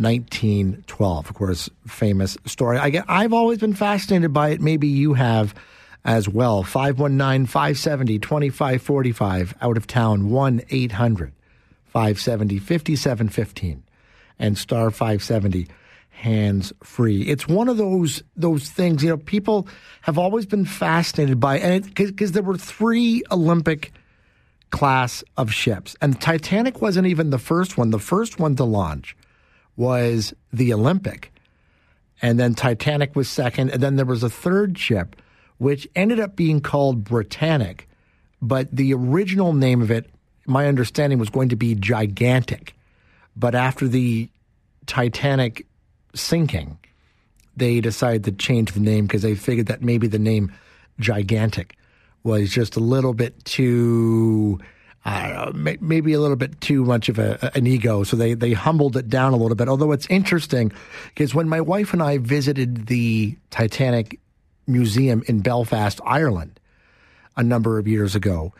[0.00, 2.78] 1912, of course, famous story.
[2.78, 4.60] I get, I've always been fascinated by it.
[4.60, 5.56] Maybe you have
[6.04, 6.62] as well.
[6.62, 11.32] 519 570 2545, out of town 1 800
[11.86, 13.82] 570 5715,
[14.38, 15.66] and star 570
[16.18, 17.22] hands free.
[17.22, 19.68] It's one of those those things, you know, people
[20.00, 23.92] have always been fascinated by and because there were three Olympic
[24.70, 25.96] class of ships.
[26.00, 27.90] And the Titanic wasn't even the first one.
[27.90, 29.16] The first one to launch
[29.76, 31.32] was the Olympic.
[32.20, 33.70] And then Titanic was second.
[33.70, 35.14] And then there was a third ship,
[35.58, 37.88] which ended up being called Britannic.
[38.42, 40.10] But the original name of it,
[40.46, 42.74] my understanding, was going to be Gigantic.
[43.36, 44.28] But after the
[44.86, 45.67] Titanic
[46.14, 46.78] sinking,
[47.56, 50.52] they decided to change the name because they figured that maybe the name
[51.00, 51.76] Gigantic
[52.22, 54.58] was just a little bit too.
[55.06, 58.02] Know, maybe a little bit too much of a, an ego.
[58.02, 59.66] So they, they humbled it down a little bit.
[59.66, 60.70] Although it's interesting
[61.14, 64.20] because when my wife and I visited the Titanic
[64.66, 66.60] Museum in Belfast, Ireland,
[67.38, 68.52] a number of years ago,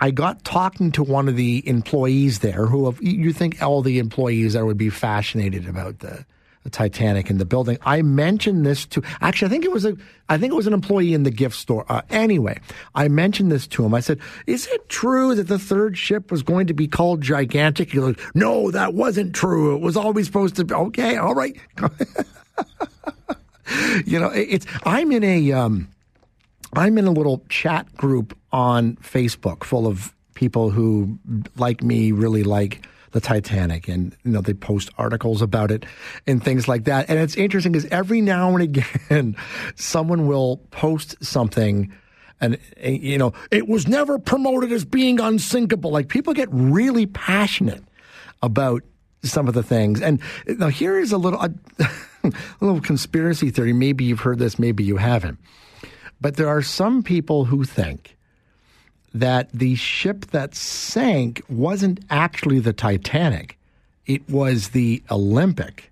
[0.00, 4.52] I got talking to one of the employees there who you think all the employees
[4.52, 6.26] there would be fascinated about the,
[6.68, 7.78] Titanic in the building.
[7.82, 9.96] I mentioned this to actually, I think it was a,
[10.28, 11.86] I think it was an employee in the gift store.
[11.88, 12.60] Uh, anyway,
[12.94, 13.94] I mentioned this to him.
[13.94, 17.90] I said, "Is it true that the third ship was going to be called Gigantic?"
[17.92, 19.74] He goes, "No, that wasn't true.
[19.74, 21.56] It was always supposed to be." Okay, all right.
[24.04, 24.66] you know, it- it's.
[24.84, 25.52] I'm in a.
[25.52, 25.88] Um,
[26.74, 31.18] I'm in a little chat group on Facebook full of people who,
[31.56, 35.84] like me, really like the Titanic, and you know they post articles about it
[36.26, 37.08] and things like that.
[37.08, 39.36] And it's interesting because every now and again,
[39.74, 41.92] someone will post something.
[42.40, 45.90] And uh, you know, it was never promoted as being unsinkable.
[45.90, 47.84] Like people get really passionate
[48.42, 48.82] about
[49.22, 50.00] some of the things.
[50.00, 51.52] And now here is a little a,
[52.60, 53.72] little conspiracy theory.
[53.72, 55.38] Maybe you've heard this, maybe you haven't.
[56.20, 58.16] But there are some people who think
[59.12, 63.58] that the ship that sank wasn't actually the Titanic,
[64.06, 65.90] it was the Olympic.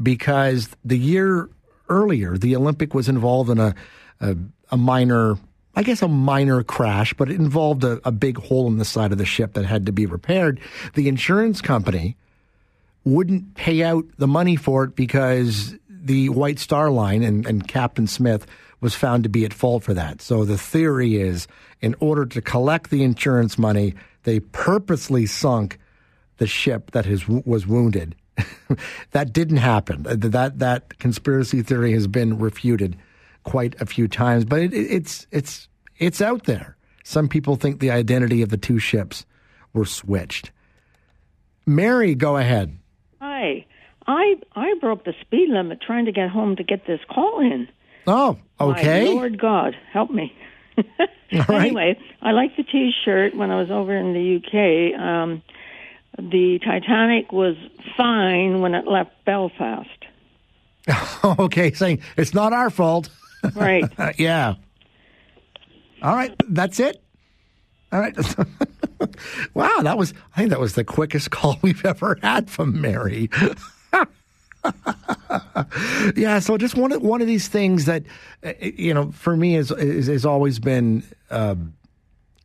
[0.00, 1.48] Because the year
[1.88, 3.74] earlier, the Olympic was involved in a,
[4.20, 4.36] a,
[4.70, 5.36] a minor,
[5.74, 9.12] I guess a minor crash, but it involved a, a big hole in the side
[9.12, 10.60] of the ship that had to be repaired.
[10.94, 12.16] The insurance company
[13.04, 18.06] wouldn't pay out the money for it because the White Star Line and, and Captain
[18.06, 18.46] Smith
[18.80, 20.22] was found to be at fault for that.
[20.22, 21.46] So the theory is
[21.80, 23.94] in order to collect the insurance money,
[24.24, 25.78] they purposely sunk
[26.38, 27.06] the ship that
[27.44, 28.14] was wounded.
[29.10, 30.04] that didn't happen.
[30.04, 32.96] That, that conspiracy theory has been refuted
[33.44, 36.76] quite a few times, but it, it's, it's, it's out there.
[37.04, 39.26] Some people think the identity of the two ships
[39.72, 40.50] were switched.
[41.66, 42.76] Mary, go ahead.
[43.20, 43.66] Hi.
[44.06, 47.68] I I broke the speed limit trying to get home to get this call in.
[48.06, 49.04] Oh, okay.
[49.06, 50.34] My Lord God, help me.
[51.32, 51.48] Right.
[51.48, 53.36] Anyway, I like the T-shirt.
[53.36, 55.42] When I was over in the UK, um,
[56.18, 57.54] the Titanic was
[57.96, 59.88] fine when it left Belfast.
[61.38, 63.10] okay, saying it's not our fault.
[63.54, 63.84] Right.
[64.18, 64.54] yeah.
[66.02, 67.00] All right, that's it.
[67.92, 68.16] All right.
[69.54, 73.30] wow, that was I think that was the quickest call we've ever had from Mary.
[76.16, 78.02] yeah, so just one of, one of these things that
[78.44, 81.74] uh, you know for me is is has always been um,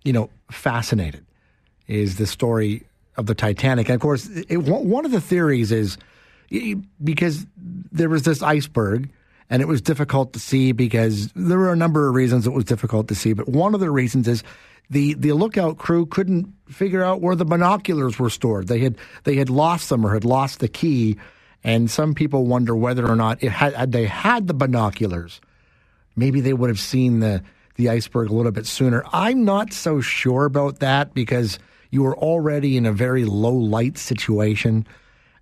[0.04, 1.26] you know fascinated
[1.88, 2.84] is the story
[3.18, 3.88] of the Titanic.
[3.88, 5.98] And of course, it, one of the theories is
[7.04, 7.46] because
[7.92, 9.10] there was this iceberg
[9.50, 12.66] and it was difficult to see because there were a number of reasons it was
[12.66, 13.34] difficult to see.
[13.34, 14.44] But one of the reasons is
[14.90, 18.68] the, the lookout crew couldn't figure out where the binoculars were stored.
[18.68, 21.18] They had they had lost them or had lost the key.
[21.66, 25.42] And some people wonder whether or not had, had they had the binoculars,
[26.16, 27.44] maybe they would have seen the
[27.78, 29.04] the iceberg a little bit sooner.
[29.14, 31.60] I'm not so sure about that because
[31.92, 34.88] you were already in a very low light situation,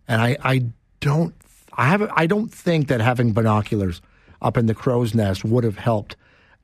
[0.08, 0.66] and I, I
[1.02, 1.36] don't
[1.74, 4.02] I have I don't think that having binoculars
[4.41, 6.16] up in the crow's nest would have helped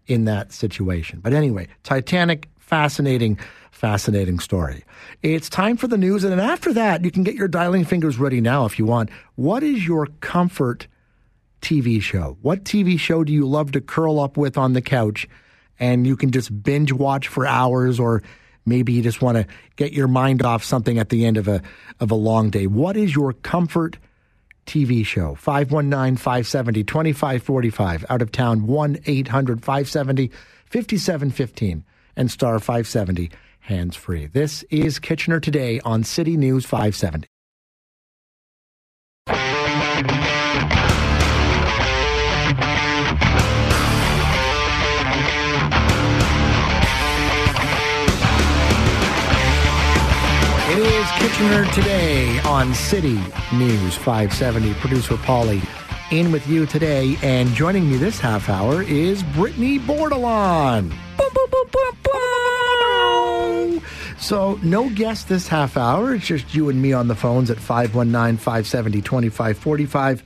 [0.07, 1.19] in that situation.
[1.22, 3.39] But anyway, Titanic, fascinating,
[3.71, 4.83] fascinating story.
[5.23, 8.19] It's time for the news, and then after that, you can get your dialing fingers
[8.19, 9.09] ready now if you want.
[9.33, 10.87] What is your comfort
[11.63, 12.37] TV show?
[12.43, 15.27] What TV show do you love to curl up with on the couch,
[15.79, 18.21] and you can just binge watch for hours, or
[18.67, 21.63] maybe you just want to get your mind off something at the end of a
[21.99, 22.67] of a long day?
[22.67, 23.97] What is your comfort?
[24.67, 25.33] TV show.
[25.33, 28.05] 519 570 2545.
[28.07, 30.27] Out of town 1 800 570
[30.67, 31.83] 5715
[32.19, 33.31] and star 570
[33.61, 34.25] hands free.
[34.27, 37.27] This is Kitchener Today on City News 570.
[50.71, 53.17] It is Kitchener today on City
[53.53, 54.73] News 570.
[54.75, 55.61] Producer Polly
[56.11, 60.91] in with you today, and joining me this half hour is Brittany Bordelon.
[64.19, 66.14] So, no guest this half hour.
[66.14, 70.23] It's just you and me on the phones at 519 570 2545.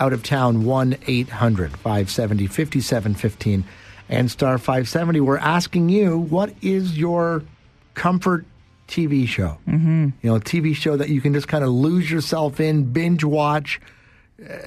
[0.00, 3.64] Out of town 1 800 570 5715
[4.08, 5.20] and star 570.
[5.20, 7.42] We're asking you, what is your
[7.94, 8.44] comfort
[8.88, 9.58] TV show.
[9.66, 10.08] Mm-hmm.
[10.22, 13.24] You know, a TV show that you can just kind of lose yourself in, binge
[13.24, 13.80] watch,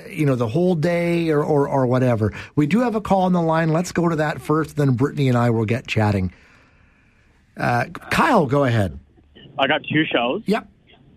[0.10, 2.34] you know, the whole day or, or, or whatever.
[2.56, 3.70] We do have a call on the line.
[3.74, 6.34] Let's go to that first, then Brittany and I will get chatting.
[7.58, 9.00] Uh, Kyle, go ahead.
[9.58, 10.44] I got two shows.
[10.46, 10.68] Yep.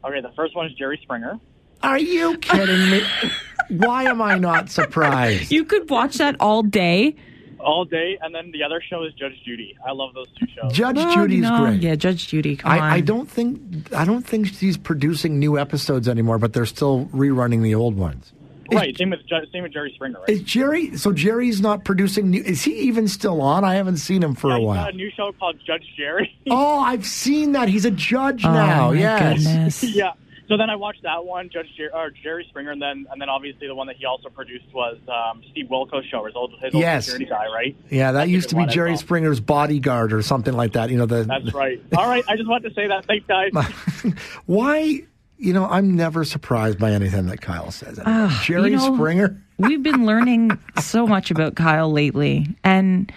[0.04, 1.38] Okay, the first one is Jerry Springer.
[1.82, 3.02] Are you kidding me?
[3.70, 5.50] Why am I not surprised?
[5.52, 7.16] You could watch that all day.
[7.60, 9.76] All day, and then the other show is Judge Judy.
[9.84, 10.72] I love those two shows.
[10.72, 11.58] Judge Oh, Judy's no.
[11.58, 11.82] great.
[11.82, 12.54] Yeah, Judge Judy.
[12.56, 12.78] Come on.
[12.78, 17.06] I, I don't think I don't think she's producing new episodes anymore, but they're still
[17.06, 18.32] rerunning the old ones.
[18.70, 19.20] Right, same with
[19.52, 20.18] same with Jerry Springer.
[20.20, 20.28] Right?
[20.28, 20.96] Is Jerry?
[20.96, 22.42] So Jerry's not producing new.
[22.42, 23.64] Is he even still on?
[23.64, 24.84] I haven't seen him for yeah, a he's while.
[24.84, 26.34] got a new show called Judge Jerry.
[26.50, 27.68] Oh, I've seen that.
[27.68, 28.90] He's a judge Oh, now.
[28.90, 29.82] my yes.
[29.84, 30.12] yeah.
[30.48, 33.28] So then I watched that one, Judge Jer- or Jerry Springer, and then and then
[33.28, 36.72] obviously the one that he also produced was um, Steve Wilkos show, his old his
[36.74, 37.04] old Yes.
[37.04, 37.76] security guy, right?
[37.90, 38.98] Yeah, that That's a used good to be one as Jerry well.
[38.98, 40.88] Springer's bodyguard or something like that.
[40.88, 41.24] You know the.
[41.24, 41.82] That's right.
[41.94, 43.04] All right, I just wanted to say that.
[43.04, 44.14] Thanks, guys.
[44.46, 45.02] Why?
[45.38, 48.00] You know, I'm never surprised by anything that Kyle says.
[48.04, 49.40] Ah, Jerry you know, Springer.
[49.58, 53.10] We've been learning so much about Kyle lately, and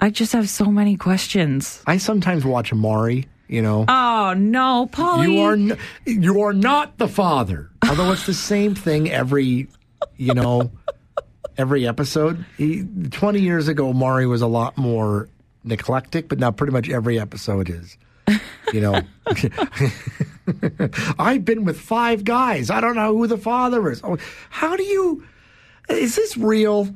[0.00, 1.82] I just have so many questions.
[1.86, 3.26] I sometimes watch Maury.
[3.48, 3.86] You know.
[3.88, 5.32] Oh no, Polly!
[5.32, 7.70] You are n- you are not the father.
[7.88, 9.68] Although it's the same thing every,
[10.16, 10.70] you know,
[11.56, 12.44] every episode.
[12.58, 15.28] He, Twenty years ago, Maury was a lot more
[15.64, 17.96] neglectic, but now pretty much every episode is.
[18.72, 19.00] You know,
[21.18, 22.70] I've been with five guys.
[22.70, 24.00] I don't know who the father is.
[24.04, 24.18] Oh,
[24.50, 25.24] how do you?
[25.88, 26.94] Is this real?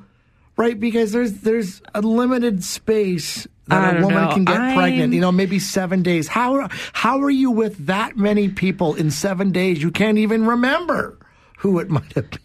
[0.56, 4.32] Right, because there's there's a limited space that a don't woman know.
[4.34, 5.00] can get pregnant.
[5.00, 6.28] I'm- You know, maybe seven days.
[6.28, 9.82] How how are you with that many people in seven days?
[9.82, 11.18] You can't even remember
[11.58, 12.38] who it might have been.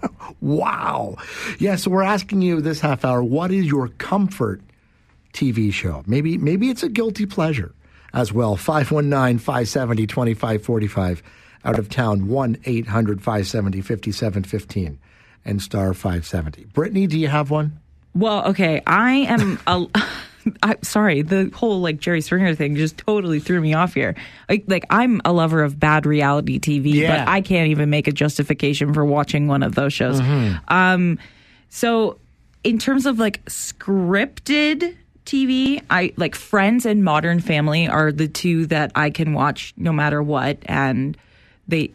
[0.40, 1.16] wow.
[1.58, 4.60] Yeah, so we're asking you this half hour, what is your comfort
[5.32, 6.04] TV show?
[6.06, 7.74] Maybe maybe it's a guilty pleasure
[8.14, 8.56] as well.
[8.56, 11.22] 519-570-2545
[11.64, 14.96] out of town 1-800-570-5715
[15.44, 16.64] and star 570.
[16.72, 17.78] Brittany, do you have one?
[18.14, 19.86] Well, okay, I am A,
[20.62, 24.14] I'm sorry, the whole like Jerry Springer thing just totally threw me off here.
[24.48, 27.24] Like, like I'm a lover of bad reality TV, Yeah.
[27.24, 30.20] but I can't even make a justification for watching one of those shows.
[30.20, 30.60] Mhm.
[30.70, 31.18] Um,
[31.70, 32.18] so
[32.62, 34.94] in terms of like scripted
[35.24, 39.92] TV, I like Friends and Modern Family are the two that I can watch no
[39.92, 41.16] matter what, and
[41.66, 41.90] they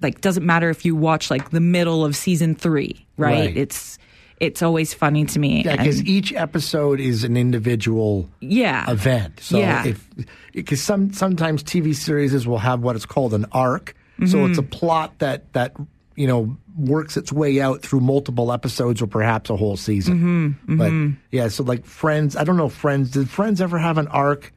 [0.00, 3.46] like doesn't matter if you watch like the middle of season three, right?
[3.46, 3.56] Right.
[3.56, 3.98] It's
[4.40, 5.62] it's always funny to me.
[5.64, 8.90] Yeah, because each episode is an individual Yeah.
[8.90, 9.38] event.
[9.40, 9.86] So Yeah.
[9.86, 10.08] if
[10.52, 13.94] because some sometimes TV series will have what is called an arc.
[14.26, 14.48] So Mhm.
[14.50, 15.76] it's a plot that that
[16.16, 20.56] you know works its way out through multiple episodes or perhaps a whole season.
[20.66, 21.16] Mhm, But mhm.
[21.30, 23.10] yeah, so like Friends, I don't know Friends.
[23.10, 24.52] Did Friends ever have an arc?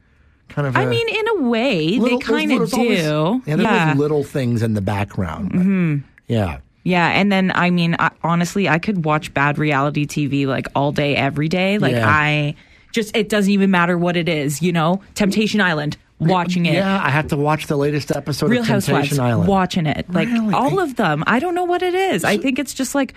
[0.48, 0.76] Kind of.
[0.76, 2.76] I a- mean, in a way, little- they kind of do.
[2.76, 3.02] always-
[3.46, 3.94] yeah, there's yeah.
[3.96, 5.50] little things in the background.
[5.52, 6.02] but Mhm.
[6.28, 6.58] Yeah.
[6.84, 10.92] Yeah, and then I mean, I, honestly, I could watch bad reality TV like all
[10.92, 11.78] day, every day.
[11.78, 12.08] Like Yeah.
[12.08, 12.54] I
[12.92, 14.62] just, it doesn't even matter what it is.
[14.62, 16.74] You know, Temptation Island, watching it.
[16.74, 19.48] Yeah, I have to watch the latest episode Real of Temptation Housewives, Island.
[19.48, 20.06] watching it.
[20.10, 20.54] Like Really?
[20.54, 21.22] all of them.
[21.26, 22.24] I don't know what it is.
[22.24, 23.14] I think it's just like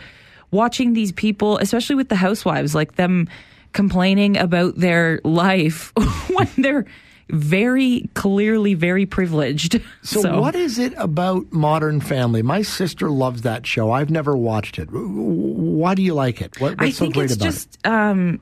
[0.51, 3.27] watching these people, especially with the housewives, like them
[3.73, 5.93] complaining about their life
[6.33, 6.85] when they're
[7.31, 9.79] very clearly very privileged.
[10.01, 12.41] So, what is it about Modern Family?
[12.41, 13.91] My sister loves that show.
[13.91, 14.89] I've never watched it.
[14.91, 16.59] Why do you like it?
[16.59, 18.41] What, what's I so think great it's about just um,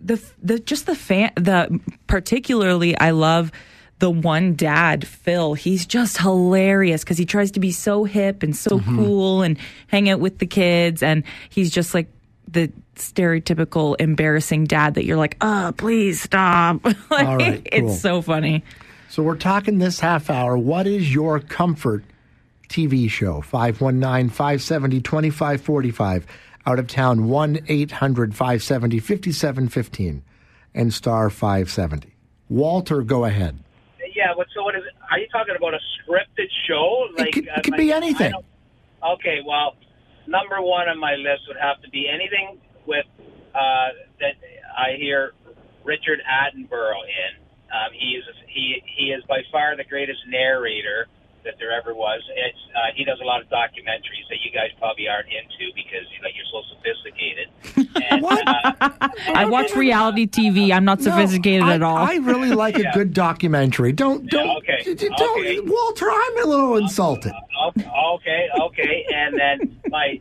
[0.00, 3.50] the the just the fan the particularly I love
[3.98, 5.54] the one dad Phil.
[5.54, 8.96] He's just hilarious because he tries to be so hip and so Mm-hmm.
[8.96, 9.56] cool and
[9.86, 12.08] hang out with the kids, and he's just like
[12.48, 16.84] the stereotypical embarrassing dad that you're like, oh, please stop.
[16.84, 17.90] like, right, cool.
[17.90, 18.62] It's so funny.
[19.08, 20.56] So we're talking this half hour.
[20.58, 22.04] What is your comfort
[22.68, 23.40] TV show?
[23.40, 26.26] 519 570 2545.
[26.66, 30.22] Out of town 1 800 570 5715
[30.74, 32.12] and star 570.
[32.48, 33.58] Walter, go ahead.
[34.14, 34.92] Yeah, but so what is it?
[35.10, 37.06] Are you talking about a scripted show?
[37.16, 38.32] Like could- uh, it could like, be anything.
[39.04, 39.76] Okay, well,
[40.26, 43.06] number one on my list would have to be anything with
[43.54, 43.88] uh,
[44.20, 44.34] that
[44.76, 45.32] I hear
[45.84, 47.42] Richard Attenborough in.
[47.70, 51.06] Um, he is he he is by far the greatest narrator
[51.46, 52.20] that there ever was.
[52.36, 56.04] It's uh, he does a lot of documentaries that you guys probably aren't into because
[56.12, 57.48] you know you're so sophisticated.
[58.08, 60.70] And, uh, I watch reality TV.
[60.70, 61.96] I'm not sophisticated I, at all.
[61.96, 62.90] I really like Yeah.
[62.90, 63.92] a good documentary.
[63.92, 65.60] Don't, don't, okay, d- d- don't okay.
[65.60, 67.32] Walter, I'm a little insulted.
[67.76, 70.20] Okay, okay, and then my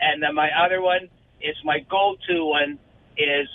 [0.00, 1.08] and then my other one
[1.40, 2.78] is my go-to one
[3.16, 3.48] is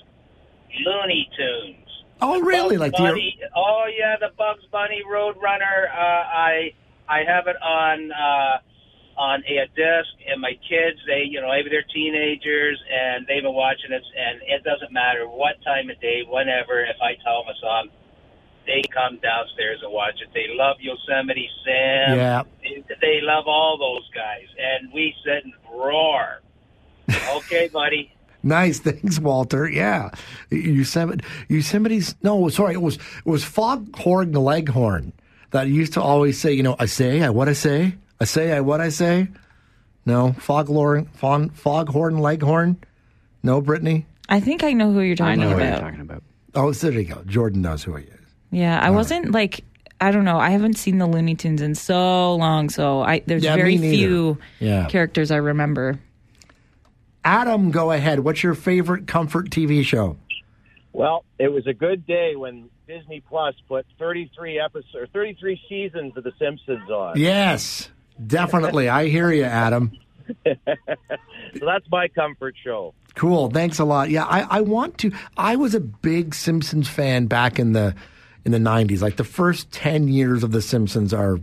[0.86, 1.76] Looney Tunes.
[2.22, 2.78] Oh, really?
[2.78, 5.90] Like the, oh yeah, the Bugs Bunny Roadrunner.
[5.90, 6.74] Uh, I
[7.10, 8.58] I have it on uh,
[9.18, 13.54] on a disc, and my kids, they you know maybe they're teenagers and they've been
[13.54, 16.86] watching it, and it doesn't matter what time of day, whenever.
[16.86, 17.90] If I tell them a song,
[18.66, 20.30] they come downstairs and watch it.
[20.34, 22.18] They love Yosemite Sam.
[22.18, 22.44] Yeah.
[22.62, 26.42] They, they love all those guys, and we sit and roar.
[27.42, 28.14] Okay, buddy.
[28.44, 29.68] Nice, thanks, Walter.
[29.68, 30.12] Yeah,
[30.52, 32.16] Yosemite, Yosemite's.
[32.24, 35.12] No, sorry, it was it was Foghorn Leghorn
[35.52, 38.52] that used to always say, you know, I say, I what I say, I say,
[38.56, 39.28] I what I say.
[40.06, 42.78] No, Foghorn, Fon, Foghorn Leghorn.
[43.44, 44.06] No, Brittany.
[44.28, 45.70] I think I know who you're talking I know who about.
[45.72, 46.24] you're talking about.
[46.56, 47.22] Oh, there you go.
[47.26, 48.20] Jordan knows who he is.
[48.52, 49.64] Yeah, I wasn't like
[50.02, 50.40] I don't know.
[50.40, 54.38] I haven't seen the Looney Tunes in so long, so I there's Yeah, very few
[54.60, 54.88] Yeah.
[54.88, 56.00] characters I remember.
[57.24, 58.22] Adam, go ahead.
[58.22, 60.16] What's your favorite comfort TV show?
[61.00, 66.12] Well, it was a good day when Disney Plus put 33 episodes or 33 seasons
[66.18, 67.18] of The Simpsons on.
[67.18, 67.90] Yes,
[68.28, 68.90] definitely.
[68.90, 69.98] I hear you, Adam.
[70.46, 70.56] so
[71.54, 72.94] that's my comfort show.
[73.16, 73.50] Cool.
[73.50, 74.10] Thanks a lot.
[74.10, 75.14] Yeah, I, I want to.
[75.38, 77.96] I was a big Simpsons fan back in the
[78.44, 79.02] in the nineties.
[79.02, 81.40] Like the first ten years of the Simpsons are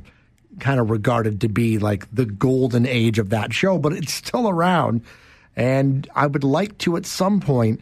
[0.60, 4.50] kind of regarded to be like the golden age of that show, but it's still
[4.50, 5.00] around.
[5.56, 7.80] And I would like to at some point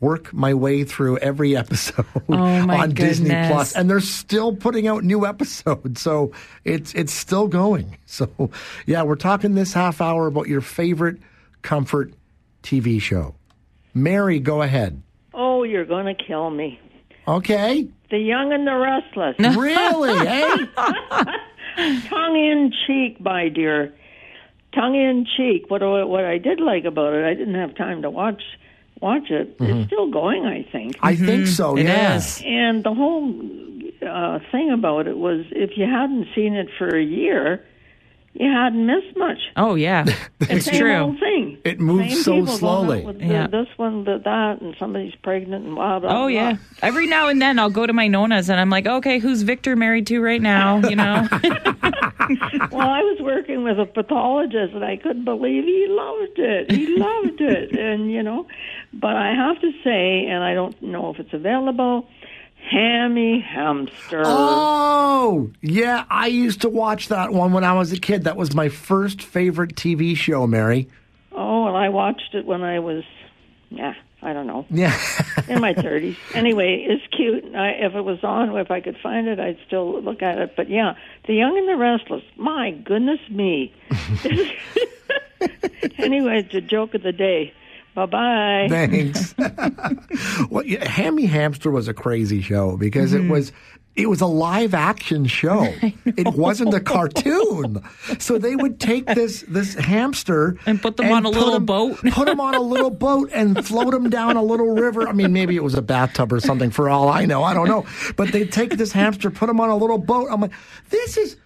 [0.00, 4.86] work my way through every episode Oh, my on Disney Plus, and they're still putting
[4.86, 6.32] out new episodes, so
[6.64, 7.96] it's it's still going.
[8.06, 8.50] So
[8.86, 11.18] yeah, we're talking this half hour about your favorite
[11.62, 12.14] comfort
[12.62, 13.34] TV show.
[13.92, 15.02] Mary, go ahead.
[15.32, 16.78] Oh, you're going to kill me.
[17.26, 17.88] Okay.
[18.10, 19.36] The Young and the Restless.
[19.58, 20.66] Really, eh?
[22.08, 23.92] Tongue in cheek, my dear.
[24.74, 25.68] Tongue in cheek.
[25.68, 28.42] What what I did like about it, I didn't have time to watch
[29.00, 29.58] watch it.
[29.58, 29.82] Mhm.
[29.82, 30.96] It's still going, I think.
[31.02, 31.76] I think so.
[31.76, 32.16] It yeah.
[32.16, 32.42] is.
[32.44, 33.34] And the whole
[34.06, 37.64] uh, thing about it was, if you hadn't seen it for a year,
[38.34, 39.38] you hadn't missed much.
[39.56, 40.04] Oh yeah,
[40.40, 40.96] it's Same true.
[40.96, 41.58] old thing.
[41.64, 42.98] It moves Same so slowly.
[43.00, 43.46] out With the- Yeah.
[43.46, 46.10] This one, the, that, and somebody's pregnant and blah blah.
[46.10, 46.26] Oh blah.
[46.28, 46.56] yeah.
[46.82, 49.76] Every now and then I'll go to my nonas and I'm like, okay, who's Victor
[49.76, 50.78] married to right now?
[50.78, 51.28] You know.
[52.72, 56.72] well, I was working with a pathologist, and I couldn't believe he loved it.
[56.72, 58.46] He loved it, and you know,
[59.00, 62.08] but I have to say, and I don't know if it's available.
[62.70, 64.22] Hammy Hamster.
[64.24, 66.04] Oh, yeah.
[66.08, 68.24] I used to watch that one when I was a kid.
[68.24, 70.88] That was my first favorite TV show, Mary.
[71.32, 73.04] Oh, and I watched it when I was,
[73.68, 73.92] yeah,
[74.22, 74.98] I don't know, Yeah.
[75.48, 76.16] in my thirties.
[76.32, 77.54] Anyway, it's cute.
[77.54, 80.54] I, if it was on, if I could find it, I'd still look at it.
[80.56, 80.94] But yeah,
[81.26, 82.22] The Young and the Restless.
[82.36, 83.74] My goodness me.
[85.98, 87.52] anyway, it's a joke of the day.
[87.94, 88.66] Bye bye.
[88.68, 89.34] Thanks.
[90.50, 93.26] well, yeah, Hammy Hamster was a crazy show because Mm-hmm.
[93.26, 93.52] it was
[93.96, 95.72] it was a live action show.
[96.04, 97.82] It wasn't a cartoon.
[98.18, 101.98] So they would take this this hamster And put them on a little him- boat.
[102.12, 105.08] put him on a little boat and float him down a little river.
[105.08, 107.42] I mean, maybe it was a bathtub or something for all I know.
[107.44, 107.86] I don't know.
[108.16, 110.28] But they'd take this hamster, put him on a little boat.
[110.30, 110.52] I'm like,
[110.90, 111.36] this is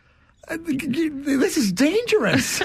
[0.49, 2.62] this is dangerous.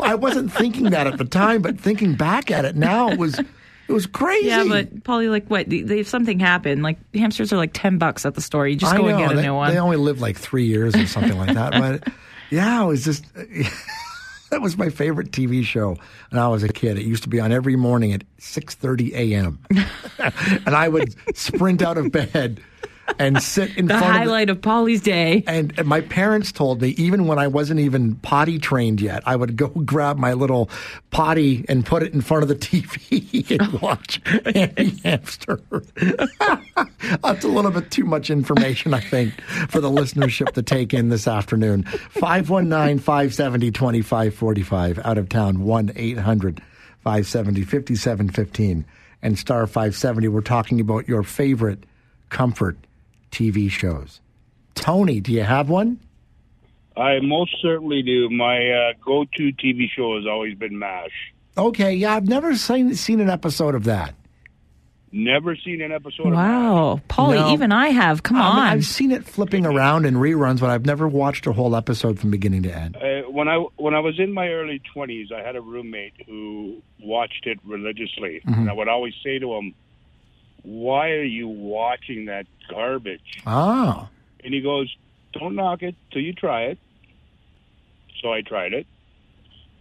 [0.00, 3.38] I wasn't thinking that at the time, but thinking back at it now, it was
[3.86, 4.46] it was crazy.
[4.46, 5.70] Yeah, but Polly, like, what?
[5.72, 8.66] If something happened, like hamsters are like ten bucks at the store.
[8.66, 9.70] You just I go and know, get a they, new one.
[9.70, 11.72] They only live like three years or something like that.
[11.72, 12.12] But
[12.50, 13.24] yeah, it was just
[14.50, 15.98] that was my favorite TV show
[16.30, 16.98] when I was a kid.
[16.98, 19.58] It used to be on every morning at six thirty a.m.
[20.18, 22.62] and I would sprint out of bed
[23.18, 25.44] and sit in the front of highlight of Polly's day.
[25.46, 29.36] And, and my parents told me, even when I wasn't even potty trained yet, I
[29.36, 30.70] would go grab my little
[31.10, 35.60] potty and put it in front of the TV and watch Hammy Hamster.
[37.22, 41.08] That's a little bit too much information, I think, for the listenership to take in
[41.08, 41.84] this afternoon.
[41.84, 46.62] 519 570 2545, out of town, 1 800
[47.02, 48.84] 570 5715,
[49.22, 50.28] and star 570.
[50.28, 51.84] We're talking about your favorite
[52.30, 52.76] comfort
[53.34, 54.20] TV shows.
[54.74, 55.98] Tony, do you have one?
[56.96, 58.30] I most certainly do.
[58.30, 61.10] My uh, go-to TV show has always been MASH.
[61.58, 64.14] Okay, yeah, I've never seen seen an episode of that.
[65.16, 67.52] Never seen an episode of Wow, Polly, No.
[67.52, 68.24] even I have.
[68.24, 68.58] Come I mean, on.
[68.58, 72.32] I've seen it flipping around in reruns, but I've never watched a whole episode from
[72.32, 72.96] beginning to end.
[72.96, 76.82] Uh, when I when I was in my early twenties, I had a roommate who
[77.00, 78.58] watched it religiously, Mhm.
[78.58, 79.74] and I would always say to him,
[80.64, 84.08] "Why are you watching that garbage?" Ah,
[84.42, 84.94] And he goes,
[85.32, 86.78] "Don't knock it till you try it."
[88.20, 88.86] So I tried it,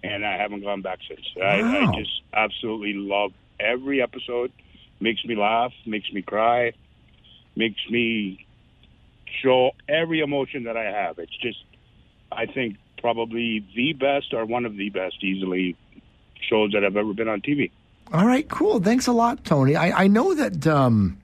[0.04, 1.26] and I haven't gone back since.
[1.42, 1.92] I, Wow.
[1.94, 4.52] I just absolutely love every episode.
[5.00, 6.74] Makes me laugh, makes me cry,
[7.56, 8.46] makes me
[9.42, 11.20] show every emotion that I have.
[11.20, 11.64] It's just,
[12.32, 15.76] I think, probably the best or one of the best, easily,
[16.50, 17.72] shows that I've ever been on TV.
[18.12, 18.80] All right, cool.
[18.80, 19.76] Thanks a lot, Tony.
[19.76, 21.18] I, I know that um,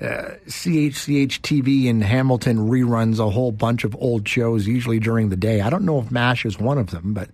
[0.00, 5.36] uh, CHCH TV in Hamilton reruns a whole bunch of old shows, usually during the
[5.36, 5.60] day.
[5.60, 7.30] I don't know if MASH is one of them, but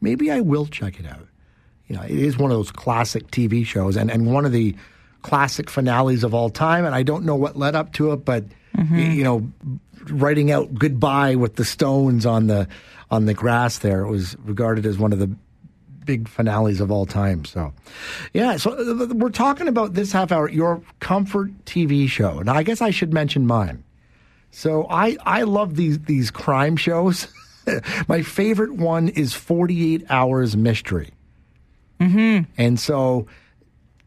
[0.00, 1.26] maybe I will check it out.
[1.86, 4.76] You know, it is one of those classic TV shows, and, and one of the
[5.22, 6.84] classic finales of all time.
[6.84, 8.44] And I don't know what led up to it, but
[8.76, 9.50] y- you know,
[10.10, 12.68] writing out goodbye with the stones on the
[13.10, 15.30] on the grass there it was regarded as one of the
[16.08, 17.44] big finales of all time.
[17.44, 17.74] So,
[18.32, 18.56] yeah.
[18.56, 22.40] So uh, we're talking about this half hour your comfort TV show.
[22.40, 23.84] Now, I guess I should mention mine.
[24.50, 27.28] So I I love these these crime shows.
[28.08, 31.10] My favorite one is Forty Eight Hours Mystery.
[32.00, 32.50] Mm-hmm.
[32.56, 33.26] And so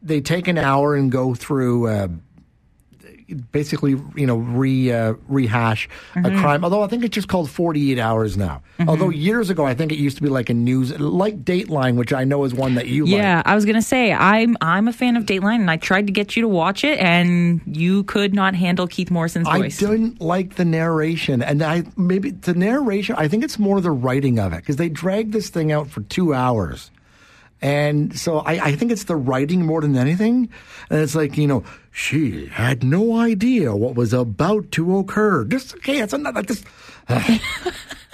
[0.02, 2.08] they take an hour and go through, uh,
[3.32, 6.40] basically, you know, re uh, rehash a Mhm.
[6.40, 6.64] crime.
[6.64, 8.62] Although I think it's just called Forty Eight Hours now.
[8.78, 8.88] Mhm.
[8.88, 12.12] Although years ago, I think it used to be like a news, like Dateline, which
[12.12, 13.14] I know is one that you like.
[13.14, 16.12] Yeah, I was gonna say I'm I'm a fan of Dateline, and I tried to
[16.12, 19.82] get you to watch it, and you could not handle Keith Morrison's voice.
[19.82, 23.14] I didn't like the narration, and I maybe the narration.
[23.18, 26.00] I think it's more the writing of it because they dragged this thing out for
[26.02, 26.90] two hours,
[27.62, 30.48] and so I, I think it's the writing more than anything.
[30.90, 35.44] And it's like you know, she had no idea what was about to occur.
[35.44, 36.62] Just okay, it's another like this.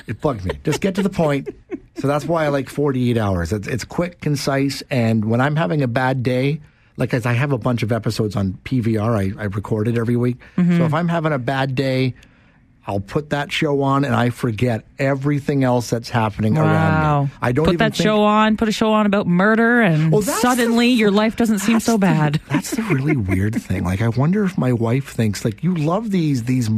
[0.07, 0.59] it bugged me.
[0.65, 1.49] Just get to the point.
[1.97, 3.53] So that's why I like 48 hours.
[3.53, 6.61] It's, it's quick, concise, and when I'm having a bad day,
[6.97, 10.17] like as I have a bunch of episodes on PVR, I, I record it every
[10.17, 10.37] week.
[10.57, 10.79] Mhm.
[10.79, 12.15] So if I'm having a bad day,
[12.89, 17.31] I'll put that show on and I forget everything else that's happening around me.
[17.43, 20.11] I don't put even that think, show on, put a show on about murder, and
[20.11, 22.41] Well, suddenly your life doesn't seem so bad.
[22.49, 23.85] That's the really weird thing.
[23.85, 26.71] Like, I wonder if my wife thinks like you love these these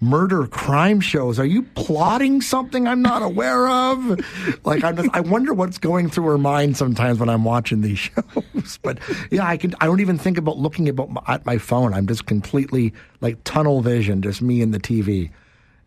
[0.00, 1.38] murder crime shows.
[1.38, 4.18] Are you plotting something I'm not aware of?
[4.64, 7.98] like, I'm just, I wonder what's going through her mind sometimes when I'm watching these
[7.98, 8.78] shows.
[8.82, 9.00] But
[9.30, 9.74] yeah, I can.
[9.82, 11.92] I don't even think about looking about my, at my phone.
[11.92, 15.30] I'm just completely like tunnel vision, just me and the TV.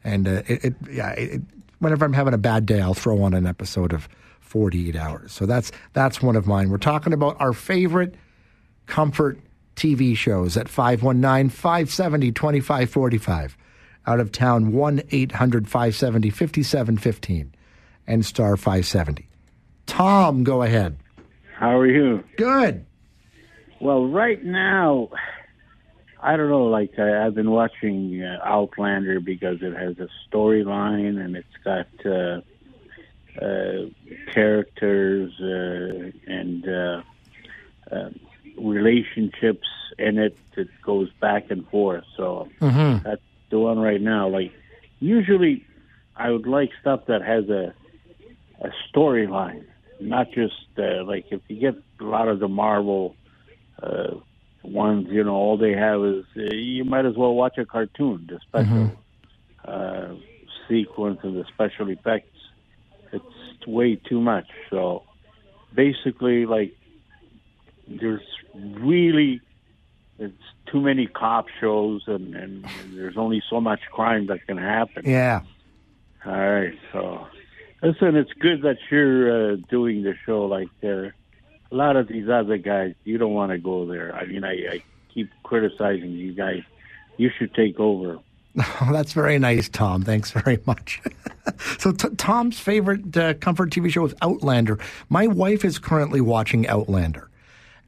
[0.04, 1.42] And uh, it, it, yeah, it,
[1.80, 4.08] whenever I'm having a bad day, I'll throw on an episode of
[4.40, 5.32] 48 Hours.
[5.32, 6.70] So that's that's one of mine.
[6.70, 8.16] We're talking about our favorite
[8.86, 9.40] comfort
[9.76, 13.58] TV shows at 519 570 2545.
[14.08, 17.54] Out of town, 1 800 570 5715
[18.08, 19.28] and star 570.
[19.86, 20.98] Tom, go ahead.
[21.56, 22.24] How are you?
[22.38, 22.86] Good.
[23.80, 25.10] Well, right now,
[26.22, 26.66] I don't know.
[26.66, 31.88] Like I, I've been watching uh, Outlander because it has a storyline and it's got
[32.06, 32.42] uh,
[33.44, 33.90] uh,
[34.34, 37.02] characters uh, and uh,
[37.92, 38.10] uh,
[38.58, 39.68] relationships
[39.98, 42.04] in it that goes back and forth.
[42.18, 43.04] So Mhm.
[43.04, 44.28] that's the one right now.
[44.28, 44.52] Like
[45.00, 45.66] usually,
[46.16, 47.74] I would like stuff that has a
[48.62, 49.66] a storyline,
[50.00, 53.16] not just uh, like if you get a lot of the Marvel
[53.82, 54.14] uh,
[54.64, 58.30] ones, you know, all they have is uh, you might as well watch a cartoon.
[58.30, 58.92] The special
[59.66, 60.16] uh,
[60.68, 62.38] sequence and the special effects,
[63.12, 64.48] it's way too much.
[64.70, 65.04] So
[65.74, 66.74] basically, like
[67.88, 68.22] there's
[68.54, 69.42] really
[70.20, 70.36] it's
[70.72, 75.04] too many cop shows and, and there's only so much crime that can happen.
[75.06, 75.42] Yeah.
[76.24, 77.26] All right, so
[77.82, 80.46] listen, it's good that you're uh, doing the show.
[80.46, 81.16] Like there,
[81.72, 84.14] a lot of these other guys, you don't want to go there.
[84.16, 84.84] I mean, I, I
[85.14, 86.64] keep criticizing you guys.
[87.18, 88.20] You should take over.
[88.82, 90.02] Oh, that's very nice, Tom.
[90.04, 91.02] Thanks very much.
[91.80, 94.78] so, t- Tom's favorite uh, comfort TV show is Outlander.
[95.08, 97.30] My wife is currently watching Outlander,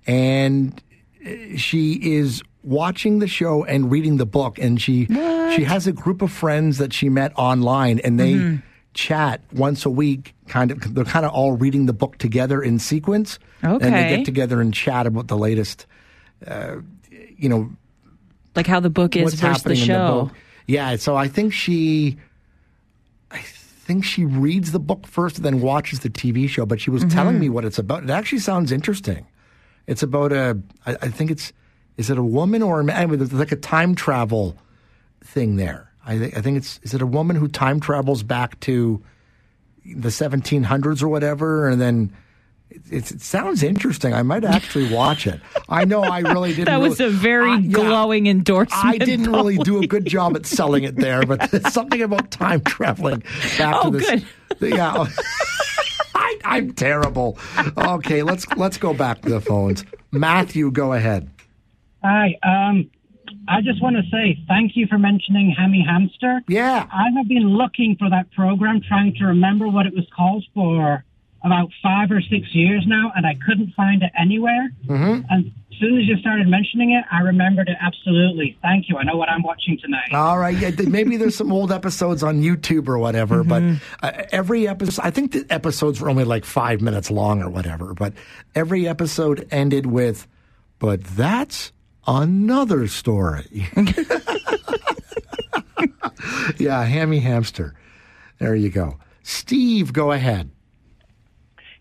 [0.08, 0.82] and
[1.26, 4.58] uh, she is watching the show and reading the book.
[4.58, 8.68] And she she has a group of friends that she met online, and they Mm-hmm.
[8.94, 10.36] Chat once a week.
[10.48, 13.40] Kind of, they're kind of all reading the book together in sequence.
[13.62, 15.86] and they get together and chat about the latest.
[16.46, 16.78] Uh,
[17.38, 17.72] you know,
[18.56, 20.32] Like how the book is versus the in the show.
[20.68, 22.18] Yeah, so I think she,
[23.32, 26.66] I think she reads the book first and then watches the TV show.
[26.66, 27.40] But she was telling Mhm.
[27.42, 28.04] me what it's about.
[28.04, 29.26] It actually sounds interesting.
[29.88, 31.52] It's about a, I, I think it's,
[31.98, 32.96] is it a woman or a man?
[32.96, 34.56] Anyway, there's like a time travel
[35.24, 35.90] thing there.
[36.06, 39.02] I, thi- I think it's, is it a woman who time travels back to
[39.86, 42.14] the 1700s or whatever, and then.
[42.90, 44.16] It, it sounds interesting.
[44.16, 45.40] I might actually watch it.
[45.70, 46.66] I know I really didn't.
[46.66, 47.70] That was really- a very I- yeah.
[47.72, 48.84] glowing endorsement.
[48.84, 52.32] I didn't really do a good job at selling it there, but there's something about
[52.32, 53.20] time traveling
[53.60, 54.24] back Oh, to this.
[54.60, 54.74] good.
[54.74, 55.06] Yeah.
[56.16, 57.38] I, I'm terrible.
[57.78, 59.86] Okay, let's let's go back to the phones.
[60.12, 61.30] Matthew, go ahead.
[62.04, 62.38] Hi.
[62.42, 62.90] Um,
[63.48, 66.42] I just want to say thank you for mentioning Hammy Hamster.
[66.48, 66.88] Yeah.
[66.92, 71.04] I have been looking for that program, trying to remember what it was called for
[71.44, 74.70] about five or six years now, and I couldn't find it anywhere.
[74.86, 75.26] Mm-hmm.
[75.30, 78.58] And as soon as you started mentioning it, I remembered it absolutely.
[78.62, 78.96] Thank you.
[78.96, 80.14] I know what I'm watching tonight.
[80.14, 80.58] All right.
[80.58, 83.62] Yeah, maybe there's some old episodes on YouTube or whatever, but
[84.02, 87.94] uh, every episode, I think the episodes were only like five minutes long or whatever,
[87.94, 88.14] but
[88.56, 90.28] every episode ended with,
[90.80, 91.73] but that's
[92.08, 93.68] another story.
[96.58, 97.74] yeah, Hammy Hamster.
[98.40, 98.98] There you go.
[99.24, 100.50] Steve, go ahead.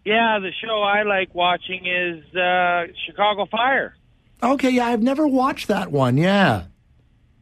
[0.05, 3.97] Yeah, the show I like watching is uh, Chicago Fire.
[4.43, 6.17] Okay, yeah, I've never watched that one.
[6.17, 6.65] Yeah.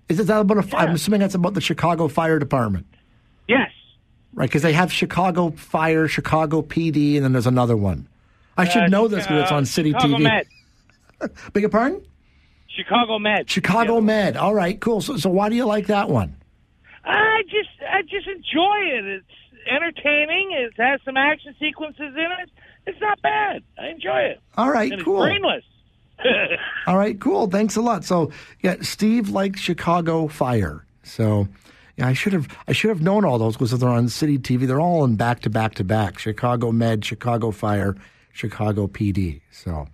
[0.09, 2.86] Is that about a, fi- I'm assuming that's about the Chicago Fire Department.
[3.48, 3.70] Yes.
[4.35, 8.09] Right, because they have Chicago Fire, Chicago PD, and then there's another one.
[8.57, 10.23] I should Uh, know this because it's uh, on City Chicago TV.
[10.23, 10.47] Med.
[11.52, 12.02] Beg your pardon?
[12.85, 13.51] Chicago Med.
[13.51, 14.36] Chicago Med.
[14.36, 15.01] All right, cool.
[15.01, 16.36] So, so why do you like that one?
[17.05, 19.05] I just I just enjoy it.
[19.05, 20.52] It's entertaining.
[20.52, 22.51] It has some action sequences in it.
[22.86, 23.62] It's not bad.
[23.78, 24.40] I enjoy it.
[24.57, 25.23] All right, and cool.
[25.23, 25.65] It's brainless.
[26.86, 27.48] All right, cool.
[27.48, 28.05] Thanks a lot.
[28.05, 28.31] So,
[28.61, 30.85] yeah, Steve likes Chicago Fire.
[31.02, 31.48] So,
[31.97, 34.66] yeah, I should have I should have known all those because they're on City TV.
[34.66, 36.19] They're all in back to back to back.
[36.19, 37.97] Chicago Med, Chicago Fire,
[38.32, 39.40] Chicago PD.
[39.51, 39.89] So,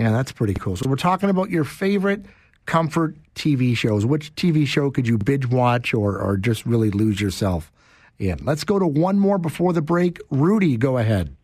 [0.00, 0.76] yeah, that's pretty cool.
[0.76, 2.24] So, we're talking about your favorite
[2.64, 4.06] comfort TV shows.
[4.06, 7.70] Which TV show could you binge watch or or just really lose yourself
[8.18, 8.38] in?
[8.42, 10.18] Let's go to one more before the break.
[10.30, 11.36] Rudy, go ahead.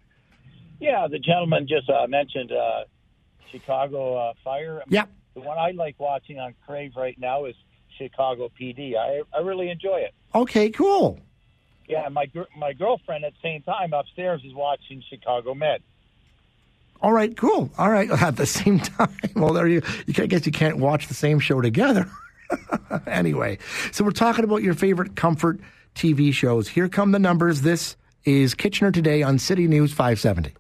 [0.80, 2.84] Yeah, the gentleman just uh, mentioned uh,
[3.50, 4.82] Chicago uh, Fire.
[4.88, 5.10] Yep.
[5.34, 7.54] The one I like watching on Crave right now is
[7.98, 8.94] Chicago PD.
[8.96, 10.14] I I really enjoy it.
[10.34, 11.20] Okay, cool.
[11.88, 12.26] Yeah, my
[12.56, 15.82] my girlfriend at the same time upstairs is watching Chicago Med.
[17.00, 17.70] All right, cool.
[17.78, 19.14] All right, at the same time.
[19.34, 19.82] Well, there you.
[20.06, 22.08] you I guess you can't watch the same show together.
[23.06, 23.58] anyway,
[23.92, 25.60] so we're talking about your favorite comfort
[25.94, 26.68] TV shows.
[26.68, 27.62] Here come the numbers.
[27.62, 30.54] This is Kitchener today on City News 570.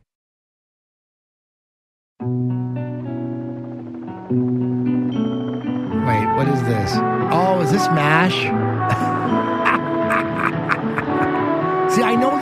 [6.06, 6.92] Wait, what is this?
[7.32, 8.34] Oh, is this MASH?
[11.96, 12.35] See, I know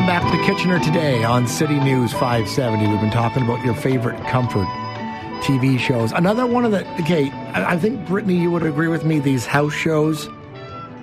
[0.00, 2.88] Welcome back to Kitchener today on City News 570.
[2.88, 4.66] We've been talking about your favorite comfort
[5.42, 6.10] TV shows.
[6.12, 9.18] Another one of the okay, I think Brittany, you would agree with me.
[9.18, 10.26] These house shows,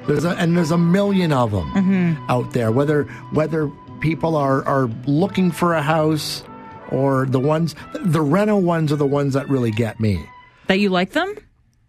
[0.07, 2.25] there's a, and there's a million of them mm-hmm.
[2.27, 2.71] out there.
[2.71, 3.03] Whether
[3.33, 3.69] whether
[3.99, 6.43] people are are looking for a house
[6.89, 10.27] or the ones the reno ones are the ones that really get me.
[10.65, 11.35] That you like them?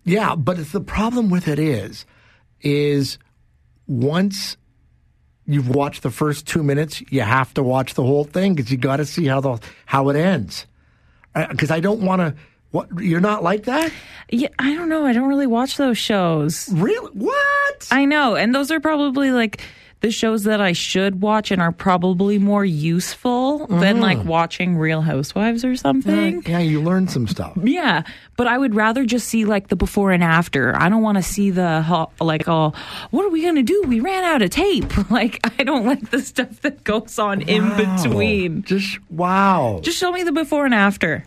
[0.05, 2.05] Yeah, but it's the problem with it is,
[2.61, 3.17] is
[3.87, 4.59] once
[5.49, 8.77] you've watched the first two minutes, you have to watch the whole thing because you
[8.77, 10.67] got to see how the how it ends.
[11.35, 12.35] Uh, because I don't want to.
[12.71, 13.91] What you're not like that?
[14.29, 15.07] Yeah, I don't know.
[15.07, 16.69] I don't really watch those shows.
[16.71, 17.11] Really?
[17.15, 17.89] What?
[17.91, 19.63] I know, and those are probably like
[20.01, 24.01] the shows that I should watch and are probably more useful than Mhm.
[24.01, 26.43] like watching Real Housewives or something.
[26.47, 27.53] Yeah, you learn some stuff.
[27.63, 28.03] Yeah,
[28.37, 30.77] but I would rather just see like the before and after.
[30.81, 31.85] I don't want to see the
[32.21, 32.73] like oh,
[33.11, 33.83] what are we gonna do?
[33.89, 34.93] We ran out of tape.
[35.11, 38.63] Like I don't like the stuff that goes on in between.
[38.63, 39.81] Just wow.
[39.83, 41.25] Just show me the before and after.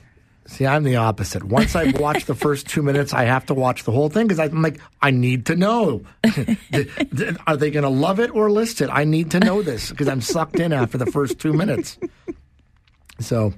[0.51, 1.43] See, I'm the opposite.
[1.45, 4.37] Once I've watched the first two minutes, I have to watch the whole thing because
[4.39, 6.03] I'm like, I need to know.
[7.47, 8.89] Are they going to love it or list it?
[8.91, 11.97] I need to know this because I'm sucked in after the first two minutes.
[13.19, 13.53] So,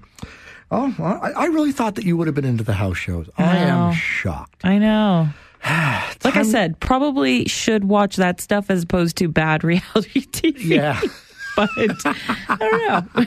[0.72, 3.28] oh, I, I really thought that you would have been into the house shows.
[3.38, 3.88] I No.
[3.88, 4.64] am shocked.
[4.64, 5.30] I know.
[5.64, 10.60] like I said, probably should watch that stuff as opposed to bad reality TV.
[10.60, 11.02] Yeah.
[11.56, 13.26] But I don't know.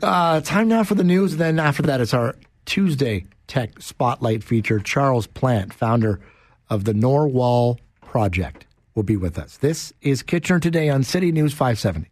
[0.02, 1.36] Uh, time now for the news.
[1.36, 2.34] Then after that, it's our
[2.66, 4.78] Tuesday Tech Spotlight feature.
[4.78, 6.20] Charles Plant, founder
[6.68, 9.56] of the Narwhal Project, will be with us.
[9.56, 12.10] This is Kitchener Today on City News 570.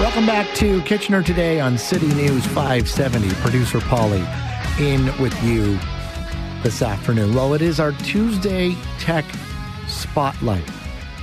[0.00, 3.30] Welcome back to Kitchener Today on City News 570.
[3.36, 4.24] Producer Polly
[4.78, 5.78] in with you
[6.62, 7.34] this afternoon.
[7.34, 9.24] Well, it is our Tuesday Tech
[9.86, 10.68] Spotlight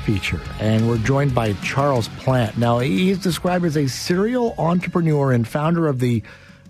[0.05, 2.57] feature, and we're joined by Charles Plant.
[2.57, 6.23] Now, he is described as a serial entrepreneur and founder of the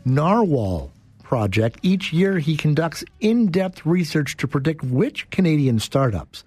[0.04, 1.80] Narwhal Project.
[1.84, 6.44] Each year, he conducts in depth research to predict which Canadian startups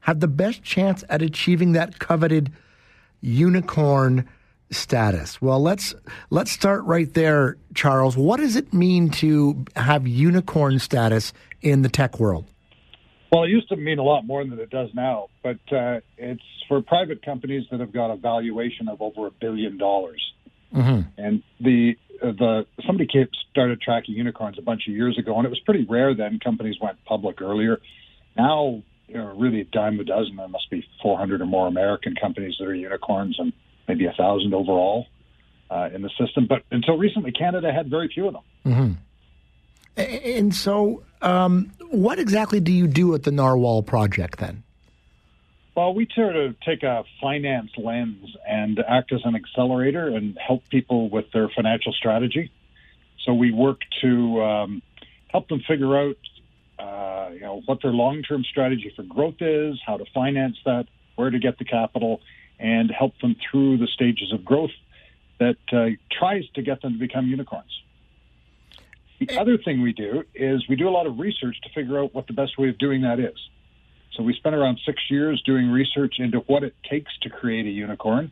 [0.00, 2.52] have the best chance at achieving that coveted
[3.20, 4.28] unicorn
[4.74, 5.40] status.
[5.40, 5.94] Well, let's
[6.30, 8.16] let's start right there, Charles.
[8.16, 12.46] What does it mean to have unicorn status in the tech world?
[13.30, 16.42] Well, it used to mean a lot more than it does now, but uh, it's
[16.68, 20.22] for private companies that have got a valuation of over a billion dollars.
[20.74, 21.08] Mm-hmm.
[21.18, 23.08] And the the somebody
[23.50, 26.40] started tracking unicorns a bunch of years ago, and it was pretty rare then.
[26.42, 27.80] Companies went public earlier.
[28.36, 30.36] Now, you know, really a dime a dozen.
[30.36, 33.52] There must be 400 or more American companies that are unicorns, and
[33.88, 35.06] maybe a thousand overall
[35.70, 36.46] uh, in the system.
[36.46, 38.42] But until recently, Canada had very few of them.
[38.66, 38.92] Mm-hmm.
[39.96, 44.62] And so, um, what exactly do you do at the Narwhal Project then?
[45.74, 50.68] Well, we sort of take a finance lens and act as an accelerator and help
[50.68, 52.50] people with their financial strategy.
[53.24, 54.82] So we work to um,
[55.28, 56.16] help them figure out,
[56.78, 60.86] uh, you know, what their long-term strategy for growth is, how to finance that,
[61.16, 62.20] where to get the capital,
[62.62, 64.70] and help them through the stages of growth
[65.40, 67.82] that uh, tries to get them to become unicorns.
[69.18, 72.14] The other thing we do is we do a lot of research to figure out
[72.14, 73.36] what the best way of doing that is.
[74.14, 77.70] So we spent around six years doing research into what it takes to create a
[77.70, 78.30] unicorn.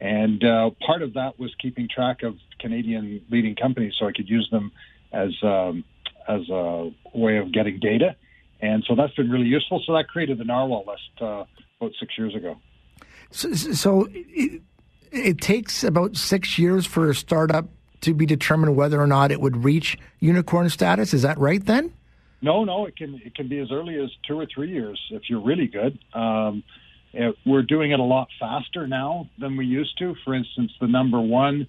[0.00, 4.28] And uh, part of that was keeping track of Canadian leading companies so I could
[4.28, 4.72] use them
[5.12, 5.84] as, um,
[6.28, 8.16] as a way of getting data.
[8.60, 9.82] And so that's been really useful.
[9.86, 11.44] So that created the Narwhal list uh,
[11.80, 12.56] about six years ago.
[13.32, 14.62] So, so it,
[15.10, 17.66] it takes about six years for a startup
[18.02, 21.14] to be determined whether or not it would reach unicorn status.
[21.14, 21.92] Is that right then?
[22.40, 25.22] No, no, it can it can be as early as two or three years if
[25.30, 25.98] you're really good.
[26.12, 26.64] Um,
[27.12, 30.16] it, we're doing it a lot faster now than we used to.
[30.24, 31.68] For instance, the number one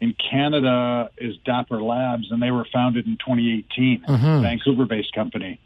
[0.00, 4.04] in Canada is Dapper Labs, and they were founded in 2018.
[4.06, 4.42] Mhm.
[4.42, 5.60] Vancouver-based company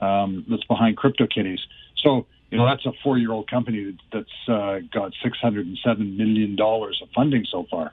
[0.00, 1.60] um, that's behind CryptoKitties.
[1.96, 7.44] So you know that's a four-year-old company that's uh, got 607 million dollars of funding
[7.50, 7.92] so far.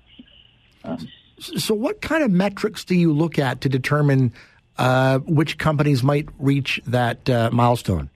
[0.84, 1.08] Um,
[1.40, 4.34] So, what kind of metrics do you look at to determine
[4.78, 8.10] uh, which companies might reach that uh, milestone?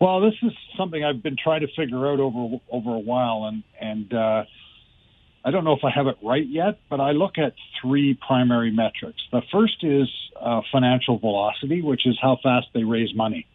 [0.00, 3.62] Well, this is something I've been trying to figure out over over a while, and
[3.80, 4.44] and uh,
[5.44, 8.70] I don't know if I have it right yet, but I look at three primary
[8.70, 9.22] metrics.
[9.30, 10.08] The first is
[10.40, 13.46] uh, financial velocity, which is how fast they raise money.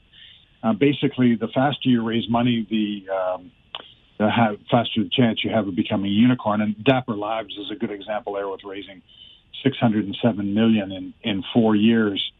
[0.62, 3.52] Uh, basically, the faster you raise money, the um,
[4.18, 6.62] the ha- faster the chance you have of becoming a unicorn.
[6.62, 9.02] And Dapper Labs is a good example there with raising
[9.64, 12.32] 607 million in in four years.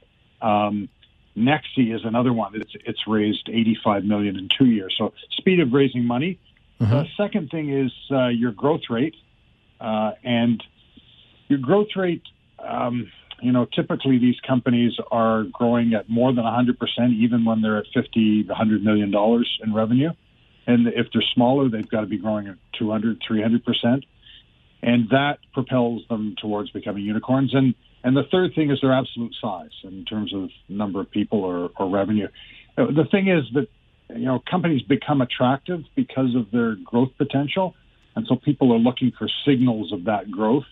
[0.42, 0.90] Um,
[1.38, 2.56] Nexi is another one.
[2.56, 4.94] It's it's raised 85 million in two years.
[4.98, 6.40] So speed of raising money.
[7.04, 9.16] The second thing is uh, your growth rate,
[9.80, 10.62] uh, and
[11.48, 12.24] your growth rate.
[12.58, 17.62] Um, you know, typically these companies are growing at more than 100 percent, even when
[17.62, 20.12] they're at 50, 100 million dollars in revenue.
[20.68, 24.06] And if they're smaller, they've got to be growing at 200, 300 percent,
[24.82, 27.54] and that propels them towards becoming unicorns.
[27.54, 31.44] And and the third thing is their absolute size in terms of number of people
[31.44, 32.28] or, or revenue.
[32.78, 33.68] Uh, The thing is that
[34.16, 37.76] you know companies become attractive because of their growth potential,
[38.16, 40.66] and so people are looking for signals of that growth.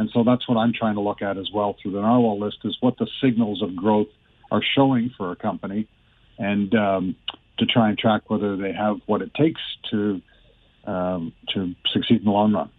[0.00, 2.56] And so that's what I'm trying to look at as well through the narwhal list
[2.64, 4.08] is what the signals of growth
[4.50, 5.88] are showing for a company,
[6.38, 7.16] and um,
[7.58, 9.60] to try and track whether they have what it takes
[9.90, 10.22] to
[10.86, 12.70] um, to succeed in the long run.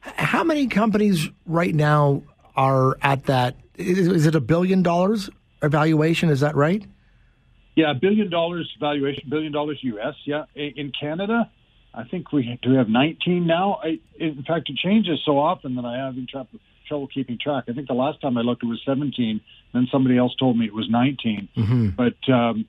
[0.00, 2.22] How many companies right now
[2.56, 3.56] are at that?
[3.76, 5.28] Is, is it a billion dollars
[5.62, 6.30] evaluation?
[6.30, 6.82] Is that right?
[7.76, 10.14] Yeah, billion dollars valuation, billion dollars U.S.
[10.24, 11.50] Yeah, in Canada,
[11.98, 13.80] I think we do we have 19 now.
[13.82, 16.14] I, in fact, it changes so often that I have
[16.86, 17.64] trouble keeping track.
[17.68, 19.40] I think the last time I looked, it was 17.
[19.74, 21.48] Then somebody else told me it was 19.
[21.56, 21.88] Mm-hmm.
[21.88, 22.66] But um,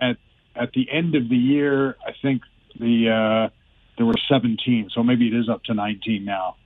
[0.00, 0.16] at
[0.56, 2.40] at the end of the year, I think
[2.78, 3.54] the uh,
[3.98, 4.88] there were 17.
[4.94, 6.56] So maybe it is up to 19 now.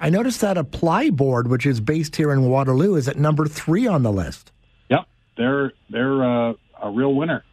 [0.00, 4.02] I noticed that ApplyBoard, which is based here in Waterloo, is at number three on
[4.02, 4.52] the list.
[4.88, 5.04] Yep,
[5.36, 7.44] they're they're uh, a real winner.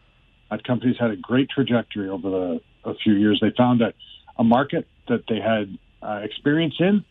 [0.50, 3.38] That company's had a great trajectory over the a few years.
[3.40, 3.92] They found a,
[4.38, 7.04] a market that they had uh, experience in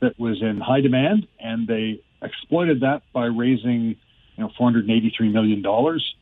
[0.00, 3.96] that was in high demand, and they exploited that by raising
[4.36, 6.14] you know 483 million dollars.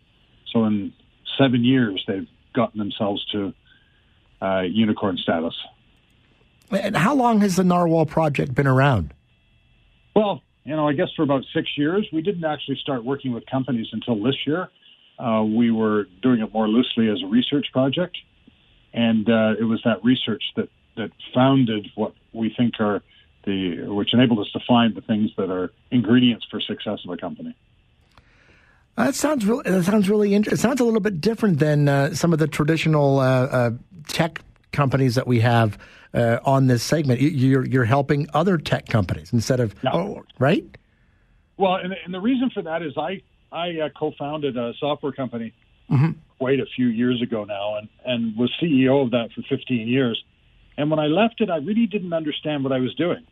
[0.52, 0.92] So in
[1.38, 3.54] seven years, they've gotten themselves to
[4.40, 5.54] uh, unicorn status.
[6.70, 9.14] And how long has the Narwhal project been around?
[10.14, 13.46] Well, you know, I guess for about six years, we didn't actually start working with
[13.46, 14.68] companies until this year.
[15.18, 18.16] Uh, we were doing it more loosely as a research project,
[18.92, 23.02] and uh, it was that research that that founded what we think are
[23.44, 27.16] the which enabled us to find the things that are ingredients for success of a
[27.16, 27.54] company.
[28.96, 29.62] That sounds really.
[29.70, 30.58] That sounds really interesting.
[30.58, 33.70] It sounds a little bit different than uh, some of the traditional uh, uh,
[34.08, 34.42] tech
[34.72, 35.78] companies that we have
[36.14, 37.20] uh, on this segment.
[37.20, 40.64] You- You're you're helping other tech companies instead of oh, right.
[41.56, 45.52] Well, and, and the reason for that is I I uh, co-founded a software company
[45.90, 46.16] Mhm.
[46.38, 50.22] Quite a few years ago now, and and was CEO of that for 15 years.
[50.76, 53.26] And when I left it, I really didn't understand what I was doing.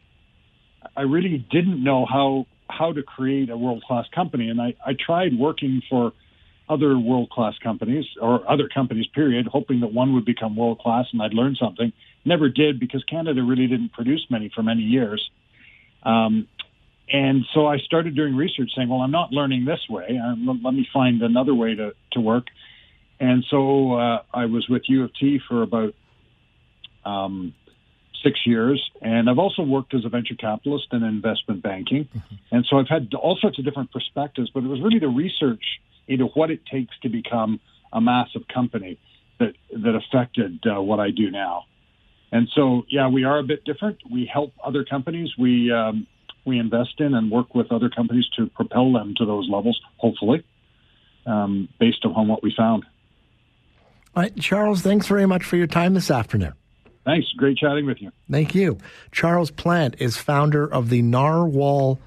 [0.96, 4.94] I really didn't know how how to create a world class company, and I I
[4.94, 6.12] tried working for
[6.68, 11.06] other world class companies or other companies, period, hoping that one would become world class
[11.12, 11.92] and I'd learn something.
[12.24, 15.30] Never did because Canada really didn't produce many for many years.
[16.02, 16.48] Um,
[17.08, 20.18] and so I started doing research saying, well, I'm not learning this way.
[20.22, 22.46] Uh, let, let me find another way to, to work.
[23.18, 25.94] And so uh, I was with U of T for about
[27.04, 27.54] um,
[28.22, 28.90] six years.
[29.00, 32.08] And I've also worked as a venture capitalist in investment banking.
[32.50, 35.64] And so I've had all sorts of different perspectives, but it was really the research
[36.08, 37.60] into what it takes to become
[37.92, 38.98] a massive company
[39.38, 41.64] that, that affected uh, what I do now.
[42.32, 43.98] And so, yeah, we are a bit different.
[44.10, 45.30] We help other companies.
[45.38, 46.06] We um,
[46.44, 50.44] we invest in and work with other companies to propel them to those levels, hopefully,
[51.26, 52.84] um, based upon what we found.
[54.16, 54.80] All right, Charles.
[54.80, 56.54] Thanks very much for your time this afternoon.
[57.04, 57.28] Thanks.
[57.36, 58.10] Great chatting with you.
[58.30, 58.78] Thank you.
[59.12, 62.00] Charles Plant is founder of the Narwhal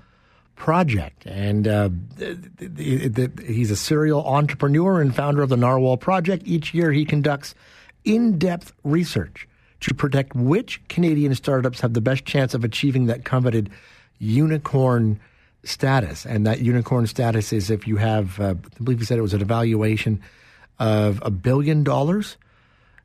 [0.55, 5.97] Project, and uh, th- th- th- he's a serial entrepreneur and founder of the Narwhal
[5.97, 6.47] Project.
[6.47, 7.53] Each year, he conducts
[8.03, 9.47] in-depth research
[9.81, 13.69] to predict which Canadian startups have the best chance of achieving that coveted
[14.17, 15.19] unicorn
[15.63, 16.25] status.
[16.25, 19.33] And that unicorn status is if you have, uh, I believe he said it was
[19.35, 20.21] an evaluation
[20.79, 22.37] of a billion dollars.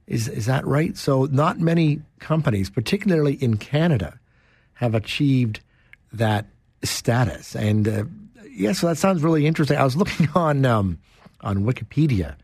[0.06, 0.96] Is is that right?
[0.96, 4.18] So not many companies, particularly in Canada,
[4.74, 5.60] have achieved
[6.12, 6.46] that
[6.82, 7.56] status.
[7.56, 8.04] And uh,
[8.50, 9.78] yeah, so that sounds really interesting.
[9.78, 10.98] I was looking on um,
[11.40, 12.36] on Wikipedia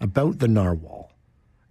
[0.00, 1.10] about the narwhal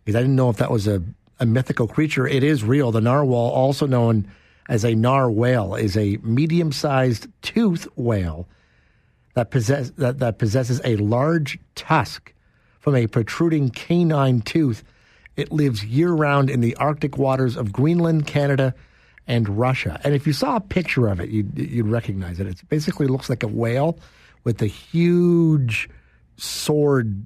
[0.05, 1.01] because I didn't know if that was a,
[1.39, 2.27] a mythical creature.
[2.27, 2.91] It is real.
[2.91, 4.31] The narwhal, also known
[4.69, 8.47] as a narwhale, is a medium sized tooth whale
[9.33, 12.33] that, possess, that, that possesses a large tusk
[12.85, 14.83] from a protruding canine tooth.
[15.35, 18.75] It lives year round in the Arctic waters of Greenland, Canada,
[19.25, 19.99] and Russia.
[20.03, 22.45] And if you saw a picture of it, you'd, you'd recognize it.
[22.45, 23.97] It basically looks like a whale
[24.43, 25.89] with a huge
[26.37, 27.25] sword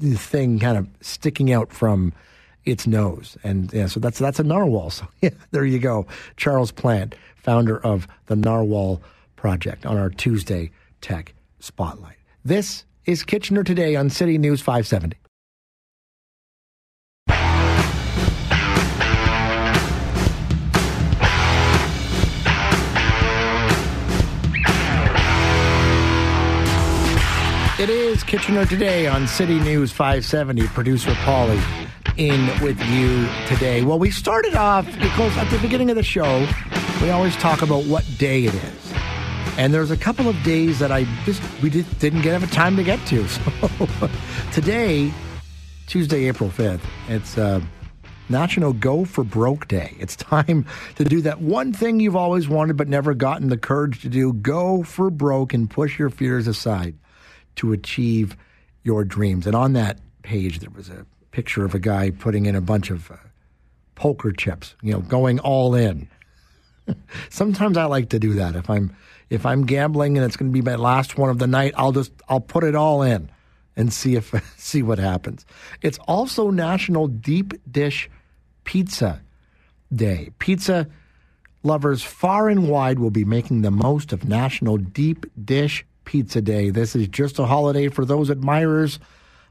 [0.00, 2.14] thing kind of sticking out from
[2.64, 3.36] its nose.
[3.44, 4.88] And yeah, so that's that's a narwhal.
[4.88, 6.06] So yeah, there you go.
[6.38, 9.02] Charles Plant, founder of the Narwhal
[9.36, 10.70] Project, on our Tuesday
[11.02, 12.16] Tech Spotlight.
[12.42, 15.16] This is Kitchener Today on City News 570.
[27.82, 30.68] It is Kitchener Today on City News 570.
[30.68, 31.60] Producer Polly
[32.16, 33.82] in with you today.
[33.82, 36.46] Well, we started off because at the beginning of the show,
[37.00, 38.81] we always talk about what day it is.
[39.58, 42.82] And there's a couple of days that I just we didn't get enough time to
[42.82, 43.26] get to.
[43.82, 44.10] So
[44.52, 45.12] today,
[45.86, 47.60] Tuesday, April 5th, it's uh,
[48.28, 49.94] National Go for Broke Day.
[49.98, 50.66] It's time
[50.96, 54.32] to do that one thing you've always wanted but never gotten the courage to do.
[54.32, 56.94] Go for broke and push your fears aside
[57.56, 58.36] to achieve
[58.82, 59.46] your dreams.
[59.46, 62.90] And on that page, there was a picture of a guy putting in a bunch
[62.90, 63.16] of uh,
[63.94, 66.08] poker chips, you know, going all in.
[67.30, 68.56] Sometimes I like to do that.
[68.56, 68.94] If I'm
[69.32, 71.92] if I'm gambling and it's going to be my last one of the night, I'll
[71.92, 73.30] just I'll put it all in
[73.76, 75.46] and see if see what happens.
[75.80, 78.10] It's also National Deep Dish
[78.64, 79.22] Pizza
[79.92, 80.30] Day.
[80.38, 80.86] Pizza
[81.62, 86.68] lovers far and wide will be making the most of National Deep Dish Pizza Day.
[86.68, 88.98] This is just a holiday for those admirers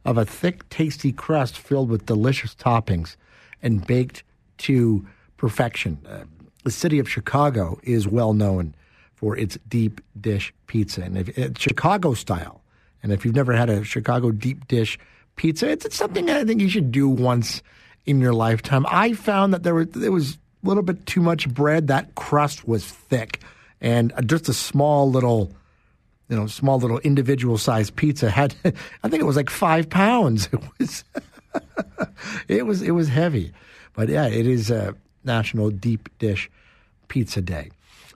[0.06, 3.16] of a thick, tasty crust filled with delicious toppings
[3.64, 4.24] and baked
[4.60, 5.98] to perfection.
[6.08, 6.26] Uh,
[6.64, 8.76] the city of Chicago is well known
[9.22, 12.62] for its deep dish pizza, and if, it's Chicago style.
[13.04, 14.98] And if you've never had a Chicago deep dish
[15.36, 17.62] pizza, it's, it's something that I think you should do once
[18.06, 18.86] in your lifetime.
[18.90, 20.34] I found that there was there was
[20.64, 21.88] a little bit too much bread.
[21.88, 23.42] That crust was thick,
[23.80, 25.52] and uh, just a small little
[26.30, 28.56] you know, small little individual sized pizza had,
[29.04, 30.50] I think it was like five pounds.
[30.58, 31.04] It was,
[32.48, 33.52] it was, it was heavy.
[33.94, 34.96] But yeah, it is a
[35.26, 36.50] National Deep Dish
[37.10, 37.72] Pizza Day.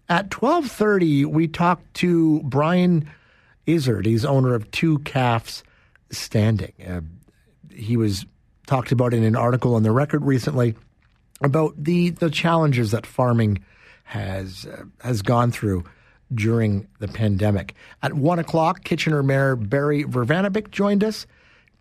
[0.08, 3.10] At 1230, we talked to Brian
[3.66, 4.06] Izzard.
[4.06, 5.64] He's owner of Two Calves
[6.12, 6.74] Standing.
[6.88, 7.02] Uh,
[7.74, 8.26] he was
[8.68, 10.76] talked about in an article on the record recently
[11.42, 13.64] about the, the challenges that farming
[14.04, 15.84] has uh, has gone through
[16.34, 17.74] during the pandemic.
[18.04, 21.26] At one o'clock, Kitchener Mayor Berry Vrbanovic joined us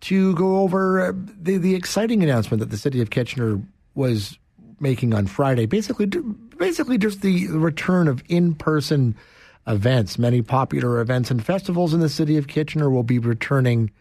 [0.01, 3.61] to go over uh, the, the exciting announcement that the city of Kitchener
[3.93, 4.37] was
[4.79, 5.65] making on Friday.
[5.67, 6.07] Basically,
[6.57, 9.15] basically just the return of in-person
[9.67, 10.17] events.
[10.17, 13.91] Many popular events and festivals in the city of Kitchener will be returning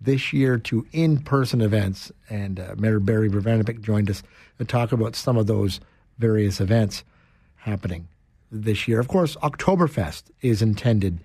[0.00, 2.12] this year to in-person events.
[2.28, 4.22] And uh, Mayor Berry Vrbanovic joined us
[4.58, 5.80] to talk about some of those
[6.18, 7.04] various events
[7.56, 8.08] happening
[8.50, 9.00] this year.
[9.00, 11.18] Of course, Oktoberfest is intended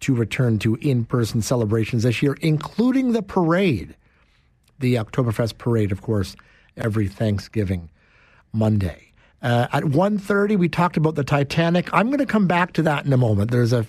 [0.00, 3.96] to return to in person celebrations this year, including the parade.
[4.78, 6.36] The Oktoberfest parade, of course,
[6.76, 7.90] every Thanksgiving
[8.52, 9.07] Monday.
[9.40, 11.92] Uh, at 1.30, we talked about the Titanic.
[11.92, 13.50] I'm going to come back to that in a moment.
[13.50, 13.86] There's a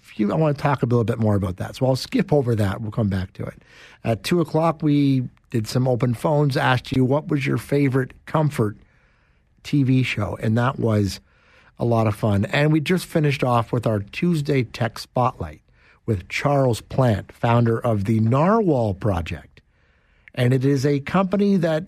[0.00, 1.76] few, I want to talk a little bit more about that.
[1.76, 2.80] So I'll skip over that.
[2.80, 3.62] We'll come back to it.
[4.04, 8.76] At 2 o'clock, we did some open phones, asked you what was your favorite comfort
[9.64, 11.20] TV show, and that was
[11.78, 12.44] a lot of fun.
[12.46, 15.60] And we just finished off with our Tuesday Tech Spotlight
[16.06, 19.60] with Charles Plant, founder of the Narwhal Project.
[20.34, 21.84] And it is a company that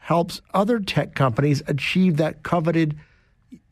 [0.00, 2.98] helps other tech companies achieve that coveted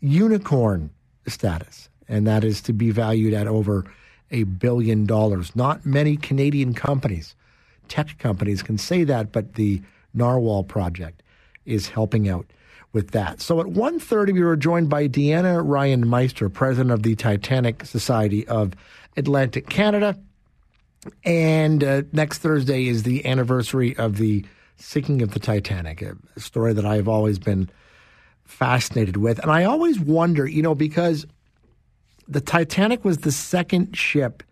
[0.00, 0.90] unicorn
[1.26, 1.88] status.
[2.06, 3.84] And that is to be valued at over
[4.30, 5.56] a billion dollars.
[5.56, 7.34] Not many Canadian companies,
[7.88, 9.82] tech companies, can say that, but the
[10.14, 11.22] Narwhal Project
[11.64, 12.46] is helping out
[12.92, 13.40] with that.
[13.40, 18.46] So at 1.30, we were joined by Deanna Ryan Meister, president of the Titanic Society
[18.48, 18.74] of
[19.16, 20.18] Atlantic Canada.
[21.24, 24.44] And uh, next Thursday is the anniversary of the
[24.78, 27.68] sinking of the Titanic, a story that I've always been
[28.44, 29.38] fascinated with.
[29.40, 31.26] And I always wonder, you know, because
[32.26, 34.42] the Titanic was the second ship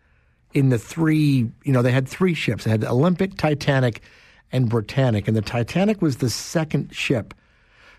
[0.53, 2.65] in the three, you know, they had three ships.
[2.65, 4.03] They had the Olympic, Titanic,
[4.53, 5.29] and Britannic.
[5.29, 7.35] And the Titanic was the second ship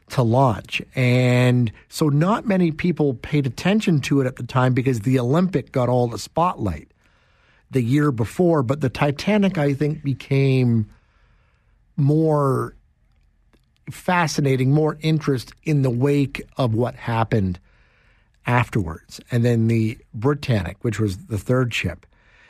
[0.09, 0.81] to launch.
[0.95, 5.71] And so not many people paid attention to it at the time because the Olympic
[5.71, 6.91] got all the spotlight
[7.69, 8.63] the year before.
[8.63, 10.89] But the Titanic, I think, became
[11.97, 12.75] more
[13.89, 17.59] fascinating, more interest in the wake of what happened
[18.45, 19.19] afterwards.
[19.31, 22.05] And then the Britannic, which was the third ship.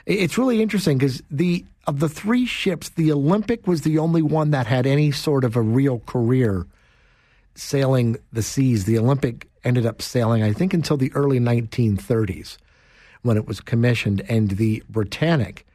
[0.05, 4.51] It's really interesting because the of the three ships, the Olympic was the only one
[4.51, 6.67] that had any sort of a real career
[7.55, 8.85] sailing the seas.
[8.85, 12.57] The Olympic ended up sailing, I think, until the early 1930s
[13.21, 15.65] when it was commissioned, and the Britannic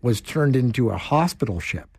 [0.00, 1.97] was turned into a hospital ship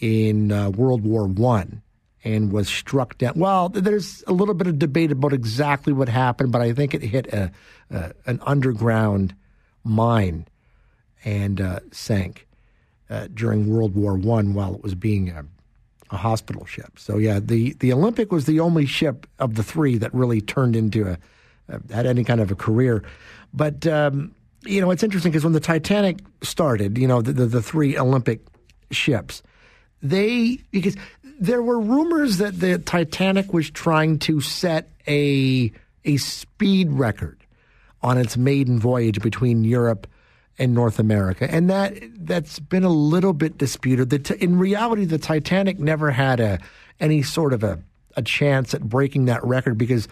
[0.00, 1.82] in uh, World War One
[2.24, 3.34] and was struck down.
[3.36, 7.02] Well, there's a little bit of debate about exactly what happened, but I think it
[7.02, 7.52] hit a,
[7.90, 9.34] a an underground
[9.84, 10.46] mine
[11.24, 12.46] and uh, sank
[13.10, 15.44] uh, during World War One while it was being a,
[16.10, 16.98] a, hospital ship.
[16.98, 20.76] So yeah, the the Olympic was the only ship of the three that really turned
[20.76, 21.18] into a,
[21.92, 23.04] had any kind of a career.
[23.52, 24.34] But um,
[24.64, 27.98] you know, it's interesting because when the Titanic started, you know, the, the, the three
[27.98, 28.40] Olympic
[28.90, 29.42] ships,
[30.04, 30.96] they because
[31.40, 35.72] there were rumors that the Titanic was trying to set a
[36.04, 37.38] a speed record
[38.02, 40.06] on its maiden voyage between Europe
[40.58, 44.10] and North America, and that that's been a little bit disputed.
[44.10, 46.60] That in reality, the Titanic never had a
[47.00, 47.80] any sort of a,
[48.16, 50.06] a chance at breaking that record because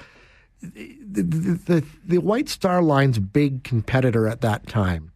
[0.61, 5.12] the, the, the, the White Star Line's big competitor at that time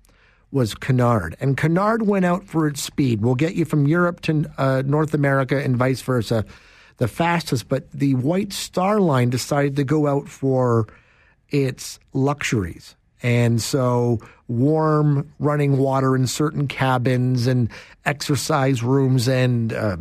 [0.52, 3.20] was Cunard, and Cunard went out for its speed.
[3.20, 6.44] We'll get you from Europe to uh, North America and vice versa,
[6.98, 7.68] the fastest.
[7.68, 10.86] But the White Star Line decided to go out for
[11.50, 17.70] its luxuries and so, warm running water in certain cabins and
[18.04, 19.96] exercise rooms and, uh,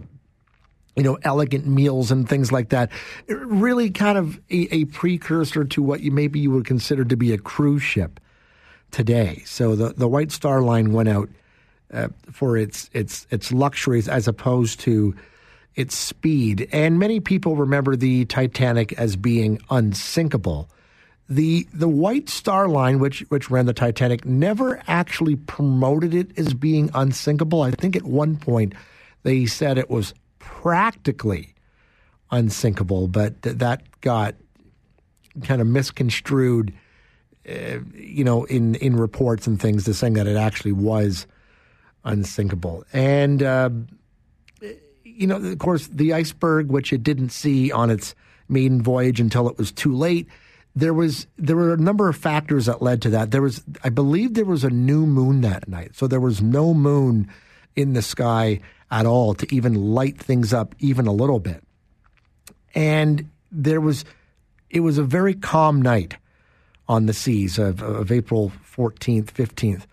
[0.96, 2.92] you know, elegant meals and things like that.
[3.28, 7.32] Really kind of a, a, precursor to what you maybe you would consider to be
[7.34, 8.20] a cruise ship
[8.96, 9.44] today.
[9.46, 11.30] So the, the White Star Line went out
[11.94, 15.14] uh, for its, its, its luxuries as opposed to
[15.76, 16.70] its speed.
[16.72, 20.70] And many people remember the Titanic as being unsinkable
[21.28, 26.54] the the White Star Line, which which ran the Titanic, never actually promoted it as
[26.54, 27.64] being unsinkable.
[27.64, 28.74] I think at one point
[29.24, 31.56] they said it was practically
[32.32, 34.36] unsinkable, but th- that got
[35.44, 36.74] kind of misconstrued,
[37.50, 41.28] uh, you know, in in reports and things, to saying that it actually was
[42.04, 42.84] unsinkable.
[42.94, 43.70] And uh,
[45.04, 48.16] you know, of course, the iceberg, which it didn't see on its
[48.48, 50.28] maiden voyage until it was too late
[50.76, 53.32] there was there were a number of factors that led to that.
[53.32, 56.74] There was, I believe, there was a new moon that night, so there was no
[56.74, 57.30] moon
[57.76, 58.60] in the sky
[58.92, 61.64] at all to even light things up even a little bit.
[62.74, 64.04] And there was,
[64.70, 66.18] it was a very calm night
[66.88, 69.88] on the seas of, of April fourteenth, fifteenth.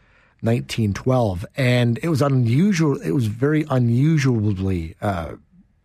[0.44, 3.00] 1912, and it was unusual.
[3.00, 5.36] It was very unusually uh,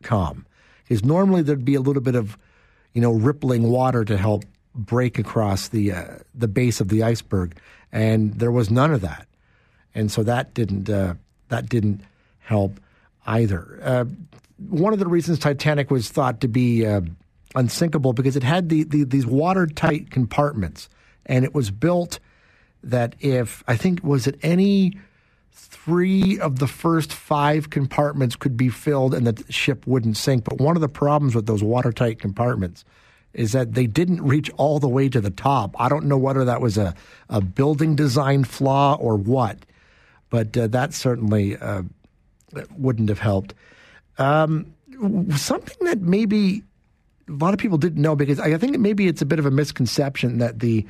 [0.01, 0.47] calm,
[0.83, 2.39] because normally there'd be a little bit of,
[2.93, 7.55] you know, rippling water to help break across the uh, the base of the iceberg,
[7.91, 9.27] and there was none of that,
[9.93, 11.13] and so that didn't uh,
[11.49, 12.01] that didn't
[12.39, 12.79] help
[13.27, 13.79] either.
[13.83, 14.05] Uh,
[14.69, 17.01] one of the reasons Titanic was thought to be uh,
[17.53, 20.89] unsinkable because it had the, the, these watertight compartments,
[21.27, 22.19] and it was built
[22.83, 24.97] that if I think was it any
[25.51, 30.43] three of the first five compartments could be filled and the ship wouldn't sink.
[30.43, 32.85] But one of the problems with those watertight compartments
[33.33, 35.79] is that they didn't reach all the way to the top.
[35.79, 36.95] I don't know whether that was a,
[37.29, 39.59] a building design flaw or what,
[40.29, 41.83] but uh, that certainly uh,
[42.77, 43.53] wouldn't have helped.
[44.17, 44.73] Um,
[45.35, 46.63] something that maybe
[47.27, 49.51] a lot of people didn't know because I think maybe it's a bit of a
[49.51, 50.85] misconception that the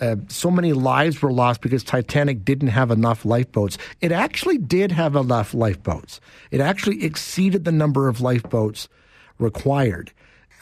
[0.00, 3.76] uh, so many lives were lost because Titanic didn't have enough lifeboats.
[4.00, 6.20] It actually did have enough lifeboats.
[6.50, 8.88] It actually exceeded the number of lifeboats
[9.38, 10.12] required.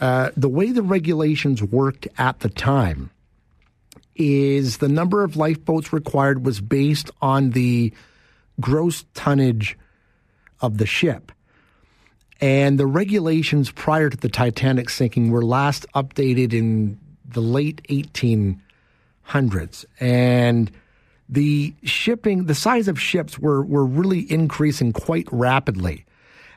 [0.00, 3.10] Uh, the way the regulations worked at the time
[4.16, 7.92] is the number of lifeboats required was based on the
[8.60, 9.78] gross tonnage
[10.60, 11.30] of the ship.
[12.40, 18.60] And the regulations prior to the Titanic sinking were last updated in the late 1800s.
[20.00, 20.70] And
[21.28, 26.04] the shipping, the size of ships were, were really increasing quite rapidly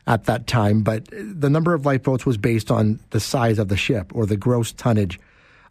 [0.07, 3.77] at that time, but the number of lifeboats was based on the size of the
[3.77, 5.19] ship or the gross tonnage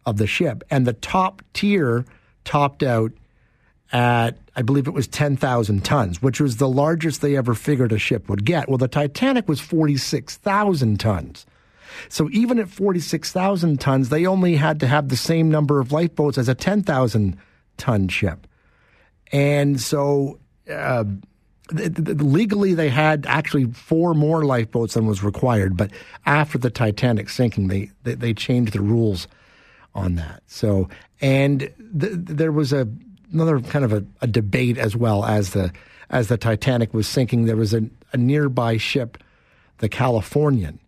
[0.07, 0.63] of the ship.
[0.71, 2.05] And the top tier
[2.45, 3.13] topped out
[3.93, 7.99] at, I believe it was 10,000 tons, which was the largest they ever figured a
[7.99, 8.69] ship would get.
[8.69, 11.47] Well, the Titanic was 46,000 tons.
[12.09, 16.39] So even at 46,000 tons, they only had to have the same number of lifeboats
[16.39, 17.37] as a 10,000
[17.77, 18.47] ton ship.
[19.33, 20.39] And so
[20.71, 21.05] uh,
[21.77, 25.77] th- th- legally, they had actually four more lifeboats than was required.
[25.77, 25.91] But
[26.27, 29.29] after the Titanic sinking, they, they, they changed the rules
[29.95, 30.43] on that.
[30.47, 30.89] So,
[31.21, 32.89] and th- there was a
[33.33, 35.73] another kind of a, a, debate as well as the
[36.11, 37.45] as the Titanic was sinking.
[37.45, 39.19] There was a, a nearby ship,
[39.79, 40.79] the Californian,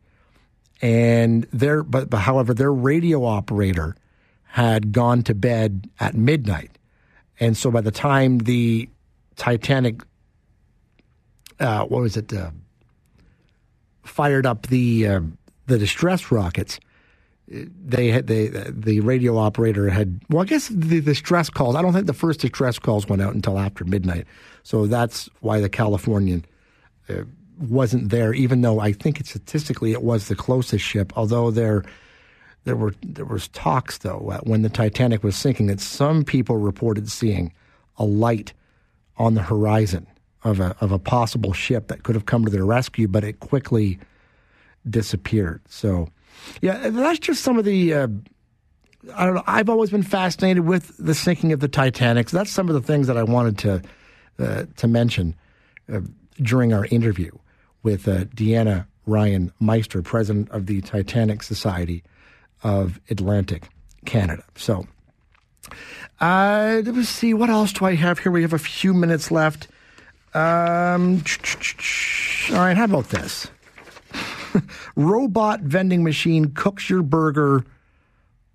[0.82, 3.96] and their but, but however their radio operator
[4.44, 6.78] had gone to bed at midnight,
[7.40, 8.88] and so by the time the
[9.36, 10.02] Titanic,
[11.58, 12.50] uh, what was it, uh,
[14.02, 15.20] fired up the uh,
[15.66, 16.80] the distress rockets
[17.48, 21.92] they had they the radio operator had well I guess the, distress calls I don't
[21.92, 24.26] think the first distress calls went out until after midnight.
[24.62, 26.44] So that's why the Californian
[27.08, 27.24] uh,
[27.62, 31.84] wasn't there even though I think statistically it was the closest ship although there
[32.64, 37.10] there were there was talks though when the Titanic was sinking that some people reported
[37.10, 37.52] seeing
[37.98, 38.52] a light
[39.16, 40.06] on the horizon
[40.44, 43.40] of a of a possible ship that could have come to their rescue but it
[43.40, 43.98] quickly
[44.88, 46.08] disappeared so
[46.60, 47.94] yeah, that's just some of the.
[47.94, 48.08] Uh,
[49.14, 49.42] I don't know.
[49.46, 52.28] I've always been fascinated with the sinking of the Titanic.
[52.28, 53.82] So that's some of the things that I wanted to
[54.38, 55.34] uh, to mention
[55.92, 56.00] uh,
[56.36, 57.32] during our interview
[57.82, 62.02] with uh, Deanna Ryan Meister, president of the Titanic Society
[62.62, 63.68] of Atlantic
[64.04, 64.44] Canada.
[64.54, 64.86] So,
[66.20, 67.34] uh, let's see.
[67.34, 68.30] What else do I have here?
[68.30, 69.68] We have a few minutes left.
[70.34, 71.22] Um,
[72.50, 72.76] all right.
[72.76, 73.48] How about this?
[74.96, 77.64] robot vending machine cooks your burger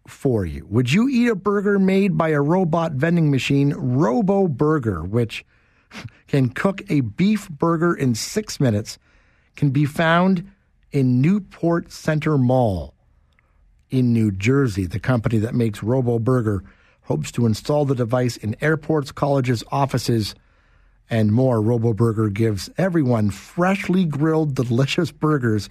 [0.07, 0.65] for you.
[0.69, 5.45] Would you eat a burger made by a robot vending machine, Robo Burger, which
[6.27, 8.97] can cook a beef burger in six minutes,
[9.57, 10.49] can be found
[10.93, 12.93] in Newport Center Mall
[13.89, 14.85] in New Jersey.
[14.85, 16.63] The company that makes Robo Burger
[17.01, 20.35] hopes to install the device in airports, colleges, offices,
[21.09, 21.61] and more.
[21.61, 25.69] Robo Burger gives everyone freshly grilled, delicious burgers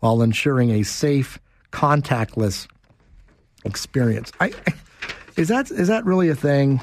[0.00, 1.38] while ensuring a safe,
[1.72, 2.66] contactless
[3.64, 4.32] experience.
[4.40, 4.52] I,
[5.36, 6.82] is that is that really a thing?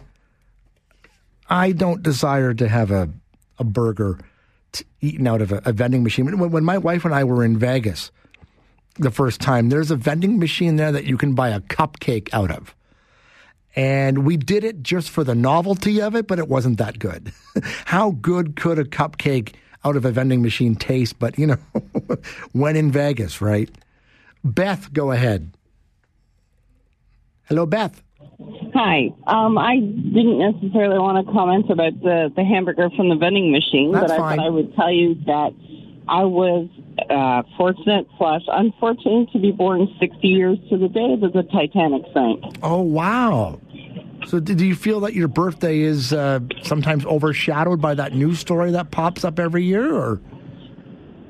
[1.49, 3.09] I don't desire to have a
[3.57, 4.19] a burger
[5.01, 6.25] eaten out of a, a vending machine.
[6.25, 8.11] When, when my wife and I were in Vegas
[8.95, 12.51] the first time, there's a vending machine there that you can buy a cupcake out
[12.51, 12.75] of.
[13.75, 17.33] And we did it just for the novelty of it, but it wasn't that good.
[17.85, 21.57] How good could a cupcake out of a vending machine taste, but you know,
[22.53, 23.69] when in Vegas, right?
[24.43, 25.51] Beth, go ahead.
[27.43, 28.01] Hello, Beth.
[28.73, 29.09] Hi.
[29.27, 33.91] Um, I didn't necessarily want to comment about the, the hamburger from the vending machine,
[33.91, 34.37] That's but I fine.
[34.37, 35.51] thought I would tell you that
[36.07, 36.67] I was
[37.09, 42.03] uh, fortunate slash unfortunate to be born 60 years to the day that the Titanic
[42.13, 42.43] sank.
[42.61, 43.59] Oh, wow.
[44.27, 48.71] So, do you feel that your birthday is uh, sometimes overshadowed by that news story
[48.71, 50.19] that pops up every year, or?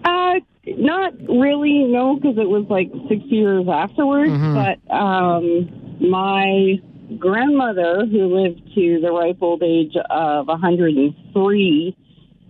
[0.03, 4.31] Uh, not really, no, because it was like six years afterwards.
[4.31, 4.77] Mhm.
[4.87, 6.79] But um, my
[7.19, 11.97] grandmother, who lived to the ripe old age of 103,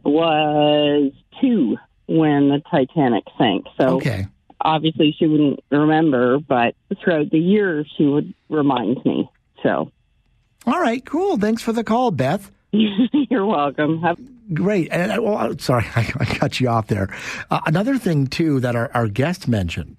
[0.03, 1.11] was
[1.41, 1.77] two
[2.07, 3.65] when the Titanic sank.
[3.79, 4.27] So Okay.
[4.61, 9.29] obviously she wouldn't remember, but throughout the years she would remind me.
[9.63, 9.91] So
[10.67, 11.37] All right, cool.
[11.37, 12.51] Thanks for the call, Beth.
[12.71, 14.01] You're welcome.
[14.01, 14.19] Have-
[14.53, 14.89] Great.
[14.91, 17.09] And uh, well, sorry, I, I cut you off there.
[17.49, 19.97] Uh, another thing too that our, our guest mentioned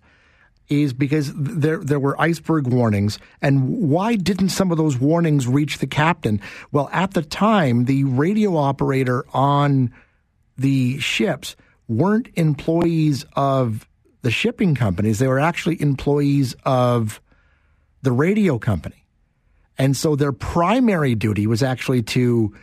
[0.69, 5.79] is because there there were iceberg warnings, and why didn't some of those warnings reach
[5.79, 6.41] the captain?
[6.73, 9.93] Well, at the time, the radio operator on
[10.59, 11.57] the ships
[11.89, 13.87] weren't employees of
[14.23, 17.21] the shipping companies; they were actually employees of
[18.03, 19.07] the radio company.
[19.79, 22.55] And so their primary duty was actually to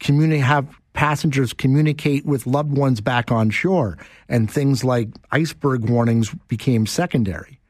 [0.00, 3.98] communicate, have passengers communicate with loved ones back on shore,
[4.28, 7.60] and things like iceberg warnings became secondary.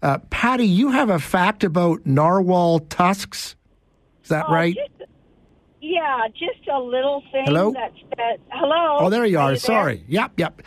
[0.00, 3.56] Uh, Patty, you have a fact about narwhal tusks.
[4.22, 4.74] Is that Oh, right?
[4.74, 5.10] just-
[5.82, 7.72] yeah, just a little thing Hello?
[7.72, 8.98] that that hello.
[9.00, 9.48] oh, there you are.
[9.50, 9.56] there?
[9.56, 10.04] Sorry.
[10.08, 10.62] Yep, yep.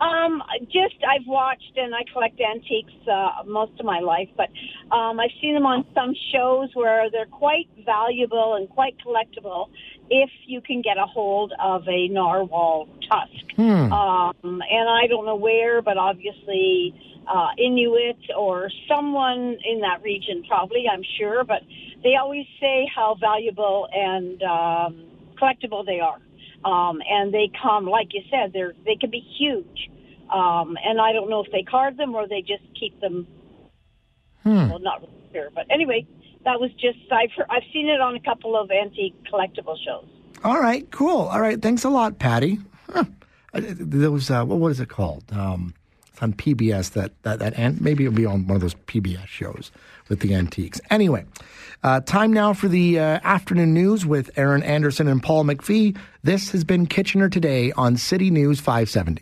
[0.00, 4.48] Um, just I've watched and I collect antiques uh, most of my life, but
[4.94, 9.68] um, I've seen them on some shows where they're quite valuable and quite collectible
[10.12, 13.56] if you can get a hold of a narwhal tusk.
[13.56, 13.90] Hmm.
[13.90, 16.94] Um, and I don't know where, but obviously
[17.26, 21.44] uh, Inuit or someone in that region, probably I'm sure.
[21.44, 21.62] But
[22.04, 25.04] they always say how valuable and um,
[25.40, 26.20] collectible they are.
[26.64, 29.90] Um, and they come, like you said, they're they can be huge.
[30.30, 33.26] Um, and I don't know if they card them or they just keep them.
[34.42, 34.68] Hmm.
[34.68, 36.06] Well, not really sure, but anyway,
[36.44, 40.06] that was just I've I've seen it on a couple of antique collectible shows.
[40.44, 41.28] All right, cool.
[41.28, 42.58] All right, thanks a lot, Patty.
[42.92, 43.04] Huh.
[43.54, 43.60] Uh,
[44.10, 45.24] was uh, what, what is it called?
[45.32, 45.74] Um,
[46.08, 46.92] it's on PBS.
[46.92, 49.70] That that that and maybe it'll be on one of those PBS shows
[50.08, 50.80] with the antiques.
[50.90, 51.24] Anyway,
[51.82, 55.96] uh, time now for the uh, afternoon news with Aaron Anderson and Paul McPhee.
[56.22, 59.20] This has been Kitchener today on City News 570.